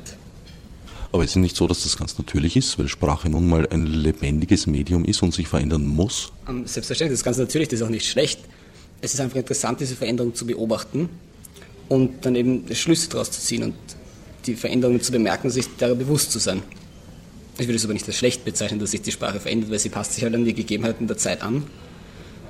Aber 1.12 1.24
es 1.24 1.32
ist 1.32 1.36
nicht 1.38 1.56
so, 1.56 1.66
dass 1.68 1.84
das 1.84 1.98
ganz 1.98 2.18
natürlich 2.18 2.56
ist, 2.56 2.78
weil 2.78 2.88
Sprache 2.88 3.30
nun 3.30 3.48
mal 3.48 3.68
ein 3.70 3.86
lebendiges 3.86 4.68
Medium 4.68 5.06
ist 5.06 5.24
und 5.24 5.34
sich 5.34 5.48
verändern 5.48 5.88
muss? 5.88 6.32
Ähm, 6.48 6.68
selbstverständlich, 6.68 7.14
das 7.14 7.22
ist 7.22 7.26
ganz 7.26 7.38
natürlich, 7.38 7.68
das 7.68 7.80
ist 7.80 7.86
auch 7.86 7.90
nicht 7.90 8.08
schlecht. 8.08 8.40
Es 9.02 9.14
ist 9.14 9.20
einfach 9.20 9.38
interessant, 9.38 9.80
diese 9.80 9.96
Veränderung 9.96 10.36
zu 10.36 10.46
beobachten 10.46 11.10
und 11.88 12.26
dann 12.26 12.36
eben 12.36 12.64
Schlüsse 12.76 13.10
daraus 13.10 13.32
zu 13.32 13.42
ziehen 13.42 13.64
und 13.64 13.76
die 14.46 14.56
Veränderungen 14.56 15.02
zu 15.02 15.12
bemerken, 15.12 15.50
sich 15.50 15.66
derer 15.80 15.96
bewusst 15.96 16.32
zu 16.32 16.40
sein. 16.40 16.62
Ich 17.58 17.68
würde 17.68 17.76
es 17.76 17.84
aber 17.84 17.94
nicht 17.94 18.08
als 18.08 18.18
schlecht 18.18 18.46
bezeichnen, 18.46 18.80
dass 18.80 18.92
sich 18.92 19.02
die 19.02 19.12
Sprache 19.12 19.40
verändert, 19.40 19.72
weil 19.72 19.80
sie 19.80 19.90
passt 19.90 20.14
sich 20.14 20.24
halt 20.24 20.36
an 20.36 20.46
die 20.46 20.54
Gegebenheiten 20.54 21.08
der 21.08 21.18
Zeit 21.18 21.42
an 21.42 21.64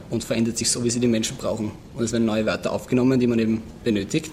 und 0.10 0.24
verändert 0.24 0.58
sich 0.58 0.70
so, 0.70 0.84
wie 0.84 0.90
sie 0.90 1.00
die 1.00 1.08
Menschen 1.08 1.38
brauchen. 1.38 1.72
Und 1.96 2.04
es 2.04 2.12
werden 2.12 2.26
neue 2.26 2.46
Wörter 2.46 2.72
aufgenommen, 2.72 3.20
die 3.20 3.28
man 3.28 3.40
eben 3.40 3.62
benötigt. 3.84 4.32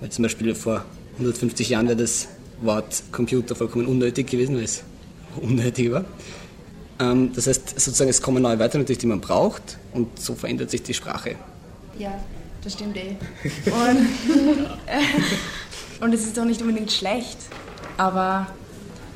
Weil 0.00 0.10
zum 0.10 0.22
Beispiel 0.22 0.54
vor 0.54 0.84
150 1.14 1.68
Jahren 1.68 1.86
wäre 1.86 1.96
das 1.96 2.28
Wort 2.62 3.02
Computer 3.12 3.54
vollkommen 3.54 3.86
unnötig 3.86 4.28
gewesen, 4.28 4.56
weil 4.56 4.64
es 4.64 4.82
unnötig 5.40 5.92
war. 5.92 6.04
Ähm, 6.98 7.32
das 7.34 7.46
heißt, 7.46 7.80
sozusagen, 7.80 8.10
es 8.10 8.20
kommen 8.20 8.42
neue 8.42 8.58
Wörter 8.58 8.78
natürlich, 8.78 8.98
die 8.98 9.06
man 9.06 9.20
braucht 9.20 9.78
und 9.92 10.18
so 10.18 10.34
verändert 10.34 10.70
sich 10.70 10.82
die 10.82 10.94
Sprache. 10.94 11.36
Ja, 11.98 12.12
das 12.62 12.74
stimmt 12.74 12.96
eh. 12.96 13.16
Und, 13.66 14.06
und 16.00 16.14
es 16.14 16.26
ist 16.26 16.38
auch 16.38 16.44
nicht 16.44 16.60
unbedingt 16.60 16.92
schlecht, 16.92 17.38
aber 17.96 18.46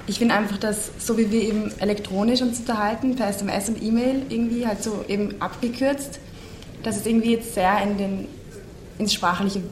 ich 0.06 0.18
finde 0.18 0.34
einfach, 0.34 0.58
dass 0.58 0.90
so 0.98 1.16
wie 1.16 1.30
wir 1.30 1.42
eben 1.42 1.72
elektronisch 1.78 2.42
uns 2.42 2.60
unterhalten, 2.60 3.16
per 3.16 3.28
SMS 3.28 3.68
und 3.68 3.82
E-Mail 3.82 4.22
irgendwie 4.28 4.66
halt 4.66 4.82
so 4.82 5.04
eben 5.08 5.40
abgekürzt, 5.40 6.20
dass 6.82 6.96
es 6.96 7.06
irgendwie 7.06 7.32
jetzt 7.32 7.54
sehr 7.54 7.82
in 7.82 7.96
den, 7.96 8.28
ins 8.98 9.14
Sprachliche, 9.14 9.62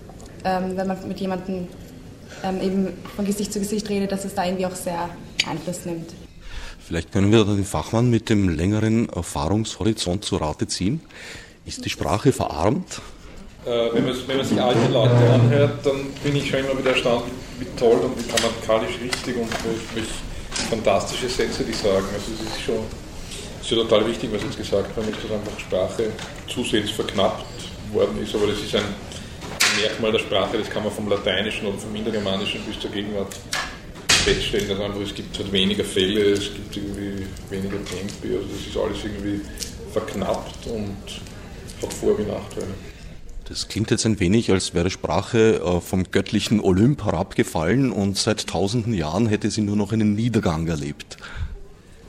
ähm, 0.45 0.77
wenn 0.77 0.87
man 0.87 1.07
mit 1.07 1.21
jemandem 1.21 1.69
ähm, 2.43 2.61
eben 2.61 2.89
von 3.15 3.25
Gesicht 3.25 3.53
zu 3.53 3.59
Gesicht 3.59 3.89
redet, 3.89 4.11
dass 4.13 4.25
es 4.25 4.35
da 4.35 4.45
irgendwie 4.45 4.67
auch 4.67 4.75
sehr 4.75 5.11
Einfluss 5.47 5.85
nimmt. 5.85 6.11
Vielleicht 6.85 7.13
können 7.13 7.31
wir 7.31 7.45
den 7.45 7.65
Fachmann 7.65 8.11
mit 8.11 8.29
dem 8.29 8.49
längeren 8.49 9.09
Erfahrungshorizont 9.09 10.25
zu 10.25 10.37
Rate 10.37 10.67
ziehen. 10.67 11.01
Ist 11.65 11.85
die 11.85 11.91
Sprache 11.91 12.33
verarmt? 12.33 13.01
Äh, 13.65 13.95
wenn, 13.95 14.05
man, 14.05 14.17
wenn, 14.27 14.37
man, 14.37 14.47
sich 14.47 14.61
alte 14.61 14.93
Leute 14.93 15.15
anhört, 15.33 15.87
dann 15.87 16.07
bin 16.25 16.35
ich 16.35 16.51
schon 16.51 16.61
immer 16.61 16.77
wieder 16.77 16.91
erstaunt, 16.91 17.25
wie 17.61 17.67
toll 17.79 17.99
und 18.03 18.19
wie 18.19 18.29
grammatikalisch 18.29 18.99
richtig 19.01 19.37
und 19.37 19.49
welche 19.95 20.09
fantastische 20.69 21.29
Sätze 21.29 21.63
die 21.63 21.73
sagen. 21.73 22.07
Also 22.13 22.33
es 22.35 22.57
ist 22.57 22.65
schon 22.65 22.85
es 23.63 23.71
ist 23.71 23.79
total 23.79 24.05
wichtig, 24.09 24.31
was 24.33 24.43
jetzt 24.43 24.59
gesagt 24.59 24.97
haben, 24.97 25.07
dass 25.07 25.31
einfach 25.31 25.61
Sprache 25.61 26.11
zusehends 26.49 26.91
verknappt 26.91 27.47
worden 27.93 28.21
ist, 28.21 28.35
aber 28.35 28.49
das 28.49 28.59
ist 28.59 28.75
ein 28.75 28.83
Merkmal 29.81 30.11
der 30.11 30.19
Sprache, 30.19 30.59
das 30.59 30.69
kann 30.69 30.83
man 30.83 30.93
vom 30.93 31.09
Lateinischen 31.09 31.67
oder 31.67 31.79
vom 31.79 31.95
Indogermanischen 31.95 32.61
bis 32.63 32.81
zur 32.81 32.91
Gegenwart 32.91 33.33
feststellen, 34.25 34.69
dass 34.69 34.81
einfach 34.81 35.01
es 35.01 35.15
gibt 35.15 35.39
halt 35.39 35.53
weniger 35.53 35.85
Fälle, 35.85 36.33
es 36.33 36.53
gibt 36.53 36.77
irgendwie 36.77 37.25
weniger 37.51 37.79
Tempi, 37.85 38.35
also 38.37 38.49
das 38.53 38.67
ist 38.67 38.77
alles 38.77 38.99
irgendwie 39.05 39.41
verknappt 39.93 40.67
und 40.67 40.97
hat 41.81 41.93
Vor- 41.93 42.19
wie 42.19 42.25
Nachteile. 42.25 42.92
Das 43.49 43.69
klingt 43.69 43.91
jetzt 43.91 44.07
ein 44.07 44.21
wenig, 44.21 44.51
als 44.51 44.73
wäre 44.73 44.91
Sprache 44.91 45.61
äh, 45.61 45.81
vom 45.81 46.05
göttlichen 46.11 46.61
Olymp 46.61 47.05
herabgefallen 47.05 47.91
und 47.91 48.17
seit 48.17 48.47
tausenden 48.47 48.95
Jahren 48.95 49.27
hätte 49.27 49.51
sie 49.51 49.63
nur 49.63 49.77
noch 49.77 49.93
einen 49.93 50.15
Niedergang 50.15 50.67
erlebt. 50.69 51.17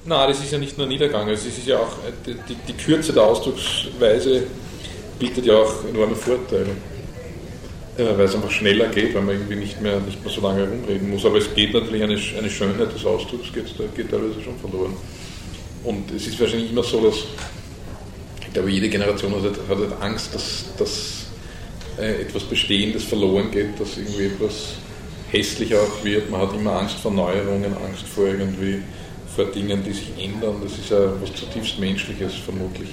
Na, 0.05 0.27
das 0.27 0.39
ist 0.39 0.51
ja 0.51 0.57
nicht 0.57 0.77
nur 0.77 0.85
Niedergang, 0.85 1.27
es 1.29 1.45
ist 1.45 1.65
ja 1.65 1.77
auch 1.77 1.97
äh, 2.05 2.33
die, 2.47 2.55
die 2.67 2.73
Kürze 2.73 3.13
der 3.13 3.23
Ausdrucksweise 3.23 4.43
bietet 5.17 5.45
ja 5.45 5.55
auch 5.55 5.85
enorme 5.85 6.15
Vorteile. 6.15 6.71
Weil 7.95 8.21
es 8.21 8.33
einfach 8.33 8.49
schneller 8.49 8.87
geht, 8.87 9.13
weil 9.13 9.21
man 9.21 9.35
irgendwie 9.35 9.55
nicht 9.55 9.79
mehr, 9.79 9.99
nicht 9.99 10.23
mehr 10.23 10.33
so 10.33 10.41
lange 10.41 10.65
herumreden 10.65 11.11
muss. 11.11 11.23
Aber 11.27 11.37
es 11.37 11.53
geht 11.53 11.75
natürlich 11.75 12.01
eine, 12.01 12.17
eine 12.39 12.49
Schönheit 12.49 12.91
des 12.91 13.05
Ausdrucks, 13.05 13.53
geht, 13.53 13.67
geht 13.95 14.09
teilweise 14.09 14.41
schon 14.41 14.57
verloren. 14.57 14.95
Und 15.83 16.09
es 16.09 16.25
ist 16.25 16.39
wahrscheinlich 16.39 16.71
immer 16.71 16.81
so, 16.81 17.03
dass 17.03 17.17
ich 18.53 18.53
glaube, 18.53 18.71
jede 18.71 18.89
Generation 18.89 19.33
hat, 19.33 19.43
hat 19.43 20.01
Angst, 20.01 20.33
dass, 20.33 20.65
dass 20.77 21.22
äh, 21.99 22.21
etwas 22.21 22.43
Bestehendes 22.43 23.03
verloren 23.03 23.51
geht, 23.51 23.79
dass 23.79 23.97
irgendwie 23.97 24.25
etwas 24.25 24.75
hässlicher 25.31 25.81
auch 25.81 26.03
wird. 26.03 26.29
Man 26.29 26.41
hat 26.41 26.53
immer 26.53 26.79
Angst 26.79 26.95
vor 26.97 27.11
Neuerungen, 27.11 27.73
Angst 27.85 28.07
vor 28.07 28.27
irgendwie 28.27 28.81
vor 29.35 29.45
Dingen, 29.45 29.83
die 29.83 29.93
sich 29.93 30.11
ändern. 30.17 30.55
Das 30.63 30.73
ist 30.73 30.89
ja 30.89 31.11
was 31.21 31.33
zutiefst 31.33 31.79
Menschliches 31.79 32.33
vermutlich. 32.35 32.89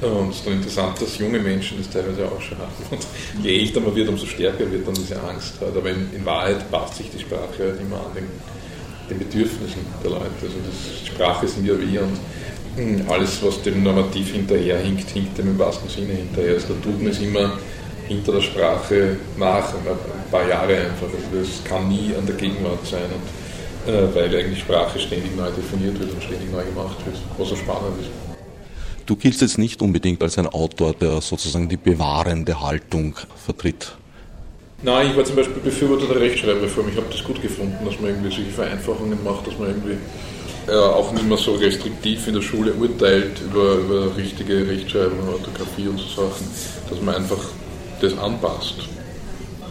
Und 0.00 0.30
es 0.30 0.36
ist 0.36 0.46
dann 0.46 0.54
interessant, 0.54 1.00
dass 1.00 1.18
junge 1.18 1.38
Menschen 1.38 1.78
das 1.78 1.88
teilweise 1.88 2.26
auch 2.26 2.40
schon 2.40 2.58
haben. 2.58 2.72
Und 2.90 3.06
je 3.42 3.60
älter 3.60 3.80
man 3.80 3.94
wird, 3.94 4.08
umso 4.08 4.26
stärker 4.26 4.70
wird 4.70 4.86
dann 4.86 4.94
diese 4.94 5.20
Angst. 5.22 5.54
Aber 5.62 5.88
in, 5.88 6.08
in 6.14 6.24
Wahrheit 6.24 6.70
passt 6.70 6.96
sich 6.96 7.10
die 7.10 7.20
Sprache 7.20 7.58
halt 7.58 7.80
immer 7.80 7.96
an 7.96 8.14
den, 8.14 8.26
den 9.08 9.18
Bedürfnissen 9.18 9.86
der 10.02 10.10
Leute. 10.10 10.24
Also 10.42 10.56
das, 10.66 11.06
Sprache 11.06 11.46
sind 11.46 11.66
ja 11.66 11.74
wir 11.78 12.02
und 12.02 12.18
hm, 12.76 13.08
alles, 13.08 13.42
was 13.42 13.62
dem 13.62 13.82
normativ 13.82 14.32
hinterherhinkt, 14.32 15.10
hinkt 15.10 15.38
dem 15.38 15.48
im 15.48 15.58
wahrsten 15.58 15.88
Sinne 15.88 16.14
hinterher. 16.14 16.54
Also 16.54 16.74
der 16.74 16.92
Duden 16.92 17.06
ist 17.06 17.22
immer 17.22 17.58
hinter 18.08 18.32
der 18.32 18.40
Sprache 18.40 19.16
nach, 19.36 19.74
ein 19.74 20.30
paar 20.30 20.48
Jahre 20.48 20.76
einfach. 20.76 21.06
Also 21.06 21.38
das 21.38 21.64
kann 21.64 21.88
nie 21.88 22.12
an 22.18 22.26
der 22.26 22.36
Gegenwart 22.36 22.86
sein, 22.86 23.08
und, 23.14 23.92
äh, 23.92 24.14
weil 24.14 24.36
eigentlich 24.36 24.60
Sprache 24.60 24.98
ständig 24.98 25.36
neu 25.36 25.50
definiert 25.50 25.98
wird 25.98 26.12
und 26.12 26.22
ständig 26.22 26.50
neu 26.50 26.64
gemacht 26.64 26.96
wird, 27.04 27.16
was 27.38 27.48
so 27.48 27.56
spannend 27.56 28.00
ist. 28.00 28.10
Du 29.06 29.16
giltst 29.16 29.42
jetzt 29.42 29.58
nicht 29.58 29.82
unbedingt 29.82 30.22
als 30.22 30.38
ein 30.38 30.46
Autor, 30.46 30.94
der 30.94 31.20
sozusagen 31.20 31.68
die 31.68 31.76
bewahrende 31.76 32.60
Haltung 32.60 33.14
vertritt. 33.44 33.92
Nein, 34.82 35.10
ich 35.10 35.16
war 35.16 35.24
zum 35.24 35.36
Beispiel 35.36 35.62
Befürworter 35.62 36.06
der 36.06 36.20
Rechtschreibreform. 36.20 36.88
Ich 36.88 36.96
habe 36.96 37.06
das 37.10 37.22
gut 37.24 37.40
gefunden, 37.40 37.84
dass 37.84 38.00
man 38.00 38.10
irgendwie 38.10 38.34
solche 38.34 38.50
Vereinfachungen 38.50 39.22
macht, 39.22 39.46
dass 39.46 39.58
man 39.58 39.68
irgendwie 39.68 39.96
äh, 40.66 40.74
auch 40.74 41.12
nicht 41.12 41.26
mehr 41.26 41.36
so 41.36 41.54
restriktiv 41.54 42.26
in 42.28 42.34
der 42.34 42.42
Schule 42.42 42.72
urteilt 42.72 43.40
über, 43.42 43.74
über 43.74 44.16
richtige 44.16 44.66
Rechtschreibung, 44.66 45.28
Orthographie 45.28 45.88
und 45.88 45.98
so 45.98 46.22
Sachen, 46.22 46.46
dass 46.88 47.00
man 47.00 47.14
einfach 47.14 47.40
das 48.04 48.18
anpasst. 48.18 48.74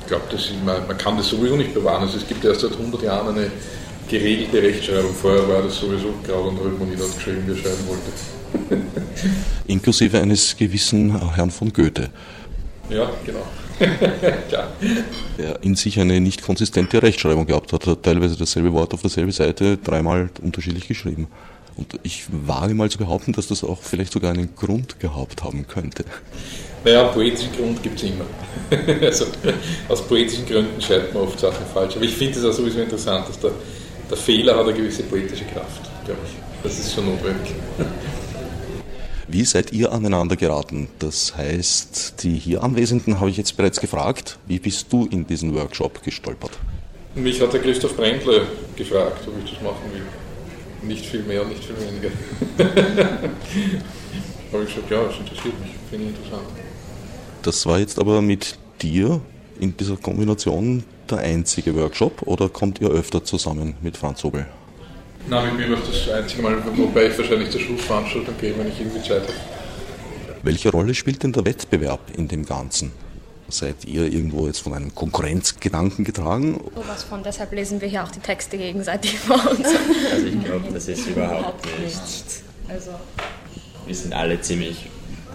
Ich 0.02 0.08
glaube, 0.08 0.24
man, 0.66 0.88
man 0.88 0.98
kann 0.98 1.18
das 1.18 1.30
sowieso 1.30 1.56
nicht 1.56 1.74
bewahren. 1.74 2.04
Also 2.04 2.18
es 2.18 2.28
gibt 2.28 2.44
erst 2.44 2.62
seit 2.62 2.74
100 2.74 3.04
Jahren 3.04 3.36
eine 3.36 3.52
geregelte 4.10 4.62
Rechtschreibung. 4.62 5.14
Vorher 5.14 5.48
war 5.48 5.62
das 5.62 5.78
sowieso 5.78 6.14
grau 6.26 6.50
und 6.50 6.58
rot, 6.58 6.74
wo 6.78 6.86
niemand 6.86 7.16
geschrieben, 7.16 7.44
wie 7.48 7.52
er 7.52 7.58
schreiben 7.58 7.88
wollte. 7.88 8.82
Inklusive 9.68 10.20
eines 10.20 10.56
gewissen 10.56 11.34
Herrn 11.34 11.52
von 11.52 11.72
Goethe. 11.72 12.10
Ja, 12.90 13.10
genau. 13.26 13.46
Der 15.38 15.64
in 15.64 15.76
sich 15.76 16.00
eine 16.00 16.22
nicht 16.22 16.44
konsistente 16.44 17.02
Rechtschreibung 17.02 17.48
gehabt 17.48 17.74
hat, 17.74 17.88
hat 17.88 18.04
teilweise 18.04 18.38
dasselbe 18.38 18.72
Wort 18.74 18.94
auf 18.94 19.02
derselben 19.02 19.32
Seite 19.32 19.78
dreimal 19.78 20.30
unterschiedlich 20.42 20.88
geschrieben. 20.88 21.28
Und 21.76 22.00
ich 22.04 22.26
wage 22.30 22.76
mal 22.76 22.90
zu 22.90 23.00
behaupten, 23.00 23.34
dass 23.34 23.48
das 23.48 23.64
auch 23.64 23.82
vielleicht 23.82 24.14
sogar 24.14 24.32
einen 24.32 24.56
Grund 24.56 25.00
gehabt 25.00 25.44
haben 25.44 25.68
könnte. 25.68 26.06
Naja, 26.84 27.06
poetischen 27.06 27.52
Grund 27.56 27.82
gibt 27.82 27.98
es 27.98 28.10
immer. 28.10 28.26
also, 29.02 29.26
aus 29.88 30.02
poetischen 30.02 30.46
Gründen 30.46 30.82
schreibt 30.82 31.14
man 31.14 31.24
oft 31.24 31.40
Sachen 31.40 31.66
falsch. 31.74 31.96
Aber 31.96 32.04
ich 32.04 32.16
finde 32.16 32.40
es 32.40 32.46
auch 32.46 32.52
sowieso 32.52 32.82
interessant, 32.82 33.30
dass 33.30 33.40
der, 33.40 33.52
der 34.10 34.18
Fehler 34.18 34.58
hat 34.58 34.66
eine 34.66 34.74
gewisse 34.74 35.04
poetische 35.04 35.46
Kraft, 35.46 35.90
glaube 36.06 36.20
ich. 36.26 36.34
Das 36.64 36.80
ist 36.80 36.94
schon 36.94 37.06
notwendig. 37.06 37.54
Wie 39.28 39.46
seid 39.46 39.72
ihr 39.72 39.92
aneinander 39.92 40.36
geraten? 40.36 40.90
Das 41.00 41.36
heißt, 41.36 42.24
die 42.24 42.36
hier 42.36 42.62
Anwesenden 42.64 43.20
habe 43.20 43.30
ich 43.30 43.38
jetzt 43.38 43.56
bereits 43.56 43.80
gefragt. 43.80 44.38
Wie 44.46 44.60
bist 44.60 44.92
du 44.92 45.06
in 45.06 45.26
diesen 45.26 45.56
Workshop 45.56 46.04
gestolpert? 46.04 46.52
Mich 47.16 47.40
hat 47.42 47.54
der 47.54 47.62
Christoph 47.62 47.96
Brändle 47.96 48.48
gefragt, 48.76 49.28
ob 49.28 49.34
ich 49.44 49.52
das 49.52 49.62
machen 49.62 49.92
will. 49.94 50.04
Nicht 50.88 51.06
viel 51.06 51.24
mehr, 51.24 51.46
nicht 51.46 51.64
viel 51.64 51.76
weniger. 51.80 52.10
habe 54.54 54.64
ich 54.64 54.76
gesagt, 54.76 54.92
ja, 54.92 55.04
das 55.04 55.18
interessiert 55.18 55.60
mich, 55.62 55.72
finde 55.90 56.06
ich 56.06 56.16
interessant. 56.16 56.63
Das 57.44 57.66
war 57.66 57.78
jetzt 57.78 58.00
aber 58.00 58.22
mit 58.22 58.58
dir 58.82 59.20
in 59.60 59.76
dieser 59.76 59.98
Kombination 59.98 60.86
der 61.10 61.18
einzige 61.18 61.76
Workshop 61.76 62.22
oder 62.22 62.48
kommt 62.48 62.80
ihr 62.80 62.90
öfter 62.90 63.22
zusammen 63.26 63.76
mit 63.82 63.98
Franz 63.98 64.24
Obel? 64.24 64.46
Nein, 65.28 65.58
mit 65.58 65.68
mir 65.68 65.76
war 65.76 65.84
es 65.84 66.06
das 66.06 66.16
einzige 66.16 66.42
Mal, 66.42 66.56
wobei 66.78 67.08
ich 67.08 67.18
wahrscheinlich 67.18 67.50
zur 67.50 67.60
Schlussveranstaltung 67.60 68.36
gehe, 68.40 68.58
wenn 68.58 68.70
ich 68.70 68.80
irgendwie 68.80 69.02
Zeit 69.02 69.24
habe. 69.24 69.34
Welche 70.42 70.72
Rolle 70.72 70.96
spielt 70.96 71.22
denn 71.24 71.34
der 71.34 71.46
Wettbewerb 71.46 72.00
in 72.16 72.30
dem 72.30 72.46
Ganzen? 72.46 72.94
Seid 73.50 73.84
ihr 73.84 74.12
irgendwo 74.12 74.48
jetzt 74.48 74.60
von 74.60 74.74
einem 74.74 74.96
Konkurrenzgedanken 74.96 76.06
getragen? 76.06 76.62
was 76.88 77.04
von, 77.04 77.24
deshalb 77.24 77.52
lesen 77.52 77.82
wir 77.82 77.90
hier 77.90 78.06
auch 78.06 78.12
die 78.12 78.22
Texte 78.22 78.58
gegenseitig 78.58 79.20
vor 79.20 79.36
uns. 79.52 79.68
Also 80.12 80.28
ich 80.28 80.44
glaube, 80.46 80.72
das 80.74 80.88
ist 80.88 81.08
überhaupt 81.08 81.66
nicht. 81.82 82.24
Also. 82.70 82.92
Wir 83.86 83.96
sind 83.96 84.14
alle 84.14 84.40
ziemlich 84.40 84.88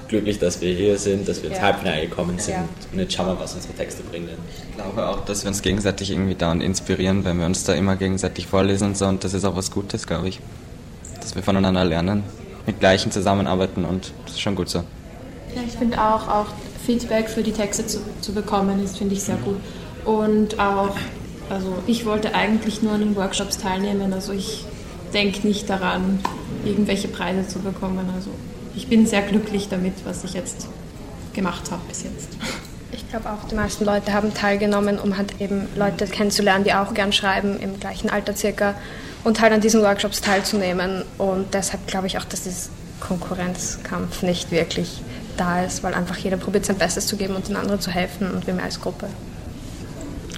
glücklich, 0.08 0.38
dass 0.38 0.60
wir 0.60 0.72
hier 0.74 0.98
sind, 0.98 1.28
dass 1.28 1.42
wir 1.42 1.50
ins 1.50 1.58
Ja. 1.58 1.64
Halbfinale 1.66 2.02
gekommen 2.08 2.38
sind 2.38 2.54
Ja. 2.54 2.64
und 2.92 2.98
jetzt 2.98 3.12
schauen 3.14 3.26
wir, 3.28 3.38
was 3.40 3.54
unsere 3.54 3.74
Texte 3.74 4.02
bringen. 4.02 4.30
Ich 4.70 4.74
glaube 4.76 5.06
auch, 5.08 5.24
dass 5.24 5.44
wir 5.44 5.48
uns 5.48 5.62
gegenseitig 5.62 6.10
irgendwie 6.10 6.34
dauernd 6.34 6.62
inspirieren, 6.62 7.24
wenn 7.24 7.38
wir 7.38 7.46
uns 7.46 7.64
da 7.64 7.74
immer 7.74 7.96
gegenseitig 7.96 8.46
vorlesen 8.46 8.88
und 8.88 8.96
so. 8.96 9.06
Und 9.06 9.22
das 9.24 9.34
ist 9.34 9.44
auch 9.44 9.56
was 9.56 9.70
Gutes, 9.70 10.06
glaube 10.06 10.28
ich. 10.28 10.40
Dass 11.20 11.34
wir 11.34 11.42
voneinander 11.42 11.84
lernen, 11.84 12.22
mit 12.66 12.80
Gleichen 12.80 13.12
zusammenarbeiten 13.12 13.84
und 13.84 14.12
das 14.24 14.34
ist 14.34 14.40
schon 14.40 14.54
gut 14.54 14.68
so. 14.68 14.78
Ja, 15.54 15.62
ich 15.66 15.74
finde 15.74 16.00
auch, 16.00 16.26
auch 16.28 16.46
Feedback 16.84 17.28
für 17.28 17.42
die 17.42 17.52
Texte 17.52 17.86
zu, 17.86 17.98
zu 18.20 18.32
bekommen, 18.32 18.82
ist 18.82 18.98
finde 18.98 19.14
ich 19.14 19.22
sehr 19.22 19.36
gut. 19.36 19.56
Und 20.04 20.58
auch, 20.58 20.96
also 21.50 21.74
ich 21.86 22.06
wollte 22.06 22.34
eigentlich 22.34 22.82
nur 22.82 22.92
an 22.92 23.00
den 23.00 23.16
Workshops 23.16 23.58
teilnehmen, 23.58 24.12
also 24.12 24.32
ich 24.32 24.64
denke 25.12 25.46
nicht 25.46 25.68
daran, 25.68 26.20
irgendwelche 26.64 27.08
Preise 27.08 27.46
zu 27.48 27.58
bekommen. 27.60 28.08
Also 28.14 28.30
ich 28.78 28.86
bin 28.86 29.06
sehr 29.06 29.22
glücklich 29.22 29.68
damit, 29.68 29.94
was 30.04 30.22
ich 30.22 30.34
jetzt 30.34 30.68
gemacht 31.34 31.72
habe 31.72 31.82
bis 31.88 32.04
jetzt. 32.04 32.28
Ich 32.92 33.08
glaube 33.10 33.28
auch, 33.28 33.48
die 33.48 33.56
meisten 33.56 33.84
Leute 33.84 34.12
haben 34.12 34.32
teilgenommen, 34.32 35.00
um 35.00 35.18
halt 35.18 35.40
eben 35.40 35.66
Leute 35.74 36.06
kennenzulernen, 36.06 36.62
die 36.62 36.72
auch 36.72 36.94
gern 36.94 37.12
schreiben, 37.12 37.58
im 37.58 37.80
gleichen 37.80 38.08
Alter 38.08 38.36
circa, 38.36 38.76
und 39.24 39.40
halt 39.40 39.52
an 39.52 39.60
diesen 39.60 39.82
Workshops 39.82 40.20
teilzunehmen. 40.20 41.02
Und 41.18 41.54
deshalb 41.54 41.88
glaube 41.88 42.06
ich 42.06 42.18
auch, 42.18 42.24
dass 42.24 42.44
dieses 42.44 42.70
Konkurrenzkampf 43.00 44.22
nicht 44.22 44.52
wirklich 44.52 45.02
da 45.36 45.64
ist, 45.64 45.82
weil 45.82 45.94
einfach 45.94 46.16
jeder 46.16 46.36
probiert 46.36 46.64
sein 46.64 46.78
Bestes 46.78 47.08
zu 47.08 47.16
geben 47.16 47.34
und 47.34 47.48
den 47.48 47.56
anderen 47.56 47.80
zu 47.80 47.90
helfen 47.90 48.30
und 48.30 48.46
wir 48.46 48.54
mehr 48.54 48.64
als 48.64 48.80
Gruppe 48.80 49.08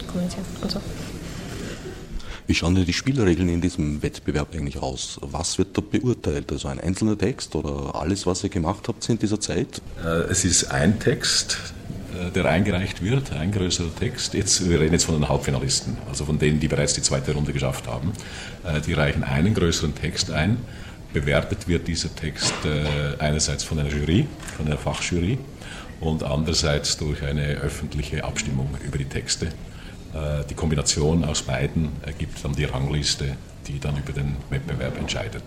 kommunizieren 0.06 0.46
und 0.62 0.70
so. 0.70 0.80
Wie 2.50 2.54
schauen 2.56 2.74
denn 2.74 2.84
die 2.84 2.92
Spielregeln 2.92 3.48
in 3.48 3.60
diesem 3.60 4.02
Wettbewerb 4.02 4.52
eigentlich 4.56 4.78
aus? 4.82 5.20
Was 5.22 5.56
wird 5.56 5.78
da 5.78 5.82
beurteilt? 5.88 6.50
Also 6.50 6.66
ein 6.66 6.80
einzelner 6.80 7.16
Text 7.16 7.54
oder 7.54 7.94
alles, 7.94 8.26
was 8.26 8.42
ihr 8.42 8.50
gemacht 8.50 8.88
habt 8.88 9.08
in 9.08 9.20
dieser 9.20 9.38
Zeit? 9.38 9.80
Äh, 10.04 10.22
Es 10.28 10.44
ist 10.44 10.64
ein 10.64 10.98
Text, 10.98 11.58
äh, 12.12 12.28
der 12.32 12.46
eingereicht 12.46 13.04
wird, 13.04 13.30
ein 13.30 13.52
größerer 13.52 13.94
Text. 13.94 14.34
Jetzt, 14.34 14.68
wir 14.68 14.80
reden 14.80 14.94
jetzt 14.94 15.04
von 15.04 15.14
den 15.14 15.28
Hauptfinalisten, 15.28 15.96
also 16.08 16.24
von 16.24 16.40
denen, 16.40 16.58
die 16.58 16.66
bereits 16.66 16.92
die 16.94 17.02
zweite 17.02 17.32
Runde 17.34 17.52
geschafft 17.52 17.86
haben. 17.86 18.10
Äh, 18.64 18.80
Die 18.80 18.94
reichen 18.94 19.22
einen 19.22 19.54
größeren 19.54 19.94
Text 19.94 20.32
ein. 20.32 20.56
Bewertet 21.12 21.68
wird 21.68 21.86
dieser 21.86 22.12
Text 22.12 22.54
einerseits 23.18 23.62
von 23.64 23.78
einer 23.80 23.90
Jury, 23.90 24.26
von 24.56 24.66
einer 24.66 24.76
Fachjury 24.78 25.38
und 26.00 26.22
andererseits 26.24 26.96
durch 26.98 27.22
eine 27.24 27.46
öffentliche 27.58 28.22
Abstimmung 28.24 28.68
über 28.84 28.96
die 28.98 29.06
Texte. 29.06 29.48
Äh, 30.14 30.44
Die 30.48 30.54
Kombination 30.54 31.24
aus 31.24 31.42
beiden 31.42 31.90
ergibt 32.02 32.44
dann 32.44 32.52
die 32.54 32.64
Rangliste, 32.64 33.36
die 33.66 33.78
dann 33.78 33.96
über 33.96 34.12
den 34.12 34.36
Wettbewerb 34.50 34.98
entscheidet. 34.98 35.42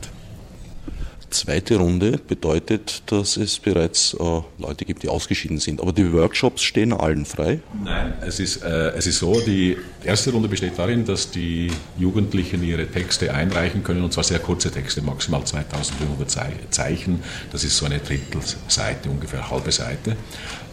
Zweite 1.29 1.77
Runde 1.77 2.19
bedeutet, 2.27 3.01
dass 3.07 3.37
es 3.37 3.57
bereits 3.57 4.13
äh, 4.13 4.41
Leute 4.59 4.85
gibt, 4.85 5.01
die 5.01 5.09
ausgeschieden 5.09 5.57
sind. 5.57 5.81
Aber 5.81 5.91
die 5.91 6.13
Workshops 6.13 6.61
stehen 6.61 6.93
allen 6.93 7.25
frei. 7.25 7.59
Nein, 7.83 8.13
es 8.21 8.39
ist, 8.39 8.61
äh, 8.61 8.91
es 8.91 9.07
ist 9.07 9.17
so, 9.17 9.41
die 9.41 9.75
erste 10.03 10.29
Runde 10.31 10.47
besteht 10.47 10.77
darin, 10.77 11.05
dass 11.05 11.31
die 11.31 11.71
Jugendlichen 11.97 12.63
ihre 12.63 12.85
Texte 12.85 13.33
einreichen 13.33 13.81
können, 13.83 14.03
und 14.03 14.13
zwar 14.13 14.23
sehr 14.23 14.37
kurze 14.37 14.69
Texte, 14.69 15.01
maximal 15.01 15.43
2500 15.43 16.29
Zei- 16.29 16.53
Zeichen. 16.69 17.23
Das 17.51 17.63
ist 17.63 17.77
so 17.77 17.87
eine 17.87 17.97
Drittelseite, 17.97 19.09
ungefähr 19.09 19.49
halbe 19.49 19.71
Seite. 19.71 20.15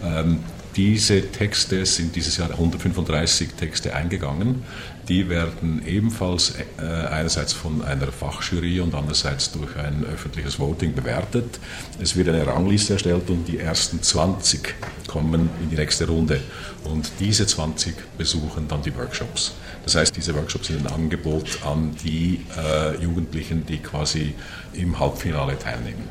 Ähm, 0.05 0.41
diese 0.77 1.31
Texte 1.33 1.85
sind 1.85 2.15
dieses 2.15 2.37
Jahr 2.37 2.51
135 2.51 3.51
Texte 3.55 3.95
eingegangen. 3.95 4.63
Die 5.09 5.29
werden 5.29 5.83
ebenfalls 5.85 6.55
äh, 6.79 6.85
einerseits 6.85 7.53
von 7.53 7.83
einer 7.83 8.13
Fachjury 8.13 8.81
und 8.81 8.95
andererseits 8.95 9.51
durch 9.51 9.77
ein 9.77 10.05
öffentliches 10.05 10.61
Voting 10.61 10.95
bewertet. 10.95 11.59
Es 12.01 12.15
wird 12.15 12.29
eine 12.29 12.47
Rangliste 12.47 12.93
erstellt 12.93 13.29
und 13.29 13.49
die 13.49 13.59
ersten 13.59 14.01
20 14.03 14.75
kommen 15.09 15.51
in 15.61 15.71
die 15.71 15.77
nächste 15.77 16.07
Runde. 16.07 16.41
Und 16.85 17.11
diese 17.19 17.47
20 17.47 17.95
besuchen 18.17 18.69
dann 18.69 18.83
die 18.83 18.95
Workshops. 18.97 19.53
Das 19.85 19.97
heißt, 19.97 20.17
diese 20.17 20.35
Workshops 20.37 20.69
sind 20.69 20.87
ein 20.87 20.93
Angebot 20.93 21.59
an 21.65 21.97
die 22.05 22.41
äh, 22.57 23.03
Jugendlichen, 23.03 23.67
die 23.67 23.79
quasi 23.79 24.35
im 24.75 24.99
Halbfinale 24.99 25.59
teilnehmen. 25.59 26.09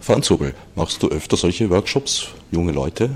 Franz 0.00 0.28
Hobel, 0.28 0.54
machst 0.74 1.02
du 1.02 1.08
öfter 1.08 1.36
solche 1.36 1.70
Workshops, 1.70 2.28
junge 2.50 2.72
Leute 2.72 3.10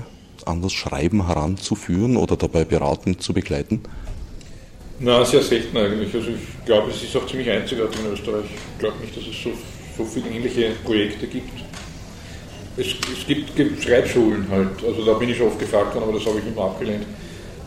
an 0.47 0.61
das 0.61 0.73
Schreiben 0.73 1.27
heranzuführen 1.27 2.17
oder 2.17 2.35
dabei 2.35 2.65
beratend 2.65 3.21
zu 3.21 3.33
begleiten? 3.33 3.81
Na, 4.99 5.25
sehr 5.25 5.41
selten 5.41 5.75
eigentlich. 5.77 6.13
Also 6.13 6.29
ich 6.29 6.65
glaube, 6.65 6.91
es 6.91 7.03
ist 7.03 7.15
auch 7.17 7.27
ziemlich 7.27 7.49
einzigartig 7.49 7.99
in 7.99 8.13
Österreich. 8.13 8.45
Ich 8.45 8.79
glaube 8.79 8.97
nicht, 9.01 9.15
dass 9.15 9.23
es 9.23 9.43
so, 9.43 9.51
so 9.97 10.05
viele 10.05 10.29
ähnliche 10.29 10.71
Projekte 10.83 11.27
gibt. 11.27 11.59
Es, 12.77 12.87
es 12.87 13.27
gibt, 13.27 13.83
Schreibschulen 13.83 14.47
halt. 14.49 14.83
Also 14.85 15.05
da 15.05 15.13
bin 15.13 15.29
ich 15.29 15.41
oft 15.41 15.59
gefragt 15.59 15.95
worden, 15.95 16.09
aber 16.09 16.17
das 16.17 16.27
habe 16.27 16.39
ich 16.39 16.47
immer 16.47 16.65
abgelehnt, 16.65 17.05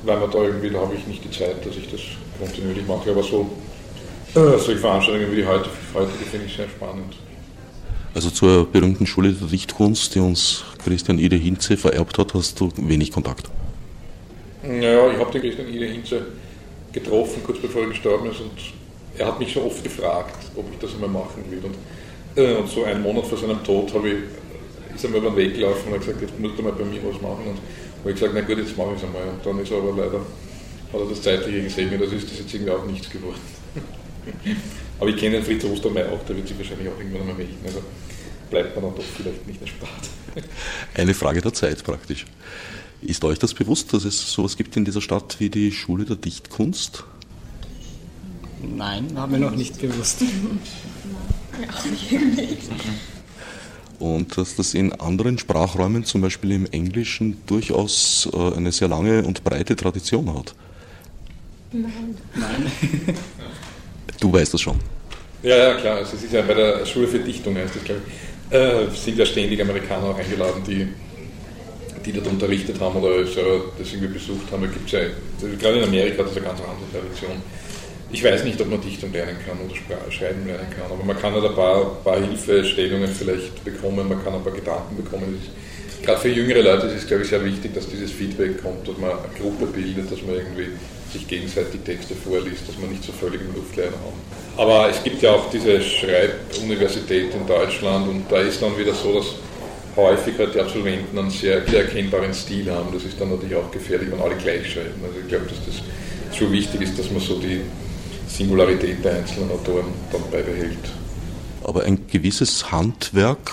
weil 0.05 0.19
man 0.19 0.31
da 0.31 0.43
irgendwie, 0.43 0.71
da 0.71 0.81
habe 0.81 0.95
ich 0.95 1.07
nicht 1.07 1.25
die 1.25 1.31
Zeit, 1.31 1.65
dass 1.65 1.77
ich 1.77 1.91
das 1.91 2.01
kontinuierlich 2.39 2.87
mache. 2.87 3.11
Aber 3.11 3.23
so 3.23 3.51
äh, 4.35 4.59
solche 4.59 4.79
Veranstaltungen 4.79 5.31
wie 5.33 5.37
die 5.37 5.47
heute, 5.47 5.69
heutige 5.95 6.25
finde 6.25 6.47
ich 6.47 6.57
sehr 6.57 6.69
spannend. 6.69 7.15
Also 8.19 8.31
zur 8.31 8.67
berühmten 8.67 9.07
Schule 9.07 9.33
der 9.33 9.47
Dichtkunst, 9.47 10.13
die 10.17 10.19
uns 10.19 10.65
Christian 10.83 11.21
Ide 11.21 11.37
Hinze 11.37 11.77
vererbt 11.77 12.19
hat, 12.19 12.35
hast 12.35 12.59
du 12.59 12.69
wenig 12.77 13.13
Kontakt. 13.13 13.49
Naja, 14.65 15.13
ich 15.13 15.19
habe 15.21 15.31
den 15.31 15.41
Christian 15.41 15.73
Ide 15.73 15.87
Hinze 15.87 16.27
getroffen, 16.91 17.43
kurz 17.47 17.61
bevor 17.61 17.83
er 17.83 17.91
gestorben 17.91 18.29
ist, 18.29 18.41
und 18.41 18.51
er 19.17 19.29
hat 19.29 19.39
mich 19.39 19.53
schon 19.53 19.63
oft 19.63 19.85
gefragt, 19.85 20.35
ob 20.57 20.65
ich 20.73 20.81
das 20.81 20.95
einmal 20.95 21.11
machen 21.11 21.45
will. 21.49 21.61
Und, 21.63 21.77
äh, 22.43 22.57
und 22.57 22.69
so 22.69 22.83
einen 22.83 23.05
Monat 23.05 23.25
vor 23.25 23.39
seinem 23.39 23.63
Tod 23.63 23.95
habe 23.95 24.09
ich, 24.09 24.17
ist 24.97 25.09
mir 25.09 25.19
über 25.19 25.31
den 25.31 25.37
Weg 25.37 25.55
gelaufen 25.55 25.87
und 25.87 25.93
hat 25.93 26.01
gesagt, 26.01 26.21
jetzt 26.21 26.41
musst 26.41 26.59
du 26.59 26.63
mal 26.65 26.73
bei 26.73 26.85
mir 26.87 26.99
was 27.05 27.23
machen. 27.23 27.47
Und 27.47 27.59
habe 28.01 28.11
ich 28.11 28.15
gesagt, 28.17 28.33
na 28.35 28.41
gut, 28.41 28.59
jetzt 28.59 28.77
mache 28.77 28.95
ich 28.97 28.99
es 28.99 29.05
einmal. 29.05 29.29
Und 29.29 29.47
dann 29.47 29.61
ist 29.61 29.71
er 29.71 29.79
aber 29.79 29.93
leider, 29.93 30.19
hat 30.19 31.01
er 31.01 31.09
das 31.09 31.23
Zeitliche 31.23 31.63
gesegnet, 31.63 32.03
also 32.03 32.17
ist 32.17 32.29
das 32.29 32.41
jetzt 32.41 32.53
irgendwie 32.53 32.73
auch 32.73 32.85
nichts 32.85 33.09
geworden. 33.09 33.39
Aber 35.01 35.11
ich 35.11 35.17
kenne 35.17 35.37
den 35.37 35.45
Fritz 35.45 35.65
Ostermeier 35.65 36.13
auch, 36.13 36.25
der 36.25 36.37
wird 36.37 36.49
sich 36.49 36.59
wahrscheinlich 36.59 36.89
auch 36.89 36.99
irgendwann 36.99 37.23
einmal 37.23 37.37
melden. 37.37 37.59
Also 37.65 37.83
bleibt 38.51 38.75
man 38.75 38.85
dann 38.85 38.97
doch 38.97 39.05
vielleicht 39.17 39.47
nicht 39.47 39.61
erspart. 39.61 40.09
Eine 40.95 41.15
Frage 41.15 41.41
der 41.41 41.53
Zeit 41.53 41.85
praktisch. 41.85 42.27
Ist 43.01 43.25
euch 43.25 43.39
das 43.39 43.55
bewusst, 43.55 43.93
dass 43.95 44.05
es 44.05 44.33
sowas 44.33 44.57
gibt 44.57 44.77
in 44.77 44.85
dieser 44.85 45.01
Stadt 45.01 45.37
wie 45.39 45.51
die 45.51 45.71
Schule 45.71 46.05
der 46.05 46.17
Dichtkunst? 46.17 47.05
Nein, 48.61 49.17
haben 49.17 49.33
wir 49.33 49.39
noch 49.39 49.55
nicht 49.55 49.79
gewusst. 49.79 50.23
Und 54.01 54.37
dass 54.37 54.57
das 54.57 54.75
in 54.75 54.93
anderen 54.93 55.39
Sprachräumen, 55.39 56.05
zum 56.05 56.21
Beispiel 56.21 56.53
im 56.53 56.67
Englischen, 56.67 57.37
durchaus 57.47 58.29
äh, 58.33 58.57
eine 58.57 58.73
sehr 58.73 58.89
lange 58.89 59.23
und 59.23 59.45
breite 59.45 59.77
Tradition 59.77 60.33
hat. 60.35 60.55
Nein. 61.73 62.17
Nein. 62.35 62.73
Du 64.21 64.33
weißt 64.33 64.55
das 64.55 64.61
schon. 64.61 64.79
Ja, 65.43 65.57
ja, 65.57 65.75
klar. 65.75 65.99
Also 65.99 66.17
es 66.17 66.25
ist 66.25 66.33
ja 66.33 66.43
bei 66.43 66.55
der 66.55 66.85
Schule 66.85 67.07
für 67.07 67.21
Dichtung, 67.21 67.57
heißt 67.57 67.77
das, 67.77 67.85
glaube 67.85 68.01
ich, 68.07 68.55
äh, 68.55 68.87
sind 68.95 69.19
ja 69.19 69.27
ständig 69.27 69.61
Amerikaner 69.61 70.09
auch 70.09 70.19
eingeladen, 70.19 70.63
die, 70.67 70.89
die 72.05 72.13
dort 72.13 72.27
unterrichtet 72.27 72.81
haben 72.81 72.97
oder 72.97 73.23
das 73.23 73.93
irgendwie 73.93 74.15
besucht 74.15 74.51
haben. 74.51 74.63
Da 74.63 74.69
gibt's 74.69 74.93
ja, 74.93 75.01
gerade 75.61 75.79
in 75.79 75.85
Amerika 75.85 76.19
hat 76.19 76.31
das 76.31 76.37
eine 76.37 76.47
ganz 76.47 76.61
andere 76.61 76.91
Tradition. 76.91 77.43
Ich 78.11 78.25
weiß 78.25 78.43
nicht, 78.45 78.61
ob 78.61 78.71
man 78.71 78.81
Dichtung 78.81 79.13
lernen 79.13 79.37
kann 79.47 79.59
oder 79.61 80.11
Schreiben 80.11 80.47
lernen 80.47 80.67
kann, 80.71 80.91
aber 80.91 81.05
man 81.05 81.19
kann 81.21 81.35
halt 81.35 81.45
ein 81.45 81.55
paar, 81.55 81.85
paar 82.03 82.19
Hilfestellungen 82.19 83.09
vielleicht 83.09 83.63
bekommen, 83.65 84.09
man 84.09 84.25
kann 84.25 84.35
ein 84.35 84.43
paar 84.43 84.55
Gedanken 84.55 84.97
bekommen. 84.97 85.39
Gerade 86.03 86.21
für 86.21 86.29
jüngere 86.29 86.63
Leute 86.63 86.87
ist 86.87 87.03
es, 87.03 87.07
glaube 87.07 87.25
ich, 87.25 87.29
sehr 87.29 87.45
wichtig, 87.45 87.75
dass 87.75 87.87
dieses 87.87 88.11
Feedback 88.11 88.63
kommt, 88.63 88.89
dass 88.89 88.97
man 88.97 89.11
eine 89.11 89.39
Gruppe 89.39 89.67
bildet, 89.67 90.11
dass 90.11 90.23
man 90.23 90.37
irgendwie 90.37 90.69
sich 91.13 91.27
gegenseitig 91.27 91.81
Texte 91.85 92.15
vorliest, 92.15 92.69
dass 92.69 92.79
man 92.79 92.91
nicht 92.91 93.05
so 93.05 93.13
völlig 93.13 93.41
im 93.41 93.55
Luftleeren 93.55 93.95
haben. 93.95 94.21
Aber 94.57 94.91
es 94.91 95.03
gibt 95.03 95.23
ja 95.23 95.33
auch 95.33 95.51
diese 95.51 95.81
Schreibuniversität 95.81 97.35
in 97.35 97.47
Deutschland 97.47 98.09
und 98.09 98.25
da 98.31 98.39
ist 98.39 98.61
dann 98.61 98.77
wieder 98.77 98.93
so, 98.95 99.15
dass 99.15 99.27
häufig 99.97 100.39
halt 100.39 100.55
die 100.55 100.61
Absolventen 100.61 101.19
einen 101.19 101.31
sehr 101.31 101.65
erkennbaren 101.67 102.33
Stil 102.35 102.71
haben. 102.71 102.89
Das 102.93 103.05
ist 103.05 103.21
dann 103.21 103.31
natürlich 103.31 103.57
auch 103.57 103.71
gefährlich, 103.71 104.11
wenn 104.11 104.21
alle 104.21 104.37
gleich 104.37 104.73
schreiben. 104.73 105.01
Also 105.03 105.21
ich 105.21 105.29
glaube, 105.29 105.47
dass 105.47 105.59
das 105.65 106.37
schon 106.37 106.53
wichtig 106.53 106.83
ist, 106.83 106.99
dass 106.99 107.11
man 107.11 107.21
so 107.21 107.39
die 107.39 107.61
Singularität 108.29 109.05
der 109.05 109.17
einzelnen 109.17 109.51
Autoren 109.51 109.87
dann 110.13 110.23
beibehält. 110.31 110.79
Aber 111.65 111.85
ein 111.85 112.07
gewisses 112.07 112.71
Handwerk, 112.71 113.51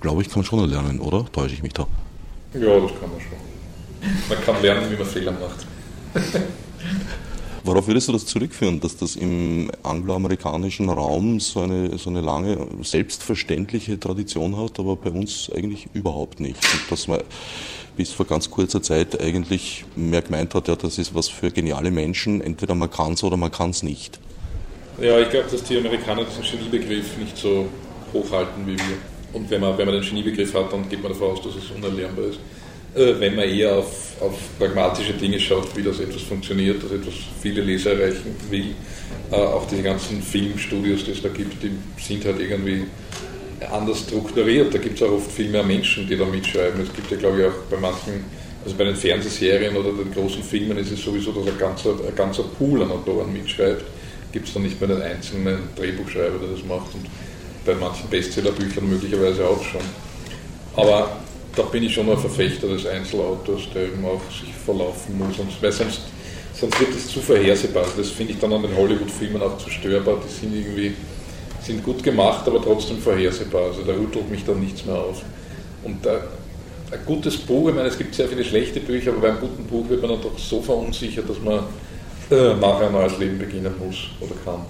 glaube 0.00 0.22
ich, 0.22 0.28
kann 0.28 0.40
man 0.40 0.44
schon 0.44 0.60
erlernen, 0.60 1.00
oder? 1.00 1.24
Täusche 1.32 1.54
ich 1.54 1.62
mich 1.62 1.72
da? 1.72 1.86
Ja, 2.52 2.80
das 2.80 2.90
kann 3.00 3.10
man 3.10 3.20
schon. 3.20 3.38
Man 4.28 4.44
kann 4.44 4.62
lernen, 4.62 4.90
wie 4.90 4.96
man 4.96 5.06
Fehler 5.06 5.32
macht. 5.32 5.66
Worauf 7.64 7.86
würdest 7.86 8.08
du 8.08 8.12
das 8.12 8.26
zurückführen, 8.26 8.78
dass 8.78 8.98
das 8.98 9.16
im 9.16 9.70
angloamerikanischen 9.82 10.90
Raum 10.90 11.40
so 11.40 11.60
eine, 11.60 11.96
so 11.96 12.10
eine 12.10 12.20
lange, 12.20 12.58
selbstverständliche 12.82 13.98
Tradition 13.98 14.58
hat, 14.58 14.78
aber 14.78 14.96
bei 14.96 15.10
uns 15.10 15.50
eigentlich 15.54 15.88
überhaupt 15.94 16.40
nicht? 16.40 16.56
Und 16.56 16.90
dass 16.90 17.08
man 17.08 17.22
bis 17.96 18.12
vor 18.12 18.26
ganz 18.26 18.50
kurzer 18.50 18.82
Zeit 18.82 19.18
eigentlich 19.18 19.86
mehr 19.96 20.20
gemeint 20.20 20.54
hat, 20.54 20.68
ja, 20.68 20.76
das 20.76 20.98
ist 20.98 21.14
was 21.14 21.28
für 21.28 21.50
geniale 21.50 21.90
Menschen, 21.90 22.42
entweder 22.42 22.74
man 22.74 22.90
kann 22.90 23.14
es 23.14 23.24
oder 23.24 23.38
man 23.38 23.50
kann 23.50 23.70
es 23.70 23.82
nicht. 23.82 24.20
Ja, 25.00 25.18
ich 25.18 25.30
glaube, 25.30 25.48
dass 25.50 25.64
die 25.64 25.78
Amerikaner 25.78 26.24
diesen 26.24 26.58
Geniebegriff 26.58 27.16
nicht 27.16 27.38
so 27.38 27.66
hochhalten 28.12 28.66
wie 28.66 28.76
wir. 28.76 28.98
Und 29.32 29.48
wenn 29.48 29.62
man, 29.62 29.78
wenn 29.78 29.86
man 29.86 29.94
den 29.94 30.04
Geniebegriff 30.04 30.52
hat, 30.52 30.70
dann 30.70 30.86
geht 30.88 31.02
man 31.02 31.12
davon 31.12 31.32
aus, 31.32 31.42
dass 31.42 31.54
es 31.54 31.70
unerlernbar 31.70 32.26
ist. 32.26 32.40
Äh, 32.94 33.18
wenn 33.18 33.34
man 33.34 33.48
eher 33.48 33.76
auf, 33.76 34.20
auf 34.20 34.38
pragmatische 34.58 35.14
Dinge 35.14 35.40
schaut, 35.40 35.76
wie 35.76 35.82
das 35.82 35.98
etwas 35.98 36.22
funktioniert, 36.22 36.82
dass 36.82 36.92
etwas 36.92 37.14
viele 37.42 37.60
Leser 37.62 37.92
erreichen 37.92 38.36
will. 38.50 38.74
Äh, 39.32 39.36
auch 39.36 39.66
diese 39.66 39.82
ganzen 39.82 40.22
Filmstudios, 40.22 41.04
die 41.04 41.10
es 41.10 41.22
da 41.22 41.28
gibt, 41.28 41.62
die 41.62 41.72
sind 42.00 42.24
halt 42.24 42.38
irgendwie 42.38 42.84
anders 43.72 44.00
strukturiert. 44.00 44.72
Da 44.72 44.78
gibt 44.78 45.00
es 45.00 45.02
auch 45.02 45.12
oft 45.12 45.32
viel 45.32 45.48
mehr 45.48 45.64
Menschen, 45.64 46.06
die 46.06 46.16
da 46.16 46.24
mitschreiben. 46.24 46.80
Es 46.82 46.92
gibt 46.92 47.10
ja, 47.10 47.16
glaube 47.16 47.40
ich, 47.40 47.46
auch 47.48 47.68
bei 47.68 47.78
manchen, 47.78 48.24
also 48.64 48.76
bei 48.76 48.84
den 48.84 48.96
Fernsehserien 48.96 49.76
oder 49.76 49.92
den 49.92 50.12
großen 50.12 50.42
Filmen 50.42 50.78
ist 50.78 50.92
es 50.92 51.02
sowieso, 51.02 51.32
dass 51.32 51.48
ein 51.48 51.58
ganzer, 51.58 51.90
ein 51.90 52.14
ganzer 52.14 52.44
Pool 52.44 52.82
an 52.82 52.92
Autoren 52.92 53.32
mitschreibt. 53.32 53.84
Gibt 54.30 54.46
es 54.46 54.54
dann 54.54 54.62
nicht 54.62 54.80
mehr 54.80 54.88
den 54.88 55.02
einzelnen 55.02 55.58
Drehbuchschreiber, 55.74 56.38
der 56.38 56.56
das 56.56 56.64
macht. 56.64 56.94
Und 56.94 57.06
bei 57.64 57.74
manchen 57.74 58.08
Bestsellerbüchern 58.08 58.88
möglicherweise 58.88 59.46
auch 59.46 59.62
schon. 59.64 59.80
Aber 60.76 61.24
da 61.56 61.62
bin 61.62 61.82
ich 61.84 61.94
schon 61.94 62.10
ein 62.10 62.18
Verfechter 62.18 62.68
des 62.68 62.86
Einzelautors, 62.86 63.62
der 63.74 63.84
eben 63.84 64.04
auch 64.04 64.20
sich 64.30 64.52
verlaufen 64.64 65.18
muss, 65.18 65.36
weil 65.60 65.72
sonst, 65.72 66.00
sonst 66.54 66.80
wird 66.80 66.90
es 66.90 67.08
zu 67.08 67.20
vorhersehbar. 67.20 67.84
Das 67.96 68.10
finde 68.10 68.32
ich 68.32 68.38
dann 68.38 68.52
an 68.52 68.62
den 68.62 68.76
Hollywood-Filmen 68.76 69.42
auch 69.42 69.58
zu 69.58 69.70
störbar. 69.70 70.18
Die 70.26 70.32
sind 70.32 70.54
irgendwie 70.54 70.94
sind 71.62 71.82
gut 71.82 72.02
gemacht, 72.02 72.46
aber 72.46 72.62
trotzdem 72.62 72.98
vorhersehbar. 72.98 73.62
Also 73.68 73.82
da 73.82 73.92
rüttelt 73.92 74.30
mich 74.30 74.44
dann 74.44 74.60
nichts 74.60 74.84
mehr 74.84 74.96
auf. 74.96 75.22
Und 75.82 76.04
äh, 76.06 76.18
ein 76.90 77.00
gutes 77.06 77.36
Buch, 77.38 77.68
ich 77.68 77.74
meine, 77.74 77.88
es 77.88 77.98
gibt 77.98 78.14
sehr 78.14 78.28
viele 78.28 78.44
schlechte 78.44 78.80
Bücher, 78.80 79.12
aber 79.12 79.20
bei 79.20 79.28
einem 79.30 79.40
guten 79.40 79.64
Buch 79.64 79.88
wird 79.88 80.02
man 80.02 80.10
dann 80.10 80.22
doch 80.22 80.38
so 80.38 80.60
verunsichert, 80.60 81.28
dass 81.28 81.40
man 81.40 81.60
äh, 82.30 82.54
nachher 82.54 82.86
ein 82.86 82.92
neues 82.92 83.18
Leben 83.18 83.38
beginnen 83.38 83.74
muss 83.78 84.08
oder 84.20 84.34
kann. 84.44 84.64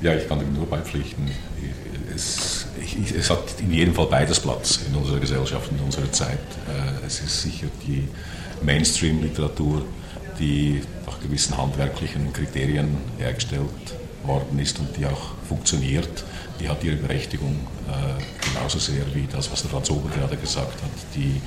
Ja, 0.00 0.14
ich 0.14 0.28
kann 0.28 0.38
dem 0.38 0.52
nur 0.52 0.66
beipflichten. 0.66 1.30
Es, 2.14 2.55
es, 3.16 3.30
hat 3.30 3.60
in 3.60 3.72
jedem 3.72 3.94
Fall 3.94 4.06
beides 4.06 4.40
Platz 4.40 4.80
in 4.88 4.94
unserer 4.94 5.18
Gesellschaft, 5.18 5.70
in 5.70 5.84
unserer 5.84 6.10
Zeit. 6.12 6.38
Äh, 6.68 7.06
es 7.06 7.20
ist 7.20 7.42
sicher 7.42 7.66
die 7.86 8.08
Mainstream-Literatur, 8.62 9.84
die 10.38 10.82
nach 11.06 11.20
gewissen 11.20 11.56
handwerklichen 11.56 12.32
Kriterien 12.32 12.96
hergestellt 13.18 13.70
worden 14.24 14.58
ist 14.58 14.78
und 14.78 14.96
die 14.96 15.06
auch 15.06 15.34
funktioniert, 15.48 16.24
die 16.60 16.68
hat 16.68 16.82
ihre 16.82 16.96
Berechtigung 16.96 17.54
äh, 17.88 18.52
genauso 18.52 18.78
sehr 18.78 19.04
wie 19.14 19.26
das, 19.30 19.50
was 19.52 19.62
der 19.62 19.70
Franz 19.70 19.90
Ober 19.90 20.08
gerade 20.10 20.36
gesagt 20.36 20.82
hat, 20.82 20.90
die 21.14 21.40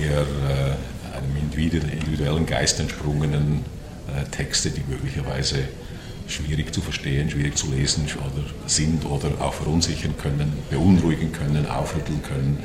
eher 0.00 0.20
äh, 0.20 1.16
einem 1.16 1.36
individuellen 1.36 2.46
Geist 2.46 2.80
entsprungenen 2.80 3.64
Texte, 4.32 4.70
die 4.70 4.82
möglicherweise 4.88 5.68
schwierig 6.30 6.72
zu 6.72 6.80
verstehen, 6.80 7.30
schwierig 7.30 7.56
zu 7.56 7.70
lesen 7.70 8.06
oder 8.16 8.44
sind 8.66 9.04
oder 9.04 9.28
auch 9.40 9.54
verunsichern 9.54 10.14
können, 10.16 10.52
beunruhigen 10.70 11.32
können, 11.32 11.66
aufrütteln 11.66 12.22
können. 12.22 12.58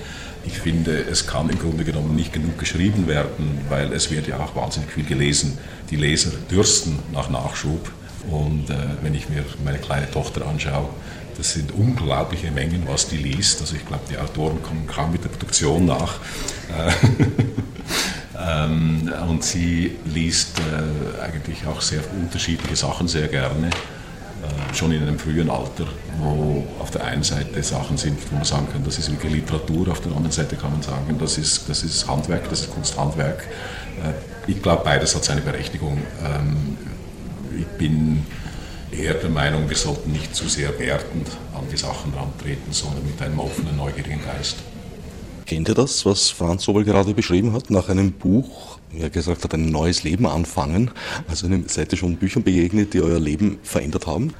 Ich 0.45 0.59
finde, 0.59 1.01
es 1.09 1.25
kann 1.25 1.49
im 1.49 1.57
Grunde 1.57 1.83
genommen 1.83 2.15
nicht 2.15 2.31
genug 2.31 2.57
geschrieben 2.59 3.07
werden, 3.07 3.59
weil 3.69 3.91
es 3.93 4.11
wird 4.11 4.27
ja 4.27 4.39
auch 4.39 4.55
wahnsinnig 4.55 4.91
viel 4.91 5.05
gelesen. 5.05 5.57
Die 5.89 5.95
Leser 5.95 6.31
dürsten 6.51 6.99
nach 7.11 7.29
Nachschub 7.29 7.91
und 8.29 8.69
äh, 8.69 8.75
wenn 9.01 9.15
ich 9.15 9.29
mir 9.29 9.43
meine 9.63 9.79
kleine 9.79 10.09
Tochter 10.09 10.47
anschaue, 10.47 10.89
das 11.37 11.53
sind 11.53 11.71
unglaubliche 11.71 12.51
Mengen, 12.51 12.83
was 12.87 13.07
die 13.07 13.17
liest. 13.17 13.59
Also 13.61 13.75
ich 13.75 13.85
glaube, 13.85 14.03
die 14.09 14.17
Autoren 14.17 14.61
kommen 14.61 14.87
kaum 14.87 15.11
mit 15.11 15.23
der 15.23 15.29
Produktion 15.29 15.85
nach. 15.85 16.19
Äh, 16.69 16.91
ähm, 18.47 19.11
und 19.27 19.43
sie 19.43 19.97
liest 20.05 20.59
äh, 20.59 21.21
eigentlich 21.21 21.65
auch 21.65 21.81
sehr 21.81 22.01
unterschiedliche 22.21 22.75
Sachen 22.75 23.07
sehr 23.07 23.27
gerne, 23.27 23.67
äh, 23.67 24.73
schon 24.73 24.91
in 24.91 25.01
einem 25.01 25.17
frühen 25.17 25.49
Alter, 25.49 25.87
wo 26.19 26.65
auf 26.79 26.91
der 26.91 27.05
einen 27.05 27.23
Seite 27.23 27.63
Sachen 27.63 27.97
sind, 27.97 28.19
wo 28.29 28.35
man 28.35 28.45
sagen 28.45 28.67
kann, 28.71 28.83
das 28.83 28.99
ist 28.99 29.09
wirklich 29.09 29.33
Literatur, 29.33 29.89
auf 29.89 30.01
der 30.01 30.11
anderen 30.11 30.31
Seite 30.31 30.55
kann 30.55 30.71
man 30.71 30.81
sagen, 30.81 31.17
das 31.19 31.37
ist, 31.37 31.67
das 31.69 31.83
ist 31.83 32.07
Handwerk, 32.07 32.49
das 32.49 32.61
ist 32.61 32.73
Kunsthandwerk. 32.73 33.43
Äh, 34.03 34.51
ich 34.51 34.61
glaube, 34.61 34.83
beides 34.83 35.15
hat 35.15 35.23
seine 35.23 35.41
Berechtigung. 35.41 35.97
Ähm, 36.23 36.77
ich 37.57 37.65
bin 37.77 38.25
eher 38.91 39.15
der 39.15 39.29
Meinung, 39.29 39.69
wir 39.69 39.77
sollten 39.77 40.11
nicht 40.11 40.35
zu 40.35 40.47
sehr 40.47 40.77
wertend 40.77 41.27
an 41.53 41.63
die 41.71 41.77
Sachen 41.77 42.13
rantreten, 42.13 42.71
sondern 42.71 43.05
mit 43.05 43.19
einem 43.21 43.39
offenen, 43.39 43.77
neugierigen 43.77 44.19
Geist. 44.23 44.57
Kennt 45.45 45.69
ihr 45.69 45.75
das, 45.75 46.05
was 46.07 46.31
Franz 46.31 46.63
Sobel 46.63 46.83
gerade 46.83 47.13
beschrieben 47.13 47.53
hat? 47.53 47.69
Nach 47.69 47.87
einem 47.87 48.11
Buch, 48.11 48.79
wie 48.91 49.01
er 49.01 49.11
gesagt 49.11 49.43
hat, 49.43 49.53
ein 49.53 49.69
neues 49.69 50.03
Leben 50.03 50.25
anfangen. 50.25 50.89
Also 51.27 51.47
seid 51.67 51.91
ihr 51.91 51.97
schon 51.99 52.15
Büchern 52.15 52.41
begegnet, 52.41 52.95
die 52.95 53.01
euer 53.01 53.19
Leben 53.19 53.59
verändert 53.61 54.07
haben? 54.07 54.33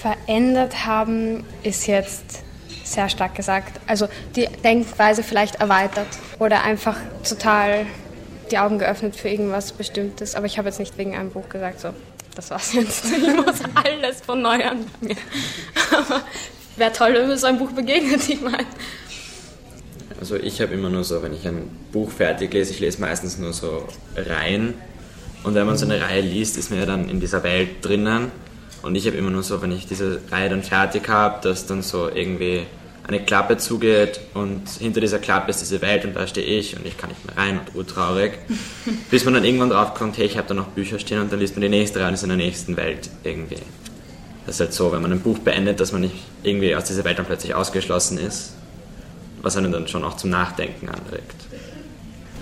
Verändert 0.00 0.86
haben 0.86 1.42
ist 1.64 1.88
jetzt 1.88 2.44
sehr 2.84 3.08
stark 3.08 3.34
gesagt. 3.34 3.80
Also 3.88 4.06
die 4.36 4.46
Denkweise 4.62 5.24
vielleicht 5.24 5.56
erweitert 5.56 6.06
oder 6.38 6.62
einfach 6.62 6.96
total 7.28 7.86
die 8.52 8.58
Augen 8.58 8.78
geöffnet 8.78 9.16
für 9.16 9.28
irgendwas 9.28 9.72
Bestimmtes. 9.72 10.36
Aber 10.36 10.46
ich 10.46 10.56
habe 10.56 10.68
jetzt 10.68 10.78
nicht 10.78 10.96
wegen 10.98 11.16
einem 11.16 11.30
Buch 11.30 11.48
gesagt, 11.48 11.80
so, 11.80 11.88
das 12.36 12.50
war's 12.50 12.72
jetzt. 12.74 13.06
Ich 13.16 13.34
muss 13.34 13.60
alles 13.74 14.20
von 14.20 14.40
neu 14.40 14.64
anfangen. 14.64 14.86
Aber 15.90 16.22
wäre 16.76 16.92
toll, 16.92 17.14
wenn 17.14 17.26
mir 17.26 17.38
so 17.38 17.48
ein 17.48 17.58
Buch 17.58 17.72
begegnet, 17.72 18.28
ich 18.28 18.40
meine. 18.40 18.66
Also 20.20 20.36
ich 20.36 20.60
habe 20.60 20.72
immer 20.74 20.88
nur 20.88 21.04
so, 21.04 21.22
wenn 21.22 21.34
ich 21.34 21.46
ein 21.46 21.68
Buch 21.92 22.10
fertig 22.10 22.52
lese, 22.52 22.72
ich 22.72 22.80
lese 22.80 23.00
meistens 23.00 23.38
nur 23.38 23.52
so 23.52 23.86
Reihen. 24.16 24.74
Und 25.42 25.54
wenn 25.54 25.66
man 25.66 25.76
so 25.76 25.84
eine 25.84 26.00
Reihe 26.00 26.22
liest, 26.22 26.56
ist 26.56 26.70
man 26.70 26.80
ja 26.80 26.86
dann 26.86 27.08
in 27.08 27.20
dieser 27.20 27.42
Welt 27.42 27.84
drinnen. 27.84 28.30
Und 28.82 28.94
ich 28.94 29.06
habe 29.06 29.16
immer 29.16 29.30
nur 29.30 29.42
so, 29.42 29.60
wenn 29.62 29.72
ich 29.72 29.86
diese 29.86 30.20
Reihe 30.30 30.48
dann 30.48 30.62
fertig 30.62 31.08
habe, 31.08 31.40
dass 31.42 31.66
dann 31.66 31.82
so 31.82 32.08
irgendwie 32.08 32.62
eine 33.06 33.20
Klappe 33.20 33.56
zugeht 33.56 34.20
und 34.34 34.68
hinter 34.80 35.00
dieser 35.00 35.20
Klappe 35.20 35.50
ist 35.50 35.60
diese 35.60 35.80
Welt 35.80 36.04
und 36.04 36.14
da 36.14 36.26
stehe 36.26 36.46
ich 36.46 36.76
und 36.76 36.84
ich 36.84 36.96
kann 36.96 37.10
nicht 37.10 37.24
mehr 37.24 37.36
rein 37.36 37.60
und 37.60 37.74
urtraurig. 37.76 38.32
Bis 39.10 39.24
man 39.24 39.34
dann 39.34 39.44
irgendwann 39.44 39.70
drauf 39.70 39.94
kommt, 39.94 40.18
hey, 40.18 40.26
ich 40.26 40.36
habe 40.36 40.48
da 40.48 40.54
noch 40.54 40.68
Bücher 40.68 40.98
stehen 40.98 41.20
und 41.20 41.32
dann 41.32 41.38
liest 41.38 41.54
man 41.54 41.62
die 41.62 41.68
nächste 41.68 42.00
rein 42.00 42.08
und 42.08 42.14
ist 42.14 42.24
in 42.24 42.30
der 42.30 42.38
nächsten 42.38 42.76
Welt 42.76 43.08
irgendwie. 43.22 43.58
Das 44.44 44.56
ist 44.56 44.60
halt 44.60 44.72
so, 44.72 44.92
wenn 44.92 45.02
man 45.02 45.12
ein 45.12 45.20
Buch 45.20 45.38
beendet, 45.38 45.78
dass 45.78 45.92
man 45.92 46.00
nicht 46.00 46.16
irgendwie 46.42 46.74
aus 46.74 46.84
dieser 46.84 47.04
Welt 47.04 47.18
dann 47.18 47.26
plötzlich 47.26 47.54
ausgeschlossen 47.54 48.18
ist, 48.18 48.54
was 49.42 49.56
einen 49.56 49.72
dann 49.72 49.88
schon 49.88 50.04
auch 50.04 50.16
zum 50.16 50.30
Nachdenken 50.30 50.88
anregt. 50.88 51.34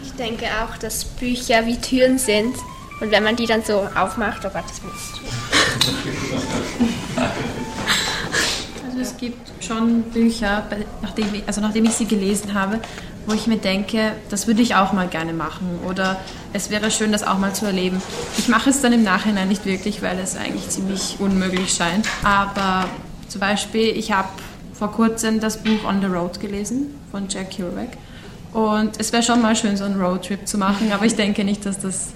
Ich 0.03 0.13
denke 0.13 0.47
auch, 0.63 0.77
dass 0.79 1.05
Bücher 1.05 1.67
wie 1.67 1.77
Türen 1.81 2.19
sind 2.19 2.55
und 3.01 3.11
wenn 3.11 3.23
man 3.25 3.37
die 3.37 3.47
dann 3.47 3.63
so 3.63 3.89
aufmacht, 3.95 4.45
oh 4.45 4.51
Gott, 4.53 4.65
das 4.69 4.83
muss 4.83 5.21
Also 8.87 9.01
es 9.01 9.17
gibt 9.17 9.65
schon 9.65 10.03
Bücher, 10.03 10.65
nachdem 11.03 11.35
ich, 11.35 11.43
also 11.47 11.61
nachdem 11.61 11.85
ich 11.85 11.93
sie 11.93 12.07
gelesen 12.07 12.55
habe, 12.55 12.81
wo 13.27 13.35
ich 13.35 13.47
mir 13.47 13.57
denke, 13.57 14.13
das 14.29 14.47
würde 14.47 14.63
ich 14.63 14.75
auch 14.75 14.93
mal 14.93 15.09
gerne 15.09 15.33
machen 15.33 15.81
oder 15.89 16.21
es 16.53 16.71
wäre 16.71 16.91
schön, 16.91 17.11
das 17.11 17.23
auch 17.23 17.39
mal 17.39 17.55
zu 17.55 17.67
erleben. 17.67 18.01
Ich 18.39 18.49
mache 18.49 18.71
es 18.71 18.81
dann 18.83 18.93
im 18.93 19.03
Nachhinein 19.03 19.49
nicht 19.49 19.65
wirklich, 19.65 20.03
weil 20.03 20.19
es 20.19 20.37
eigentlich 20.37 20.69
ziemlich 20.69 21.17
unmöglich 21.19 21.73
scheint. 21.73 22.07
Aber 22.23 22.89
zum 23.29 23.41
Beispiel, 23.41 23.89
ich 23.97 24.13
habe 24.13 24.29
vor 24.85 24.93
kurzem 24.93 25.41
das 25.41 25.57
Buch 25.57 25.83
On 25.89 26.03
the 26.03 26.07
Road 26.07 26.41
gelesen 26.41 26.95
von 27.11 27.27
Jack 27.27 27.53
Kerouac 27.53 27.97
und 28.53 29.01
es 29.01 29.15
wäre 29.15 29.23
schon 29.23 29.41
mal 29.41 29.57
schön, 29.57 29.79
so 29.79 29.85
einen 29.85 29.99
Roadtrip 29.99 30.47
zu 30.47 30.59
machen, 30.59 30.93
aber 30.93 31.07
ich 31.07 31.17
denke 31.17 31.43
nicht, 31.43 31.65
dass 31.65 31.79
das 31.79 32.09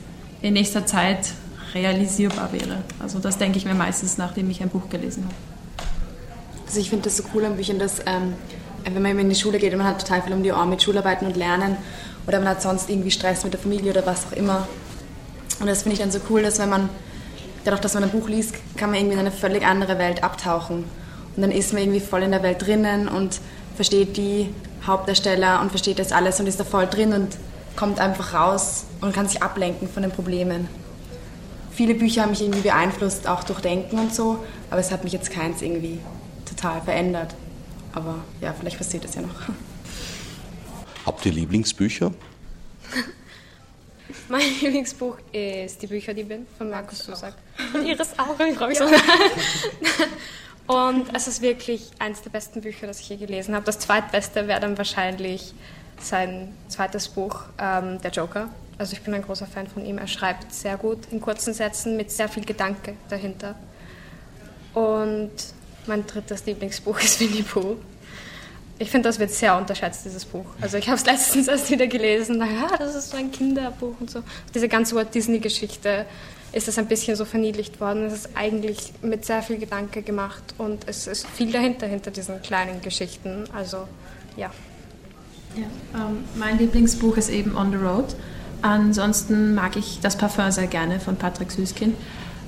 in 0.43 0.53
nächster 0.53 0.85
Zeit 0.85 1.33
realisierbar 1.75 2.53
wäre. 2.53 2.83
Also 3.01 3.21
das 3.21 3.39
denke 3.39 3.57
ich 3.57 3.65
mir 3.65 3.73
meistens, 3.73 4.19
nachdem 4.19 4.51
ich 4.51 4.61
ein 4.61 4.69
Buch 4.69 4.91
gelesen 4.91 5.25
habe. 5.25 5.35
Also 6.67 6.79
ich 6.79 6.91
finde 6.91 7.05
das 7.05 7.17
so 7.17 7.23
cool 7.33 7.47
an 7.47 7.57
Büchern, 7.57 7.79
dass 7.79 8.01
ähm, 8.01 8.35
wenn 8.85 9.01
man 9.01 9.19
in 9.19 9.31
die 9.31 9.35
Schule 9.35 9.59
geht 9.59 9.73
und 9.73 9.79
man 9.79 9.87
hat 9.87 10.03
total 10.03 10.21
viel 10.21 10.35
um 10.35 10.43
die 10.43 10.53
Ohren 10.53 10.69
mit 10.69 10.83
Schularbeiten 10.83 11.27
und 11.27 11.39
Lernen 11.39 11.79
oder 12.27 12.39
man 12.39 12.49
hat 12.49 12.61
sonst 12.61 12.91
irgendwie 12.91 13.11
Stress 13.11 13.45
mit 13.45 13.55
der 13.55 13.61
Familie 13.61 13.93
oder 13.93 14.05
was 14.05 14.27
auch 14.27 14.37
immer. 14.37 14.69
Und 15.59 15.69
das 15.69 15.85
finde 15.85 15.95
ich 15.95 16.01
dann 16.01 16.11
so 16.11 16.21
cool, 16.29 16.43
dass 16.43 16.59
wenn 16.59 16.69
man, 16.69 16.91
dadurch, 17.65 17.81
dass 17.81 17.95
man 17.95 18.03
ein 18.03 18.11
Buch 18.11 18.29
liest, 18.29 18.57
kann 18.77 18.91
man 18.91 18.99
irgendwie 18.99 19.15
in 19.15 19.21
eine 19.21 19.31
völlig 19.33 19.65
andere 19.65 19.99
Welt 19.99 20.23
abtauchen. 20.23 20.85
Und 21.39 21.43
dann 21.43 21.53
ist 21.53 21.73
man 21.73 21.83
irgendwie 21.83 22.01
voll 22.01 22.25
in 22.25 22.33
der 22.33 22.43
Welt 22.43 22.67
drinnen 22.67 23.07
und 23.07 23.39
versteht 23.77 24.17
die 24.17 24.53
Hauptdarsteller 24.85 25.61
und 25.61 25.71
versteht 25.71 26.01
das 26.01 26.11
alles 26.11 26.41
und 26.41 26.49
ist 26.49 26.59
da 26.59 26.65
voll 26.65 26.89
drin 26.89 27.13
und 27.13 27.29
kommt 27.77 28.01
einfach 28.01 28.35
raus 28.35 28.87
und 29.01 29.15
kann 29.15 29.29
sich 29.29 29.41
ablenken 29.41 29.89
von 29.89 30.03
den 30.03 30.11
Problemen. 30.11 30.67
Viele 31.71 31.95
Bücher 31.95 32.23
haben 32.23 32.31
mich 32.31 32.41
irgendwie 32.41 32.63
beeinflusst, 32.63 33.29
auch 33.29 33.45
durch 33.45 33.61
Denken 33.61 34.01
und 34.01 34.13
so, 34.13 34.45
aber 34.69 34.81
es 34.81 34.91
hat 34.91 35.05
mich 35.05 35.13
jetzt 35.13 35.31
keins 35.31 35.63
irgendwie 35.63 36.01
total 36.45 36.81
verändert. 36.81 37.37
Aber 37.93 38.17
ja, 38.41 38.53
vielleicht 38.53 38.79
passiert 38.79 39.05
es 39.05 39.15
ja 39.15 39.23
noch. 39.23 39.29
Habt 41.07 41.25
ihr 41.25 41.31
Lieblingsbücher? 41.31 42.11
Mein 44.29 44.43
Lieblingsbuch 44.61 45.19
ist 45.31 45.81
Die 45.81 45.87
Bücherdiebin 45.87 46.49
von 46.59 46.69
Markus 46.69 46.99
Zusack. 46.99 47.35
Und 47.73 47.87
Iris 47.87 48.09
auch, 48.19 48.35
ich 48.41 48.57
freue 48.57 48.71
mich 48.71 48.79
so. 48.79 48.87
Und 50.69 51.07
es 51.15 51.27
ist 51.27 51.41
wirklich 51.41 51.91
eines 51.99 52.21
der 52.21 52.29
besten 52.29 52.61
Bücher, 52.61 52.87
das 52.87 53.01
ich 53.01 53.09
je 53.09 53.17
gelesen 53.17 53.55
habe. 53.55 53.65
Das 53.65 53.79
zweitbeste 53.79 54.47
wäre 54.47 54.61
dann 54.61 54.77
wahrscheinlich 54.77 55.55
sein 55.99 56.55
zweites 56.69 57.09
Buch, 57.09 57.41
ähm, 57.59 58.01
Der 58.03 58.11
Joker. 58.11 58.51
Also 58.77 58.93
ich 58.93 59.01
bin 59.01 59.15
ein 59.15 59.23
großer 59.23 59.47
Fan 59.47 59.67
von 59.67 59.85
ihm. 59.85 59.97
Er 59.97 60.07
schreibt 60.07 60.53
sehr 60.53 60.77
gut 60.77 60.99
in 61.11 61.23
kurzen 61.23 61.55
Sätzen 61.55 61.97
mit 61.97 62.11
sehr 62.11 62.29
viel 62.29 62.45
Gedanke 62.45 62.95
dahinter. 63.09 63.55
Und 64.75 65.33
mein 65.87 66.07
drittes 66.07 66.45
Lieblingsbuch 66.45 67.01
ist 67.03 67.19
Winnie 67.19 67.43
Pooh. 67.43 67.77
Ich 68.79 68.91
finde, 68.91 69.09
das 69.09 69.19
wird 69.19 69.31
sehr 69.31 69.57
unterschätzt, 69.57 70.05
dieses 70.05 70.27
Buch. 70.27 70.45
Also 70.61 70.77
ich 70.77 70.87
habe 70.87 70.99
es 70.99 71.07
letztens 71.07 71.49
erst 71.49 71.71
wieder 71.71 71.87
gelesen, 71.87 72.41
ja, 72.41 72.77
das 72.77 72.95
ist 72.95 73.11
so 73.11 73.17
ein 73.17 73.33
Kinderbuch 73.33 73.95
und 73.99 74.11
so. 74.11 74.23
Diese 74.55 74.69
ganze 74.69 74.95
Walt 74.95 75.13
Disney-Geschichte 75.15 76.05
ist 76.59 76.67
es 76.67 76.77
ein 76.77 76.87
bisschen 76.87 77.15
so 77.15 77.25
verniedlicht 77.25 77.81
worden. 77.81 78.05
Es 78.05 78.13
ist 78.13 78.31
eigentlich 78.35 78.93
mit 79.01 79.25
sehr 79.25 79.43
viel 79.43 79.59
Gedanke 79.59 80.03
gemacht 80.03 80.43
und 80.59 80.87
es 80.87 81.07
ist 81.07 81.27
viel 81.27 81.53
dahinter, 81.53 81.87
hinter 81.87 82.11
diesen 82.11 82.43
kleinen 82.43 82.83
Geschichten. 82.83 83.45
Also 83.55 83.89
ja. 84.37 84.51
ja 85.57 85.67
ähm, 85.95 86.25
mein 86.35 86.59
Lieblingsbuch 86.59 87.17
ist 87.17 87.31
eben 87.31 87.57
On 87.57 87.71
the 87.71 87.77
Road. 87.77 88.17
Ansonsten 88.61 89.55
mag 89.55 89.77
ich 89.77 90.01
das 90.03 90.19
Parfum 90.19 90.51
sehr 90.51 90.67
gerne 90.67 90.99
von 90.99 91.15
Patrick 91.15 91.53
Süßkind. 91.53 91.95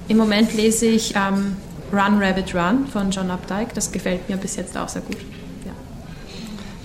Im 0.08 0.16
Moment 0.16 0.54
lese 0.54 0.86
ich 0.86 1.14
ähm, 1.14 1.56
Run 1.92 2.20
Rabbit 2.20 2.52
Run 2.52 2.88
von 2.88 3.12
John 3.12 3.30
Updike. 3.30 3.74
Das 3.74 3.92
gefällt 3.92 4.28
mir 4.28 4.36
bis 4.36 4.56
jetzt 4.56 4.76
auch 4.76 4.88
sehr 4.88 5.02
gut. 5.02 5.18
Ja. 5.64 5.72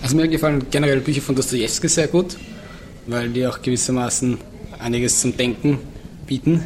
Also 0.04 0.16
mir 0.16 0.28
gefallen 0.28 0.68
generell 0.70 1.00
Bücher 1.00 1.24
von 1.24 1.36
Dostoevsky 1.36 1.88
sehr 1.88 2.08
gut, 2.08 2.38
weil 3.08 3.30
die 3.30 3.48
auch 3.48 3.64
gewissermaßen 3.64 4.38
einiges 4.78 5.22
zum 5.22 5.36
Denken 5.36 5.80
bieten, 6.28 6.64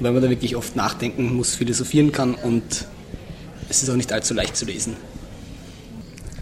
weil 0.00 0.12
man 0.12 0.22
da 0.22 0.30
wirklich 0.30 0.56
oft 0.56 0.76
nachdenken 0.76 1.34
muss, 1.34 1.54
philosophieren 1.54 2.12
kann 2.12 2.34
und 2.34 2.86
es 3.68 3.82
ist 3.82 3.88
auch 3.90 3.96
nicht 3.96 4.12
allzu 4.12 4.34
leicht 4.34 4.56
zu 4.56 4.64
lesen. 4.64 4.96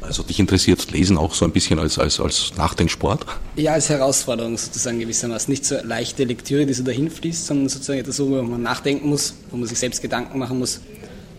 Also 0.00 0.24
dich 0.24 0.40
interessiert 0.40 0.90
Lesen 0.90 1.16
auch 1.16 1.32
so 1.32 1.44
ein 1.44 1.53
bisschen 1.53 1.78
als, 1.78 1.98
als, 1.98 2.18
als 2.18 2.57
Nachdenksport? 2.57 3.24
Ja, 3.55 3.74
als 3.74 3.88
Herausforderung 3.88 4.59
sozusagen 4.59 4.98
gewissermaßen. 4.98 5.50
Nicht 5.50 5.64
so 5.64 5.76
leichte 5.82 6.24
Lektüre, 6.24 6.66
die 6.66 6.74
so 6.74 6.82
dahin 6.82 7.09
fließt, 7.09 7.46
sondern 7.46 7.68
sozusagen 7.68 8.00
etwas, 8.00 8.18
wo 8.18 8.42
man 8.42 8.62
nachdenken 8.62 9.09
muss, 9.09 9.34
wo 9.50 9.57
man 9.57 9.68
sich 9.68 9.78
selbst 9.78 10.03
Gedanken 10.03 10.38
machen 10.38 10.59
muss. 10.59 10.80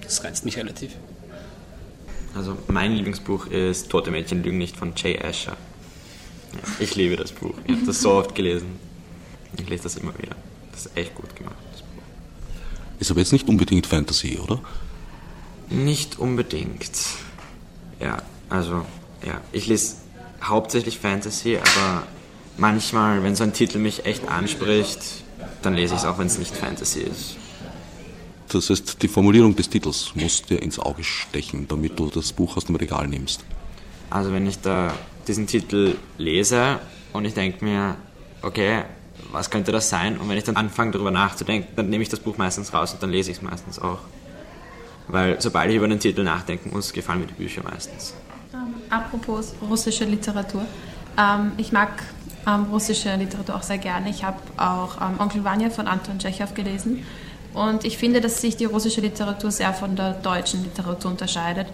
Das 0.01 0.23
reizt 0.23 0.45
mich 0.45 0.57
relativ. 0.57 0.91
Also 2.35 2.57
mein 2.67 2.93
Lieblingsbuch 2.93 3.47
ist 3.47 3.89
Tote 3.89 4.11
Mädchen 4.11 4.43
lügen 4.43 4.57
nicht 4.57 4.77
von 4.77 4.93
Jay 4.95 5.19
Asher. 5.19 5.57
Ich 6.79 6.95
liebe 6.95 7.15
das 7.15 7.31
Buch. 7.31 7.53
Ich 7.65 7.75
habe 7.75 7.85
das 7.85 8.01
so 8.01 8.13
oft 8.13 8.33
gelesen. 8.33 8.67
Ich 9.57 9.69
lese 9.69 9.83
das 9.83 9.97
immer 9.97 10.17
wieder. 10.17 10.35
Das 10.71 10.85
ist 10.85 10.97
echt 10.97 11.13
gut 11.15 11.35
gemacht. 11.35 11.55
Ist 13.03 13.11
aber 13.11 13.19
jetzt 13.19 13.33
nicht 13.33 13.49
unbedingt 13.49 13.85
Fantasy, 13.85 14.39
oder? 14.41 14.61
Nicht 15.69 16.19
unbedingt. 16.19 16.89
Ja, 17.99 18.21
also 18.47 18.85
ja, 19.27 19.41
ich 19.51 19.67
lese 19.67 19.97
hauptsächlich 20.41 20.99
Fantasy, 20.99 21.57
aber 21.57 22.03
manchmal, 22.55 23.21
wenn 23.21 23.35
so 23.35 23.43
ein 23.43 23.51
Titel 23.51 23.77
mich 23.79 24.05
echt 24.05 24.29
anspricht, 24.29 25.01
dann 25.63 25.73
lese 25.73 25.95
ich 25.95 25.99
es 25.99 26.05
auch, 26.05 26.17
wenn 26.17 26.27
es 26.27 26.37
nicht 26.37 26.55
Fantasy 26.55 27.01
ist. 27.01 27.35
Das 28.47 28.69
heißt, 28.69 29.01
die 29.01 29.09
Formulierung 29.09 29.53
des 29.53 29.69
Titels 29.69 30.13
muss 30.15 30.41
dir 30.43 30.61
ins 30.61 30.79
Auge 30.79 31.03
stechen, 31.03 31.67
damit 31.67 31.99
du 31.99 32.09
das 32.09 32.31
Buch 32.31 32.55
aus 32.55 32.63
dem 32.63 32.77
Regal 32.77 33.09
nimmst. 33.09 33.43
Also 34.11 34.31
wenn 34.31 34.47
ich 34.47 34.61
da 34.61 34.93
diesen 35.27 35.45
Titel 35.45 35.97
lese 36.17 36.79
und 37.11 37.25
ich 37.25 37.33
denke 37.33 37.65
mir, 37.65 37.97
okay, 38.41 38.83
was 39.33 39.49
könnte 39.49 39.71
das 39.71 39.89
sein? 39.89 40.17
Und 40.17 40.29
wenn 40.29 40.37
ich 40.37 40.43
dann 40.43 40.55
anfange 40.55 40.91
darüber 40.91 41.11
nachzudenken, 41.11 41.75
dann 41.75 41.89
nehme 41.89 42.03
ich 42.03 42.09
das 42.09 42.19
Buch 42.19 42.37
meistens 42.37 42.73
raus 42.73 42.93
und 42.93 43.03
dann 43.03 43.09
lese 43.09 43.31
ich 43.31 43.37
es 43.37 43.43
meistens 43.43 43.79
auch. 43.79 43.99
Weil 45.07 45.41
sobald 45.41 45.69
ich 45.69 45.75
über 45.75 45.87
den 45.87 45.99
Titel 45.99 46.23
nachdenken 46.23 46.69
muss, 46.71 46.93
gefallen 46.93 47.21
mir 47.21 47.27
die 47.27 47.33
Bücher 47.33 47.63
meistens. 47.63 48.13
Ähm, 48.53 48.75
apropos 48.89 49.53
russische 49.61 50.05
Literatur. 50.05 50.65
Ähm, 51.17 51.51
ich 51.57 51.71
mag 51.71 51.89
ähm, 52.47 52.65
russische 52.71 53.15
Literatur 53.15 53.55
auch 53.55 53.63
sehr 53.63 53.79
gerne. 53.79 54.09
Ich 54.09 54.23
habe 54.23 54.37
auch 54.55 55.01
Onkel 55.19 55.43
Vanya 55.43 55.69
von 55.69 55.87
Anton 55.87 56.19
Tschechow 56.19 56.53
gelesen 56.53 57.05
und 57.53 57.85
ich 57.85 57.97
finde, 57.97 58.21
dass 58.21 58.39
sich 58.39 58.55
die 58.55 58.65
russische 58.65 59.01
Literatur 59.01 59.51
sehr 59.51 59.73
von 59.73 59.95
der 59.95 60.13
deutschen 60.13 60.63
Literatur 60.63 61.11
unterscheidet, 61.11 61.67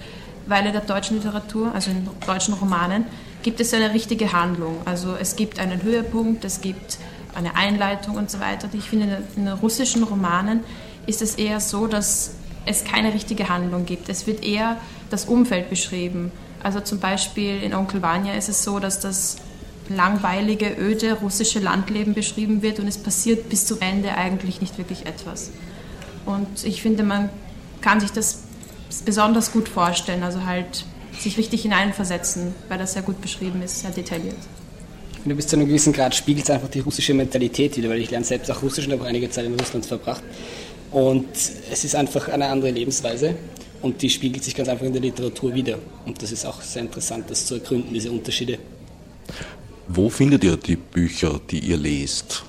weil 0.45 0.65
in 0.65 0.73
der 0.73 0.81
deutschen 0.81 1.17
Literatur, 1.17 1.73
also 1.73 1.91
in 1.91 2.07
deutschen 2.25 2.53
Romanen, 2.53 3.05
gibt 3.43 3.59
es 3.61 3.73
eine 3.73 3.93
richtige 3.93 4.33
Handlung. 4.33 4.77
Also 4.85 5.15
es 5.19 5.35
gibt 5.35 5.59
einen 5.59 5.81
Höhepunkt, 5.83 6.43
es 6.43 6.61
gibt 6.61 6.97
eine 7.35 7.55
Einleitung 7.55 8.15
und 8.15 8.29
so 8.29 8.39
weiter. 8.39 8.69
Ich 8.73 8.89
finde, 8.89 9.23
in 9.35 9.45
den 9.45 9.53
russischen 9.53 10.03
Romanen 10.03 10.61
ist 11.05 11.21
es 11.21 11.35
eher 11.35 11.59
so, 11.59 11.87
dass 11.87 12.31
es 12.65 12.83
keine 12.83 13.13
richtige 13.13 13.49
Handlung 13.49 13.85
gibt. 13.85 14.09
Es 14.09 14.27
wird 14.27 14.43
eher 14.43 14.77
das 15.09 15.25
Umfeld 15.25 15.69
beschrieben. 15.69 16.31
Also 16.61 16.81
zum 16.81 16.99
Beispiel 16.99 17.61
in 17.63 17.73
Onkel 17.73 18.01
Vanya 18.01 18.33
ist 18.33 18.49
es 18.49 18.63
so, 18.63 18.79
dass 18.79 18.99
das 18.99 19.37
langweilige, 19.89 20.75
öde 20.77 21.13
russische 21.13 21.59
Landleben 21.59 22.13
beschrieben 22.13 22.61
wird 22.61 22.79
und 22.79 22.87
es 22.87 22.97
passiert 22.97 23.49
bis 23.49 23.65
zum 23.65 23.81
Ende 23.81 24.13
eigentlich 24.15 24.61
nicht 24.61 24.77
wirklich 24.77 25.05
etwas. 25.05 25.49
Und 26.25 26.63
ich 26.63 26.81
finde, 26.81 27.03
man 27.03 27.29
kann 27.81 27.99
sich 27.99 28.11
das 28.11 28.43
besonders 29.05 29.51
gut 29.51 29.67
vorstellen, 29.67 30.23
also 30.23 30.45
halt 30.45 30.85
sich 31.17 31.37
richtig 31.37 31.63
hineinversetzen, 31.63 32.53
weil 32.67 32.77
das 32.77 32.93
sehr 32.93 33.01
gut 33.01 33.21
beschrieben 33.21 33.61
ist, 33.61 33.79
sehr 33.79 33.91
detailliert. 33.91 34.37
Du 35.25 35.35
bist 35.35 35.49
zu 35.49 35.57
einem 35.57 35.67
gewissen 35.67 35.93
Grad 35.93 36.15
spiegelt 36.15 36.45
es 36.45 36.49
einfach 36.49 36.69
die 36.69 36.79
russische 36.79 37.13
Mentalität 37.13 37.77
wieder, 37.77 37.89
weil 37.89 37.99
ich 37.99 38.09
lerne 38.09 38.25
selbst 38.25 38.49
auch 38.49 38.61
Russisch 38.61 38.87
und 38.87 38.93
habe 38.93 39.05
einige 39.05 39.29
Zeit 39.29 39.45
in 39.45 39.59
Russland 39.59 39.85
verbracht. 39.85 40.23
Und 40.91 41.27
es 41.71 41.83
ist 41.83 41.95
einfach 41.95 42.29
eine 42.29 42.47
andere 42.47 42.71
Lebensweise 42.71 43.35
und 43.81 44.01
die 44.01 44.09
spiegelt 44.09 44.43
sich 44.43 44.55
ganz 44.55 44.69
einfach 44.69 44.85
in 44.85 44.93
der 44.93 45.01
Literatur 45.01 45.53
wieder. 45.53 45.77
Und 46.05 46.21
das 46.21 46.31
ist 46.31 46.45
auch 46.45 46.61
sehr 46.61 46.81
interessant, 46.83 47.25
das 47.29 47.45
zu 47.45 47.55
ergründen, 47.55 47.93
diese 47.93 48.11
Unterschiede. 48.11 48.57
Wo 49.87 50.09
findet 50.09 50.43
ihr 50.43 50.57
die 50.57 50.75
Bücher, 50.75 51.39
die 51.49 51.59
ihr 51.59 51.77
lest? 51.77 52.43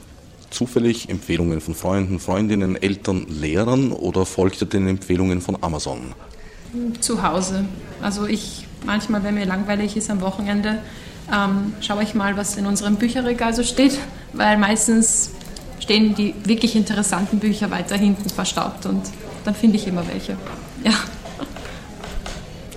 zufällig 0.51 1.09
Empfehlungen 1.09 1.61
von 1.61 1.75
Freunden, 1.75 2.19
Freundinnen, 2.19 2.77
Eltern, 2.77 3.27
Lehrern 3.29 3.93
oder 3.93 4.27
folgt 4.27 4.61
ihr 4.61 4.67
den 4.67 4.89
Empfehlungen 4.89 5.41
von 5.41 5.57
Amazon? 5.63 6.13
Zu 7.01 7.23
Hause. 7.23 7.65
Also 8.03 8.27
ich 8.27 8.67
manchmal, 8.85 9.25
wenn 9.25 9.35
mir 9.35 9.47
langweilig 9.47 9.97
ist 9.97 10.11
am 10.11 10.21
Wochenende, 10.21 10.81
ähm, 11.33 11.75
schaue 11.81 12.03
ich 12.03 12.15
mal, 12.15 12.37
was 12.37 12.57
in 12.57 12.67
unserem 12.67 12.97
Bücherregal 12.97 13.55
so 13.55 13.63
steht, 13.63 13.99
weil 14.33 14.59
meistens 14.59 15.31
stehen 15.81 16.15
die 16.15 16.35
wirklich 16.45 16.77
interessanten 16.77 17.39
Bücher 17.39 17.71
weiter 17.71 17.97
hinten 17.97 18.29
verstaubt 18.29 18.87
und 18.87 19.03
dann 19.45 19.55
finde 19.55 19.77
ich 19.77 19.87
immer 19.87 20.07
welche. 20.07 20.37
Ja. 20.85 20.93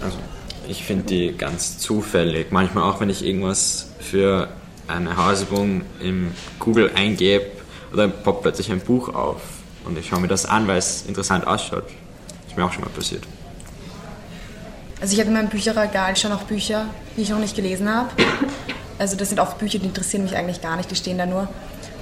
Also 0.02 0.18
ich 0.68 0.84
finde 0.84 1.04
die 1.06 1.38
ganz 1.38 1.78
zufällig. 1.78 2.52
Manchmal 2.52 2.84
auch, 2.84 3.00
wenn 3.00 3.10
ich 3.10 3.26
irgendwas 3.26 3.90
für 4.00 4.50
eine 4.88 5.18
Hausübung 5.18 5.82
im 6.02 6.32
Google 6.60 6.92
eingebe, 6.96 7.46
oder 7.94 8.08
poppt 8.08 8.42
plötzlich 8.42 8.72
ein 8.72 8.80
Buch 8.80 9.14
auf 9.14 9.42
und 9.86 9.98
ich 9.98 10.08
schaue 10.08 10.20
mir 10.20 10.28
das 10.28 10.46
an, 10.46 10.68
weil 10.68 10.78
es 10.78 11.04
interessant 11.08 11.46
ausschaut. 11.46 11.86
Das 11.86 12.52
ist 12.52 12.58
mir 12.58 12.66
auch 12.66 12.72
schon 12.72 12.84
mal 12.84 12.90
passiert. 12.90 13.24
Also 15.04 15.16
ich 15.16 15.20
habe 15.20 15.28
in 15.32 15.36
meinem 15.36 15.50
Bücherregal 15.50 16.16
schon 16.16 16.32
auch 16.32 16.44
Bücher, 16.44 16.86
die 17.18 17.24
ich 17.24 17.30
noch 17.30 17.40
nicht 17.40 17.58
gelesen 17.58 17.94
habe. 17.94 18.10
Also 18.98 19.18
das 19.18 19.28
sind 19.28 19.40
oft 19.42 19.58
Bücher, 19.58 19.78
die 19.78 19.88
interessieren 19.88 20.24
mich 20.24 20.38
eigentlich 20.38 20.62
gar 20.62 20.78
nicht, 20.78 20.90
die 20.90 20.96
stehen 20.96 21.18
da 21.18 21.26
nur. 21.26 21.50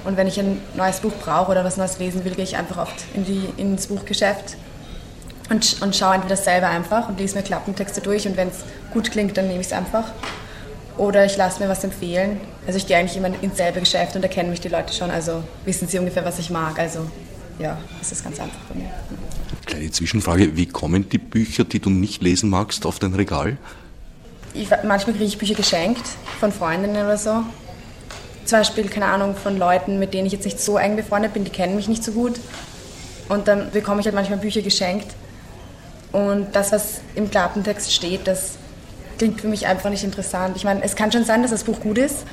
Und 0.04 0.16
wenn 0.16 0.28
ich 0.28 0.38
ein 0.38 0.60
neues 0.76 1.00
Buch 1.00 1.12
brauche 1.24 1.50
oder 1.50 1.64
was 1.64 1.76
Neues 1.76 1.98
lesen 1.98 2.24
will, 2.24 2.36
gehe 2.36 2.44
ich 2.44 2.56
einfach 2.56 2.76
oft 2.76 2.94
in 3.14 3.24
die, 3.24 3.48
ins 3.56 3.88
Buchgeschäft 3.88 4.56
und, 5.50 5.82
und 5.82 5.96
schaue 5.96 6.14
entweder 6.14 6.36
selber 6.36 6.68
einfach 6.68 7.08
und 7.08 7.18
lese 7.18 7.34
mir 7.34 7.42
Klappentexte 7.42 8.02
durch 8.02 8.28
und 8.28 8.36
wenn 8.36 8.50
es 8.50 8.58
gut 8.92 9.10
klingt, 9.10 9.36
dann 9.36 9.48
nehme 9.48 9.62
ich 9.62 9.66
es 9.66 9.72
einfach. 9.72 10.04
Oder 10.96 11.24
ich 11.24 11.36
lasse 11.36 11.60
mir 11.60 11.68
was 11.68 11.82
empfehlen. 11.82 12.40
Also 12.68 12.76
ich 12.76 12.86
gehe 12.86 12.96
eigentlich 12.96 13.16
immer 13.16 13.30
ins 13.42 13.56
selbe 13.56 13.80
Geschäft 13.80 14.14
und 14.14 14.22
da 14.22 14.28
kennen 14.28 14.50
mich 14.50 14.60
die 14.60 14.68
Leute 14.68 14.92
schon, 14.92 15.10
also 15.10 15.42
wissen 15.64 15.88
sie 15.88 15.98
ungefähr, 15.98 16.24
was 16.24 16.38
ich 16.38 16.50
mag. 16.50 16.78
Also 16.78 17.10
ja, 17.58 17.78
das 17.98 18.12
ist 18.12 18.22
ganz 18.22 18.38
einfach 18.38 18.60
bei 18.68 18.78
mir. 18.78 18.90
Kleine 19.66 19.90
Zwischenfrage, 19.90 20.56
wie 20.56 20.66
kommen 20.66 21.08
die 21.08 21.18
Bücher, 21.18 21.64
die 21.64 21.80
du 21.80 21.90
nicht 21.90 22.22
lesen 22.22 22.50
magst, 22.50 22.84
auf 22.86 22.98
dein 22.98 23.14
Regal? 23.14 23.56
Ich, 24.54 24.68
manchmal 24.70 25.14
kriege 25.14 25.24
ich 25.24 25.38
Bücher 25.38 25.54
geschenkt 25.54 26.02
von 26.40 26.52
Freundinnen 26.52 27.04
oder 27.04 27.16
so. 27.16 27.42
Zum 28.44 28.58
Beispiel, 28.58 28.88
keine 28.88 29.06
Ahnung, 29.06 29.36
von 29.36 29.56
Leuten, 29.56 29.98
mit 29.98 30.14
denen 30.14 30.26
ich 30.26 30.32
jetzt 30.32 30.44
nicht 30.44 30.60
so 30.60 30.76
eng 30.76 30.96
befreundet 30.96 31.32
bin, 31.32 31.44
die 31.44 31.50
kennen 31.50 31.76
mich 31.76 31.88
nicht 31.88 32.02
so 32.02 32.12
gut. 32.12 32.40
Und 33.28 33.48
dann 33.48 33.70
bekomme 33.70 34.00
ich 34.00 34.06
halt 34.06 34.14
manchmal 34.14 34.38
Bücher 34.38 34.62
geschenkt. 34.62 35.06
Und 36.10 36.48
das, 36.54 36.72
was 36.72 37.00
im 37.14 37.30
Klappentext 37.30 37.92
steht, 37.92 38.26
das 38.26 38.58
klingt 39.16 39.40
für 39.40 39.48
mich 39.48 39.66
einfach 39.66 39.88
nicht 39.88 40.04
interessant. 40.04 40.56
Ich 40.56 40.64
meine, 40.64 40.82
es 40.82 40.96
kann 40.96 41.12
schon 41.12 41.24
sein, 41.24 41.42
dass 41.42 41.52
das 41.52 41.64
Buch 41.64 41.80
gut 41.80 41.96
ist, 41.96 42.24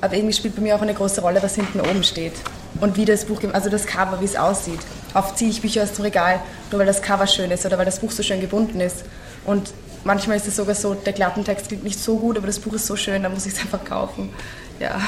aber 0.00 0.14
irgendwie 0.14 0.32
spielt 0.32 0.54
bei 0.54 0.62
mir 0.62 0.76
auch 0.76 0.82
eine 0.82 0.94
große 0.94 1.20
Rolle, 1.20 1.42
was 1.42 1.56
hinten 1.56 1.80
oben 1.80 2.04
steht. 2.04 2.34
Und 2.80 2.96
wie 2.96 3.04
das 3.04 3.24
Buch, 3.24 3.42
also 3.52 3.68
das 3.68 3.86
Cover, 3.86 4.20
wie 4.20 4.24
es 4.24 4.36
aussieht. 4.36 4.80
Oft 5.14 5.38
ziehe 5.38 5.50
ich 5.50 5.60
Bücher 5.60 5.82
aus 5.82 5.92
dem 5.92 6.02
Regal, 6.02 6.40
nur 6.70 6.80
weil 6.80 6.86
das 6.86 7.02
Cover 7.02 7.26
schön 7.26 7.50
ist 7.50 7.64
oder 7.64 7.78
weil 7.78 7.86
das 7.86 8.00
Buch 8.00 8.10
so 8.10 8.22
schön 8.22 8.40
gebunden 8.40 8.80
ist. 8.80 9.04
Und 9.44 9.72
manchmal 10.04 10.36
ist 10.36 10.46
es 10.46 10.56
sogar 10.56 10.74
so, 10.74 10.94
der 10.94 11.12
Klappentext 11.12 11.68
klingt 11.68 11.84
nicht 11.84 11.98
so 11.98 12.18
gut, 12.18 12.36
aber 12.36 12.46
das 12.46 12.58
Buch 12.58 12.74
ist 12.74 12.86
so 12.86 12.96
schön, 12.96 13.22
da 13.22 13.28
muss 13.28 13.46
ich 13.46 13.54
es 13.54 13.60
einfach 13.60 13.84
kaufen. 13.84 14.30
Ja. 14.78 15.00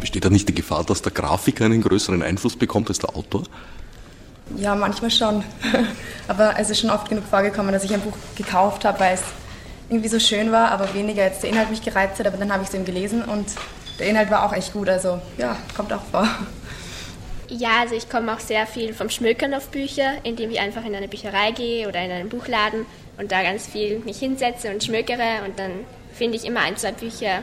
Besteht 0.00 0.24
da 0.24 0.30
nicht 0.30 0.48
die 0.48 0.54
Gefahr, 0.54 0.84
dass 0.84 1.02
der 1.02 1.12
Grafiker 1.12 1.64
einen 1.64 1.82
größeren 1.82 2.22
Einfluss 2.22 2.56
bekommt 2.56 2.88
als 2.88 2.98
der 2.98 3.14
Autor? 3.14 3.44
Ja, 4.56 4.74
manchmal 4.74 5.10
schon. 5.10 5.44
aber 6.28 6.58
es 6.58 6.70
ist 6.70 6.80
schon 6.80 6.90
oft 6.90 7.08
genug 7.08 7.24
vorgekommen, 7.24 7.72
dass 7.72 7.84
ich 7.84 7.94
ein 7.94 8.00
Buch 8.00 8.16
gekauft 8.36 8.84
habe, 8.84 9.00
weil 9.00 9.14
es 9.14 9.22
irgendwie 9.88 10.08
so 10.08 10.18
schön 10.18 10.50
war, 10.50 10.70
aber 10.70 10.92
weniger 10.94 11.22
jetzt 11.22 11.42
der 11.42 11.50
Inhalt 11.50 11.70
mich 11.70 11.82
gereizt 11.82 12.18
hat. 12.18 12.26
Aber 12.26 12.36
dann 12.36 12.52
habe 12.52 12.62
ich 12.62 12.68
es 12.68 12.74
eben 12.74 12.84
gelesen 12.84 13.22
und 13.22 13.46
der 13.98 14.08
Inhalt 14.08 14.30
war 14.30 14.44
auch 14.44 14.52
echt 14.52 14.72
gut. 14.72 14.88
Also 14.88 15.20
ja, 15.38 15.56
kommt 15.76 15.92
auch 15.92 16.02
vor. 16.10 16.28
Ja, 17.58 17.80
also 17.82 17.94
ich 17.94 18.08
komme 18.08 18.32
auch 18.32 18.40
sehr 18.40 18.66
viel 18.66 18.94
vom 18.94 19.10
Schmökern 19.10 19.52
auf 19.52 19.68
Bücher, 19.68 20.12
indem 20.22 20.50
ich 20.50 20.58
einfach 20.58 20.86
in 20.86 20.94
eine 20.94 21.06
Bücherei 21.06 21.50
gehe 21.50 21.86
oder 21.86 22.02
in 22.02 22.10
einen 22.10 22.30
Buchladen 22.30 22.86
und 23.18 23.30
da 23.30 23.42
ganz 23.42 23.66
viel 23.66 23.98
mich 23.98 24.18
hinsetze 24.20 24.70
und 24.70 24.82
schmökere 24.82 25.44
und 25.46 25.58
dann 25.58 25.70
finde 26.14 26.38
ich 26.38 26.46
immer 26.46 26.60
ein, 26.60 26.78
zwei 26.78 26.92
Bücher, 26.92 27.42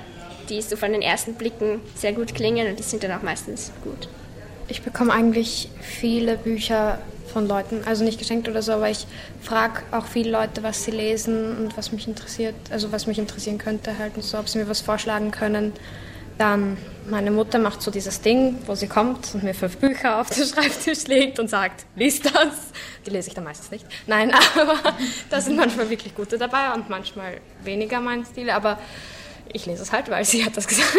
die 0.50 0.64
so 0.64 0.78
von 0.78 0.94
den 0.94 1.04
ersten 1.04 1.36
Blicken 1.36 1.82
sehr 1.94 2.14
gut 2.14 2.34
klingen 2.34 2.68
und 2.68 2.80
die 2.80 2.84
sind 2.84 3.04
dann 3.04 3.12
auch 3.12 3.22
meistens 3.22 3.72
gut. 3.84 4.10
Ich 4.68 4.82
bekomme 4.82 5.14
eigentlich 5.14 5.70
viele 5.80 6.38
Bücher 6.38 6.98
von 7.32 7.48
Leuten, 7.48 7.84
also 7.86 8.04
nicht 8.04 8.18
geschenkt 8.18 8.50
oder 8.50 8.64
so, 8.64 8.72
aber 8.72 8.90
ich 8.90 9.06
frage 9.44 9.82
auch 9.92 10.08
viele 10.08 10.32
Leute, 10.32 10.64
was 10.64 10.86
sie 10.86 10.92
lesen 10.92 11.56
und 11.56 11.78
was 11.78 11.92
mich 11.92 12.08
interessiert, 12.08 12.56
also 12.72 12.92
was 12.92 13.06
mich 13.06 13.20
interessieren 13.20 13.60
könnte 13.60 14.00
halt 14.00 14.16
und 14.16 14.24
so, 14.24 14.40
ob 14.40 14.50
sie 14.50 14.58
mir 14.58 14.68
was 14.68 14.82
vorschlagen 14.82 15.30
können. 15.30 15.74
Dann 16.40 16.78
meine 17.10 17.32
Mutter 17.32 17.60
macht 17.60 17.82
so 17.82 17.92
dieses 17.92 18.22
Ding, 18.22 18.60
wo 18.66 18.74
sie 18.74 18.88
kommt 18.88 19.36
und 19.36 19.44
mir 19.44 19.54
fünf 19.54 19.76
Bücher 19.76 20.22
auf 20.22 20.30
den 20.30 20.46
Schreibtisch 20.46 21.06
legt 21.08 21.38
und 21.38 21.50
sagt, 21.50 21.86
lies 21.98 22.22
das. 22.22 22.72
Die 23.06 23.10
lese 23.10 23.28
ich 23.28 23.34
dann 23.34 23.44
meistens 23.44 23.72
nicht. 23.72 23.86
Nein, 24.08 24.32
aber 24.58 24.80
da 25.30 25.42
sind 25.42 25.58
manchmal 25.58 25.90
wirklich 25.90 26.16
gute 26.16 26.38
dabei 26.38 26.74
und 26.74 26.90
manchmal 26.90 27.42
weniger 27.66 28.00
mein 28.00 28.24
Stil, 28.26 28.50
aber 28.52 28.80
ich 29.52 29.66
lese 29.66 29.84
es 29.84 29.92
halt, 29.92 30.10
weil 30.10 30.24
sie 30.24 30.46
hat 30.46 30.56
das 30.56 30.66
gesagt. 30.70 30.94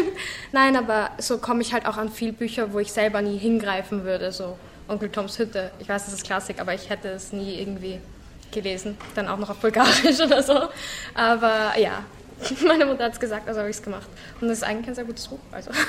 Nein, 0.53 0.76
aber 0.76 1.11
so 1.16 1.38
komme 1.38 1.62
ich 1.62 1.72
halt 1.72 1.86
auch 1.86 1.97
an 1.97 2.11
viele 2.11 2.34
Bücher, 2.34 2.74
wo 2.74 2.78
ich 2.78 2.93
selber 2.93 3.22
nie 3.22 3.38
hingreifen 3.38 4.05
würde, 4.05 4.32
so 4.32 4.59
Onkel 4.88 5.09
Toms 5.09 5.38
Hütte. 5.38 5.70
Ich 5.78 5.88
weiß, 5.88 6.05
das 6.05 6.12
ist 6.12 6.24
Klassik, 6.24 6.61
aber 6.61 6.74
ich 6.74 6.91
hätte 6.91 7.09
es 7.09 7.32
nie 7.32 7.55
irgendwie 7.59 7.99
gelesen. 8.53 8.99
Dann 9.14 9.26
auch 9.26 9.38
noch 9.38 9.49
auf 9.49 9.57
Bulgarisch 9.57 10.20
oder 10.24 10.43
so. 10.43 10.68
Aber 11.14 11.78
ja, 11.78 12.05
meine 12.66 12.86
Mutter 12.86 13.05
hat 13.05 13.12
es 13.12 13.20
gesagt, 13.20 13.49
also 13.49 13.61
habe 13.61 13.70
ich 13.70 13.76
es 13.76 13.82
gemacht. 13.82 14.09
Und 14.41 14.49
das 14.49 14.59
ist 14.59 14.64
eigentlich 14.64 14.88
ein 14.88 14.95
sehr 14.95 15.05
gutes 15.05 15.28
Buch. 15.28 15.38
Also. 15.53 15.70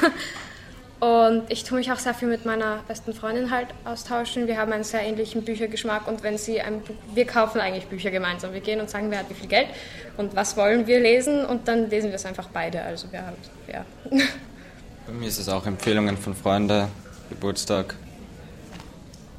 Und 1.02 1.50
ich 1.50 1.64
tue 1.64 1.80
mich 1.80 1.92
auch 1.92 1.98
sehr 1.98 2.14
viel 2.14 2.28
mit 2.28 2.46
meiner 2.46 2.84
besten 2.88 3.16
Freundin 3.16 3.50
halt 3.50 3.70
austauschen. 3.86 4.46
Wir 4.46 4.58
haben 4.58 4.72
einen 4.72 4.84
sehr 4.84 5.02
ähnlichen 5.02 5.44
Büchergeschmack 5.44 6.08
und 6.08 6.22
wenn 6.22 6.38
sie 6.38 6.62
ein 6.62 6.82
Buch, 6.82 6.94
wir 7.16 7.26
kaufen 7.26 7.60
eigentlich 7.60 7.88
Bücher 7.88 8.12
gemeinsam. 8.12 8.54
Wir 8.54 8.60
gehen 8.60 8.80
und 8.80 8.88
sagen, 8.88 9.10
wer 9.10 9.18
hat 9.18 9.30
wie 9.32 9.34
viel 9.34 9.48
Geld 9.48 9.70
und 10.18 10.36
was 10.36 10.56
wollen 10.58 10.86
wir 10.86 11.00
lesen 11.00 11.44
und 11.44 11.68
dann 11.68 11.90
lesen 11.90 12.10
wir 12.10 12.18
es 12.18 12.26
einfach 12.28 12.50
beide. 12.54 12.84
Also 12.84 13.12
wir 13.12 13.26
haben, 13.26 13.36
ja. 13.68 13.84
Bei 15.08 15.14
mir 15.14 15.28
ist 15.28 15.40
es 15.40 15.50
auch 15.50 15.66
Empfehlungen 15.66 16.18
von 16.18 16.36
Freunden, 16.36 16.88
Geburtstag. 17.30 17.96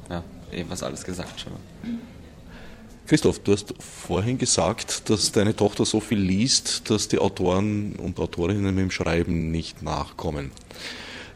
Ja, 0.09 0.21
eben 0.51 0.69
was 0.69 0.83
alles 0.83 1.05
gesagt 1.05 1.39
schon. 1.39 1.53
Christoph, 3.05 3.39
du 3.39 3.51
hast 3.51 3.73
vorhin 3.79 4.37
gesagt, 4.37 5.09
dass 5.09 5.33
deine 5.33 5.53
Tochter 5.53 5.83
so 5.83 5.99
viel 5.99 6.19
liest, 6.19 6.89
dass 6.89 7.09
die 7.09 7.19
Autoren 7.19 7.97
und 7.97 8.17
Autorinnen 8.17 8.73
mit 8.73 8.81
dem 8.81 8.91
Schreiben 8.91 9.51
nicht 9.51 9.81
nachkommen. 9.83 10.51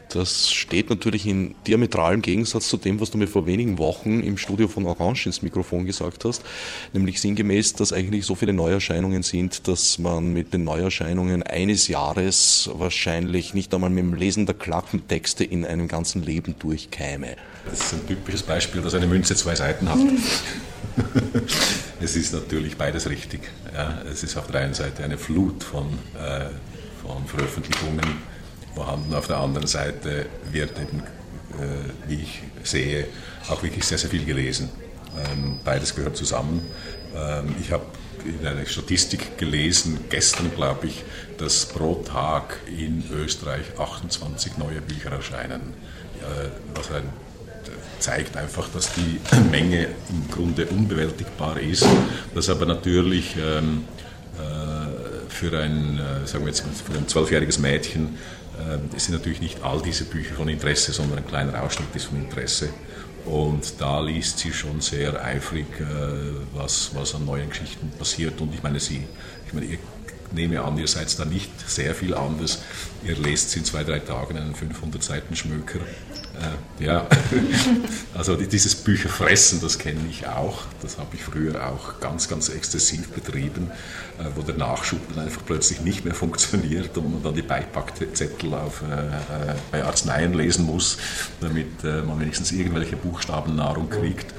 Das 0.08 0.50
steht 0.50 0.88
natürlich 0.88 1.26
in 1.26 1.54
diametralem 1.66 2.22
Gegensatz 2.22 2.68
zu 2.68 2.78
dem, 2.78 2.98
was 2.98 3.10
du 3.10 3.18
mir 3.18 3.28
vor 3.28 3.44
wenigen 3.44 3.76
Wochen 3.76 4.20
im 4.20 4.38
Studio 4.38 4.66
von 4.66 4.86
Orange 4.86 5.26
ins 5.26 5.42
Mikrofon 5.42 5.84
gesagt 5.84 6.24
hast, 6.24 6.42
nämlich 6.94 7.20
sinngemäß, 7.20 7.74
dass 7.74 7.92
eigentlich 7.92 8.24
so 8.24 8.34
viele 8.34 8.54
Neuerscheinungen 8.54 9.22
sind, 9.22 9.68
dass 9.68 9.98
man 9.98 10.32
mit 10.32 10.54
den 10.54 10.64
Neuerscheinungen 10.64 11.42
eines 11.42 11.88
Jahres 11.88 12.70
wahrscheinlich 12.72 13.52
nicht 13.52 13.74
einmal 13.74 13.90
mit 13.90 14.04
dem 14.04 14.14
Lesen 14.14 14.46
der 14.46 14.54
Klappentexte 14.54 15.44
in 15.44 15.66
einem 15.66 15.88
ganzen 15.88 16.22
Leben 16.22 16.54
durchkäme. 16.58 17.36
Das 17.70 17.80
ist 17.80 17.92
ein 17.92 18.06
typisches 18.06 18.42
Beispiel, 18.42 18.82
dass 18.82 18.94
eine 18.94 19.06
Münze 19.06 19.34
zwei 19.34 19.54
Seiten 19.54 19.88
hat. 19.88 19.98
es 22.00 22.16
ist 22.16 22.32
natürlich 22.32 22.76
beides 22.76 23.08
richtig. 23.08 23.40
Ja, 23.74 24.02
es 24.10 24.22
ist 24.22 24.36
auf 24.36 24.46
der 24.48 24.62
einen 24.62 24.74
Seite 24.74 25.04
eine 25.04 25.18
Flut 25.18 25.62
von, 25.62 25.86
äh, 26.14 26.46
von 27.02 27.26
Veröffentlichungen 27.26 28.22
vorhanden. 28.74 29.14
Auf 29.14 29.26
der 29.26 29.38
anderen 29.38 29.66
Seite 29.66 30.26
wird 30.50 30.78
eben, 30.78 31.00
äh, 31.00 32.08
wie 32.08 32.22
ich 32.22 32.42
sehe, 32.62 33.06
auch 33.48 33.62
wirklich 33.62 33.84
sehr, 33.84 33.98
sehr 33.98 34.10
viel 34.10 34.24
gelesen. 34.24 34.70
Ähm, 35.16 35.58
beides 35.64 35.94
gehört 35.94 36.16
zusammen. 36.16 36.62
Ähm, 37.14 37.54
ich 37.60 37.72
habe 37.72 37.84
in 38.24 38.46
einer 38.46 38.66
Statistik 38.66 39.38
gelesen, 39.38 40.00
gestern 40.10 40.52
glaube 40.54 40.88
ich, 40.88 41.04
dass 41.38 41.66
pro 41.66 41.96
Tag 41.96 42.58
in 42.66 43.04
Österreich 43.12 43.78
28 43.78 44.58
neue 44.58 44.80
Bücher 44.80 45.12
erscheinen. 45.12 45.74
Äh, 46.20 46.48
was 46.74 46.90
ein 46.90 47.08
zeigt 47.98 48.36
einfach, 48.36 48.68
dass 48.70 48.92
die 48.94 49.20
Menge 49.50 49.88
im 50.10 50.30
Grunde 50.30 50.66
unbewältigbar 50.66 51.58
ist, 51.60 51.86
dass 52.34 52.48
aber 52.48 52.66
natürlich 52.66 53.36
ähm, 53.36 53.84
äh, 54.36 55.30
für 55.30 55.58
ein, 55.58 55.98
äh, 55.98 56.26
sagen 56.26 56.44
wir 56.44 56.52
jetzt, 56.52 56.62
für 56.62 56.96
ein 56.96 57.08
zwölfjähriges 57.08 57.58
Mädchen 57.58 58.16
äh, 58.58 58.98
sind 58.98 59.14
natürlich 59.14 59.40
nicht 59.40 59.62
all 59.62 59.80
diese 59.82 60.04
Bücher 60.04 60.34
von 60.34 60.48
Interesse, 60.48 60.92
sondern 60.92 61.18
ein 61.18 61.26
kleiner 61.26 61.62
Ausschnitt 61.62 61.94
ist 61.94 62.06
von 62.06 62.18
Interesse. 62.18 62.70
Und 63.24 63.74
da 63.80 64.00
liest 64.00 64.38
sie 64.38 64.52
schon 64.52 64.80
sehr 64.80 65.22
eifrig, 65.22 65.66
äh, 65.80 65.84
was, 66.54 66.90
was 66.94 67.14
an 67.14 67.26
neuen 67.26 67.50
Geschichten 67.50 67.90
passiert. 67.98 68.40
Und 68.40 68.54
ich 68.54 68.62
meine, 68.62 68.80
sie, 68.80 69.04
ich 69.46 69.52
meine, 69.52 69.66
ihr 69.66 69.78
nehme 70.32 70.62
an, 70.62 70.78
ihr 70.78 70.88
seid 70.88 71.16
da 71.18 71.24
nicht 71.24 71.50
sehr 71.68 71.94
viel 71.94 72.14
anders. 72.14 72.62
Ihr 73.04 73.16
lest 73.16 73.54
in 73.56 73.64
zwei, 73.64 73.84
drei 73.84 73.98
Tagen 73.98 74.36
einen 74.36 74.54
500 74.54 75.02
Seiten 75.02 75.36
Schmöker 75.36 75.80
äh, 76.38 76.84
ja, 76.84 77.06
also 78.14 78.36
dieses 78.36 78.74
Bücherfressen, 78.74 79.60
das 79.60 79.78
kenne 79.78 80.00
ich 80.08 80.26
auch. 80.26 80.62
Das 80.82 80.98
habe 80.98 81.14
ich 81.14 81.22
früher 81.22 81.66
auch 81.66 82.00
ganz, 82.00 82.28
ganz 82.28 82.48
exzessiv 82.48 83.08
betrieben, 83.08 83.70
äh, 84.18 84.24
wo 84.34 84.42
der 84.42 84.56
Nachschub 84.56 85.00
dann 85.14 85.24
einfach 85.24 85.42
plötzlich 85.44 85.80
nicht 85.80 86.04
mehr 86.04 86.14
funktioniert 86.14 86.96
und 86.96 87.12
man 87.12 87.22
dann 87.22 87.34
die 87.34 87.42
Beipackzettel 87.42 88.54
auf, 88.54 88.82
äh, 88.82 88.94
äh, 88.94 89.54
bei 89.70 89.84
Arzneien 89.84 90.34
lesen 90.34 90.66
muss, 90.66 90.98
damit 91.40 91.82
äh, 91.84 92.02
man 92.02 92.20
wenigstens 92.20 92.52
irgendwelche 92.52 92.96
Buchstabennahrung 92.96 93.90
kriegt. 93.90 94.34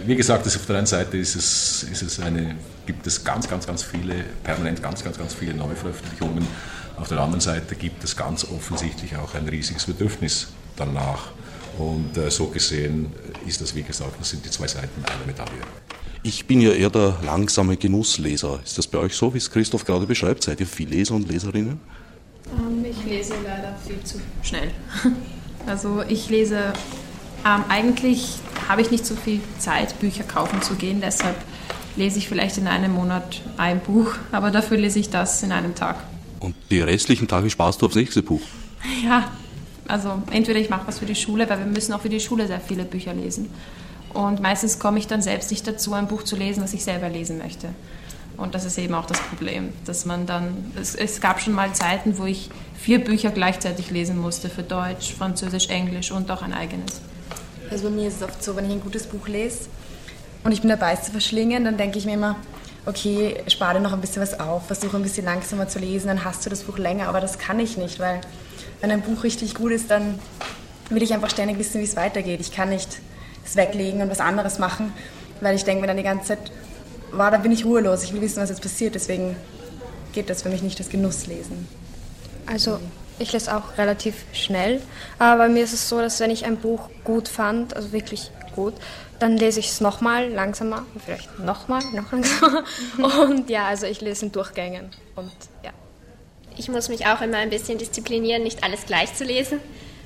Wie 0.00 0.16
gesagt, 0.16 0.46
auf 0.46 0.66
der 0.66 0.76
einen 0.76 0.86
Seite 0.86 1.16
ist 1.16 1.36
es, 1.36 1.84
ist 1.84 2.02
es 2.02 2.20
eine, 2.20 2.56
gibt 2.84 3.06
es 3.06 3.22
ganz, 3.22 3.48
ganz, 3.48 3.66
ganz 3.66 3.82
viele, 3.82 4.24
permanent 4.42 4.82
ganz, 4.82 5.04
ganz, 5.04 5.16
ganz 5.18 5.34
viele 5.34 5.54
Neuveröffentlichungen. 5.54 6.46
Auf 6.96 7.08
der 7.08 7.20
anderen 7.20 7.40
Seite 7.40 7.74
gibt 7.74 8.02
es 8.02 8.16
ganz 8.16 8.44
offensichtlich 8.44 9.16
auch 9.16 9.34
ein 9.34 9.48
riesiges 9.48 9.84
Bedürfnis 9.84 10.48
danach. 10.76 11.32
Und 11.78 12.16
äh, 12.16 12.30
so 12.30 12.46
gesehen 12.46 13.12
ist 13.46 13.60
das, 13.60 13.74
wie 13.74 13.82
gesagt, 13.82 14.20
das 14.20 14.30
sind 14.30 14.44
die 14.44 14.50
zwei 14.50 14.68
Seiten 14.68 15.04
einer 15.04 15.26
Medaille. 15.26 15.50
Ich 16.22 16.46
bin 16.46 16.60
ja 16.60 16.70
eher 16.70 16.90
der 16.90 17.18
langsame 17.24 17.76
Genussleser. 17.76 18.60
Ist 18.64 18.78
das 18.78 18.86
bei 18.86 18.98
euch 18.98 19.14
so, 19.14 19.34
wie 19.34 19.38
es 19.38 19.50
Christoph 19.50 19.84
gerade 19.84 20.06
beschreibt? 20.06 20.44
Seid 20.44 20.60
ihr 20.60 20.66
viel 20.66 20.88
Leser 20.88 21.14
und 21.14 21.28
Leserinnen? 21.28 21.80
Ähm, 22.56 22.84
ich 22.84 23.04
lese 23.04 23.34
leider 23.44 23.76
viel 23.86 24.02
zu 24.04 24.20
schnell. 24.42 24.70
Also 25.66 26.02
ich 26.06 26.28
lese, 26.28 26.74
ähm, 27.46 27.64
eigentlich 27.70 28.34
habe 28.68 28.82
ich 28.82 28.90
nicht 28.90 29.06
so 29.06 29.16
viel 29.16 29.40
Zeit, 29.58 29.98
Bücher 29.98 30.22
kaufen 30.22 30.60
zu 30.60 30.74
gehen, 30.74 31.00
deshalb 31.00 31.36
lese 31.96 32.18
ich 32.18 32.28
vielleicht 32.28 32.58
in 32.58 32.66
einem 32.66 32.92
Monat 32.92 33.40
ein 33.56 33.80
Buch, 33.80 34.12
aber 34.30 34.50
dafür 34.50 34.76
lese 34.76 34.98
ich 34.98 35.08
das 35.08 35.42
in 35.42 35.52
einem 35.52 35.74
Tag. 35.74 35.96
Und 36.40 36.54
die 36.70 36.80
restlichen 36.80 37.28
Tage 37.28 37.48
sparst 37.48 37.80
du 37.80 37.86
aufs 37.86 37.96
nächste 37.96 38.22
Buch? 38.22 38.42
Ja, 39.02 39.32
also 39.88 40.22
entweder 40.30 40.58
ich 40.58 40.70
mache 40.70 40.86
was 40.86 40.98
für 40.98 41.06
die 41.06 41.14
Schule, 41.14 41.48
weil 41.48 41.58
wir 41.58 41.66
müssen 41.66 41.92
auch 41.92 42.00
für 42.00 42.08
die 42.08 42.20
Schule 42.20 42.46
sehr 42.46 42.60
viele 42.60 42.84
Bücher 42.84 43.14
lesen. 43.14 43.50
Und 44.12 44.40
meistens 44.40 44.78
komme 44.78 44.98
ich 44.98 45.06
dann 45.06 45.22
selbst 45.22 45.50
nicht 45.50 45.66
dazu, 45.66 45.92
ein 45.92 46.06
Buch 46.06 46.22
zu 46.22 46.36
lesen, 46.36 46.60
das 46.60 46.72
ich 46.72 46.84
selber 46.84 47.08
lesen 47.08 47.38
möchte. 47.38 47.68
Und 48.36 48.54
das 48.54 48.64
ist 48.64 48.78
eben 48.78 48.94
auch 48.94 49.06
das 49.06 49.20
Problem, 49.20 49.72
dass 49.84 50.06
man 50.06 50.26
dann, 50.26 50.72
es, 50.80 50.94
es, 50.94 51.20
gab 51.20 51.40
schon 51.40 51.52
mal 51.52 51.72
Zeiten, 51.72 52.18
wo 52.18 52.24
ich 52.24 52.50
vier 52.76 53.02
Bücher 53.02 53.30
gleichzeitig 53.30 53.90
lesen 53.90 54.18
musste, 54.18 54.48
für 54.48 54.62
Deutsch, 54.62 55.14
Französisch, 55.14 55.68
Englisch 55.68 56.10
und 56.10 56.30
auch 56.30 56.42
ein 56.42 56.52
eigenes. 56.52 57.00
Also 57.70 57.84
bei 57.84 57.90
mir 57.90 58.08
ist 58.08 58.16
es 58.16 58.22
oft 58.22 58.42
so, 58.42 58.56
wenn 58.56 58.66
ich 58.66 58.72
ein 58.72 58.80
gutes 58.80 59.06
Buch 59.06 59.28
lese 59.28 59.68
und 60.42 60.52
ich 60.52 60.60
bin 60.60 60.70
dabei, 60.70 60.92
es 60.92 61.04
zu 61.04 61.12
verschlingen, 61.12 61.64
dann 61.64 61.76
denke 61.76 61.98
ich 61.98 62.06
mir 62.06 62.14
immer, 62.14 62.36
okay, 62.86 63.42
spare 63.46 63.80
noch 63.80 63.92
ein 63.92 64.00
bisschen 64.00 64.22
was 64.22 64.38
auf, 64.38 64.66
versuche 64.66 64.96
ein 64.96 65.02
bisschen 65.02 65.24
langsamer 65.24 65.68
zu 65.68 65.78
lesen, 65.78 66.08
dann 66.08 66.24
hast 66.24 66.44
du 66.44 66.50
das 66.50 66.64
Buch 66.64 66.78
länger, 66.78 67.08
aber 67.08 67.20
das 67.20 67.38
kann 67.38 67.58
ich 67.60 67.76
nicht, 67.76 68.00
weil 68.00 68.20
wenn 68.84 68.90
ein 68.90 69.00
Buch 69.00 69.24
richtig 69.24 69.54
gut 69.54 69.72
ist, 69.72 69.90
dann 69.90 70.18
will 70.90 71.02
ich 71.02 71.14
einfach 71.14 71.30
ständig 71.30 71.58
wissen, 71.58 71.80
wie 71.80 71.84
es 71.84 71.96
weitergeht. 71.96 72.38
Ich 72.40 72.52
kann 72.52 72.68
nicht 72.68 73.00
es 73.42 73.56
weglegen 73.56 74.02
und 74.02 74.10
was 74.10 74.20
anderes 74.20 74.58
machen, 74.58 74.92
weil 75.40 75.56
ich 75.56 75.64
denke 75.64 75.80
mir 75.80 75.86
dann 75.86 75.96
die 75.96 76.02
ganze 76.02 76.26
Zeit, 76.28 76.52
wow, 77.10 77.30
da 77.30 77.38
bin 77.38 77.50
ich 77.50 77.64
ruhelos, 77.64 78.04
ich 78.04 78.12
will 78.12 78.20
wissen, 78.20 78.42
was 78.42 78.50
jetzt 78.50 78.60
passiert. 78.60 78.94
Deswegen 78.94 79.36
geht 80.12 80.28
das 80.28 80.42
für 80.42 80.50
mich 80.50 80.62
nicht 80.62 80.78
das 80.78 80.90
Genusslesen. 80.90 81.66
Also 82.44 82.78
ich 83.18 83.32
lese 83.32 83.56
auch 83.56 83.78
relativ 83.78 84.26
schnell, 84.34 84.82
aber 85.18 85.44
bei 85.44 85.48
mir 85.48 85.64
ist 85.64 85.72
es 85.72 85.88
so, 85.88 86.00
dass 86.00 86.20
wenn 86.20 86.30
ich 86.30 86.44
ein 86.44 86.58
Buch 86.58 86.90
gut 87.04 87.28
fand, 87.28 87.74
also 87.74 87.90
wirklich 87.92 88.30
gut, 88.54 88.74
dann 89.18 89.38
lese 89.38 89.60
ich 89.60 89.70
es 89.70 89.80
nochmal 89.80 90.28
langsamer, 90.28 90.84
vielleicht 91.02 91.38
nochmal, 91.38 91.80
noch 91.94 92.12
langsamer. 92.12 92.64
Und 93.22 93.48
ja, 93.48 93.66
also 93.66 93.86
ich 93.86 94.02
lese 94.02 94.26
in 94.26 94.32
Durchgängen 94.32 94.90
und 95.16 95.32
ja 95.62 95.70
ich 96.56 96.68
muss 96.68 96.88
mich 96.88 97.06
auch 97.06 97.20
immer 97.20 97.38
ein 97.38 97.50
bisschen 97.50 97.78
disziplinieren, 97.78 98.42
nicht 98.42 98.64
alles 98.64 98.86
gleich 98.86 99.14
zu 99.14 99.24
lesen 99.24 99.60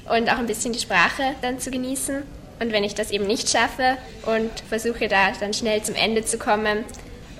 und 0.09 0.31
auch 0.31 0.39
ein 0.39 0.47
bisschen 0.47 0.73
die 0.73 0.79
Sprache 0.79 1.35
dann 1.43 1.61
zu 1.61 1.71
genießen. 1.71 2.23
Und 2.61 2.73
wenn 2.73 2.83
ich 2.85 2.95
das 2.95 3.11
eben 3.11 3.27
nicht 3.27 3.49
schaffe 3.49 3.97
und 4.27 4.51
versuche 4.69 5.09
da 5.09 5.31
dann 5.39 5.55
schnell 5.55 5.83
zum 5.83 5.95
Ende 5.95 6.25
zu 6.25 6.39
kommen, 6.39 6.85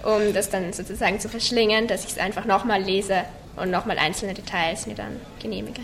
um 0.05 0.33
das 0.33 0.51
dann 0.51 0.73
sozusagen 0.73 1.19
zu 1.19 1.29
verschlingen, 1.29 1.89
dass 1.89 2.05
ich 2.05 2.13
es 2.13 2.19
einfach 2.19 2.45
nochmal 2.45 2.83
lese 2.83 3.25
und 3.57 3.71
nochmal 3.71 3.99
einzelne 3.99 4.35
Details 4.35 4.87
mir 4.87 4.95
dann 4.95 5.17
genehmige. 5.43 5.81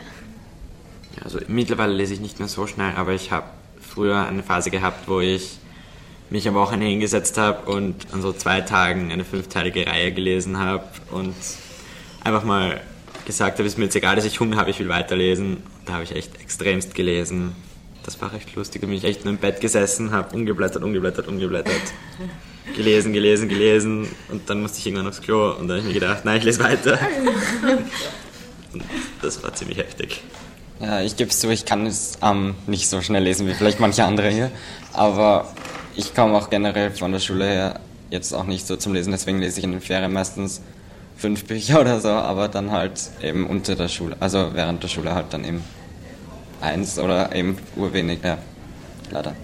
Also 1.23 1.41
mittlerweile 1.49 1.93
lese 1.93 2.15
ich 2.15 2.21
nicht 2.21 2.39
mehr 2.39 2.49
so 2.49 2.67
schnell, 2.67 2.93
aber 2.97 3.13
ich 3.13 3.33
habe 3.33 3.47
früher 3.81 4.27
eine 4.27 4.43
Phase 4.43 4.71
gehabt, 4.71 5.09
wo 5.09 5.21
ich 5.21 5.59
mich 6.31 6.47
am 6.49 6.55
Wochenende 6.55 6.87
hingesetzt 6.87 7.39
habe 7.39 7.71
und 7.71 8.07
an 8.13 8.23
so 8.23 8.33
zwei 8.33 8.61
Tagen 8.61 9.13
eine 9.13 9.25
fünfteilige 9.25 9.87
Reihe 9.87 10.13
gelesen 10.13 10.59
habe 10.59 10.85
und 11.11 11.35
einfach 12.25 12.45
mal 12.45 12.81
gesagt 13.25 13.59
habe, 13.59 13.67
ist 13.67 13.79
mir 13.79 13.85
jetzt 13.85 13.97
egal, 13.97 14.17
dass 14.17 14.25
ich 14.25 14.41
Hunger 14.41 14.57
habe, 14.57 14.71
ich 14.71 14.79
will 14.79 14.89
weiterlesen. 14.89 15.59
Da 15.87 15.95
habe 15.95 16.05
ich 16.05 16.15
echt 16.15 16.41
extremst 16.41 16.95
gelesen. 16.95 17.55
Das 18.05 18.21
war 18.21 18.33
recht 18.33 18.55
lustig. 18.55 18.83
Da 18.83 18.87
bin 18.87 18.97
ich 18.97 19.05
echt 19.05 19.25
nur 19.25 19.33
im 19.33 19.39
Bett 19.39 19.61
gesessen, 19.61 20.13
habe 20.13 20.35
umgeblättert, 20.35 20.83
umgeblättert, 20.83 21.27
umgeblättert. 21.27 21.75
Gelesen, 22.77 23.13
gelesen, 23.13 23.49
gelesen. 23.49 24.09
Und 24.31 24.49
dann 24.49 24.61
musste 24.61 24.79
ich 24.79 24.87
irgendwann 24.87 25.09
aufs 25.09 25.23
Klo. 25.23 25.53
Und 25.53 25.69
dann 25.69 25.79
habe 25.79 25.89
ich 25.89 25.95
mir 25.95 26.01
gedacht, 26.01 26.25
nein, 26.25 26.39
ich 26.39 26.45
lese 26.45 26.63
weiter. 26.63 26.99
Und 28.73 28.83
das 29.23 29.43
war 29.43 29.55
ziemlich 29.55 29.79
heftig. 29.79 30.23
Ja, 30.81 31.01
ich 31.01 31.17
gebe 31.17 31.31
es 31.31 31.39
zu, 31.39 31.49
ich 31.51 31.65
kann 31.65 31.87
es 31.87 32.19
ähm, 32.23 32.55
nicht 32.67 32.89
so 32.89 33.01
schnell 33.01 33.23
lesen 33.23 33.47
wie 33.47 33.55
vielleicht 33.55 33.81
manche 33.81 34.05
andere 34.05 34.29
hier. 34.29 34.51
Aber 34.93 35.53
ich 35.97 36.15
komme 36.15 36.35
auch 36.35 36.51
generell 36.51 36.91
von 36.91 37.13
der 37.13 37.21
Schule 37.21 37.47
her 37.47 37.81
jetzt 38.11 38.33
auch 38.33 38.45
nicht 38.45 38.67
so 38.67 38.77
zum 38.77 38.93
Lesen. 38.93 39.13
Deswegen 39.13 39.41
lese 39.41 39.59
ich 39.59 39.65
in 39.65 39.73
den 39.73 39.81
Ferien 39.81 40.13
meistens 40.13 40.61
fünf 41.17 41.45
Bücher 41.45 41.81
oder 41.81 42.01
so, 42.01 42.09
aber 42.09 42.49
dann 42.49 42.71
halt 42.71 43.01
eben 43.23 43.47
unter 43.47 43.75
der 43.75 43.89
Schule, 43.89 44.17
also 44.21 44.51
während 44.55 44.83
der 44.83 44.89
Schule 44.89 45.15
halt 45.15 45.33
dann 45.33 45.45
eben 45.45 45.63
eins 46.61 46.99
oder 46.99 47.35
eben 47.35 47.59
urwenig, 47.77 48.21
ja, 48.23 48.39
leider. 49.11 49.35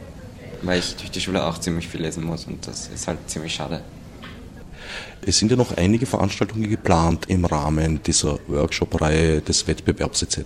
Weil 0.62 0.78
ich 0.78 0.96
durch 0.96 1.10
die 1.10 1.20
Schule 1.20 1.44
auch 1.44 1.58
ziemlich 1.58 1.88
viel 1.88 2.02
lesen 2.02 2.24
muss 2.24 2.44
und 2.44 2.66
das 2.66 2.88
ist 2.88 3.06
halt 3.08 3.18
ziemlich 3.26 3.54
schade. 3.54 3.82
Es 5.26 5.38
sind 5.38 5.50
ja 5.50 5.56
noch 5.56 5.76
einige 5.76 6.06
Veranstaltungen 6.06 6.70
geplant 6.70 7.26
im 7.28 7.44
Rahmen 7.44 8.02
dieser 8.02 8.38
Workshop-Reihe 8.48 9.42
des 9.42 9.66
Wettbewerbs 9.66 10.22
etc. 10.22 10.38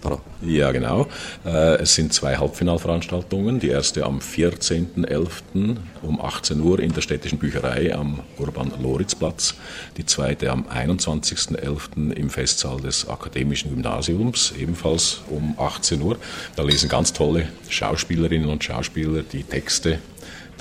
Ja, 0.42 0.72
genau. 0.72 1.06
Äh, 1.44 1.76
es 1.82 1.94
sind 1.94 2.12
zwei 2.12 2.36
Halbfinalveranstaltungen. 2.36 3.60
Die 3.60 3.68
erste 3.68 4.04
am 4.04 4.18
14.11. 4.18 5.76
um 6.02 6.20
18 6.20 6.60
Uhr 6.60 6.80
in 6.80 6.92
der 6.92 7.02
städtischen 7.02 7.38
Bücherei 7.38 7.94
am 7.94 8.20
Urban-Loritzplatz. 8.36 9.54
Die 9.96 10.06
zweite 10.06 10.50
am 10.50 10.64
21.11. 10.64 12.12
im 12.12 12.28
Festsaal 12.28 12.80
des 12.80 13.08
Akademischen 13.08 13.70
Gymnasiums, 13.70 14.52
ebenfalls 14.58 15.20
um 15.30 15.54
18 15.56 16.02
Uhr. 16.02 16.18
Da 16.56 16.64
lesen 16.64 16.88
ganz 16.88 17.12
tolle 17.12 17.48
Schauspielerinnen 17.68 18.48
und 18.48 18.64
Schauspieler 18.64 19.22
die 19.22 19.44
Texte 19.44 20.00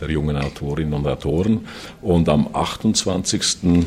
der 0.03 0.11
jungen 0.11 0.35
Autorinnen 0.35 0.93
und 0.93 1.07
Autoren. 1.07 1.65
Und 2.01 2.27
am 2.27 2.47
28.11. 2.49 3.85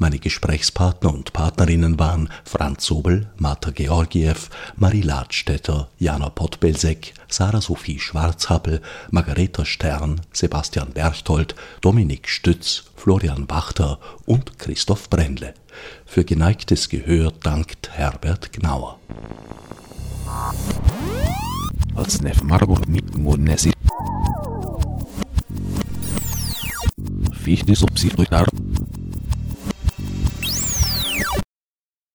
Meine 0.00 0.20
Gesprächspartner 0.20 1.12
und 1.12 1.32
Partnerinnen 1.32 1.98
waren 1.98 2.28
Franz 2.44 2.86
Sobel, 2.86 3.30
Marta 3.36 3.70
Georgiev, 3.70 4.48
Marie 4.76 5.02
Ladstätter, 5.02 5.88
Jana 5.98 6.30
Pottbelsek, 6.30 7.14
Sarah 7.28 7.60
Sophie 7.60 7.98
Schwarzhappel, 7.98 8.80
Margareta 9.10 9.64
Stern, 9.64 10.20
Sebastian 10.32 10.92
Berchtold, 10.92 11.56
Dominik 11.80 12.28
Stütz, 12.28 12.84
Florian 12.94 13.50
Wachter 13.50 13.98
und 14.24 14.58
Christoph 14.58 15.10
Brendle. 15.10 15.54
Für 16.06 16.24
geneigtes 16.24 16.88
Gehör 16.88 17.32
dankt 17.42 17.90
Herbert 17.90 18.52
Gnauer. 18.52 19.00
Odsnev 21.94 22.42
Margot 22.42 22.86
Mikmunesi. 22.86 23.72
Fichtis 27.32 27.82
obsidruitar. 27.82 28.46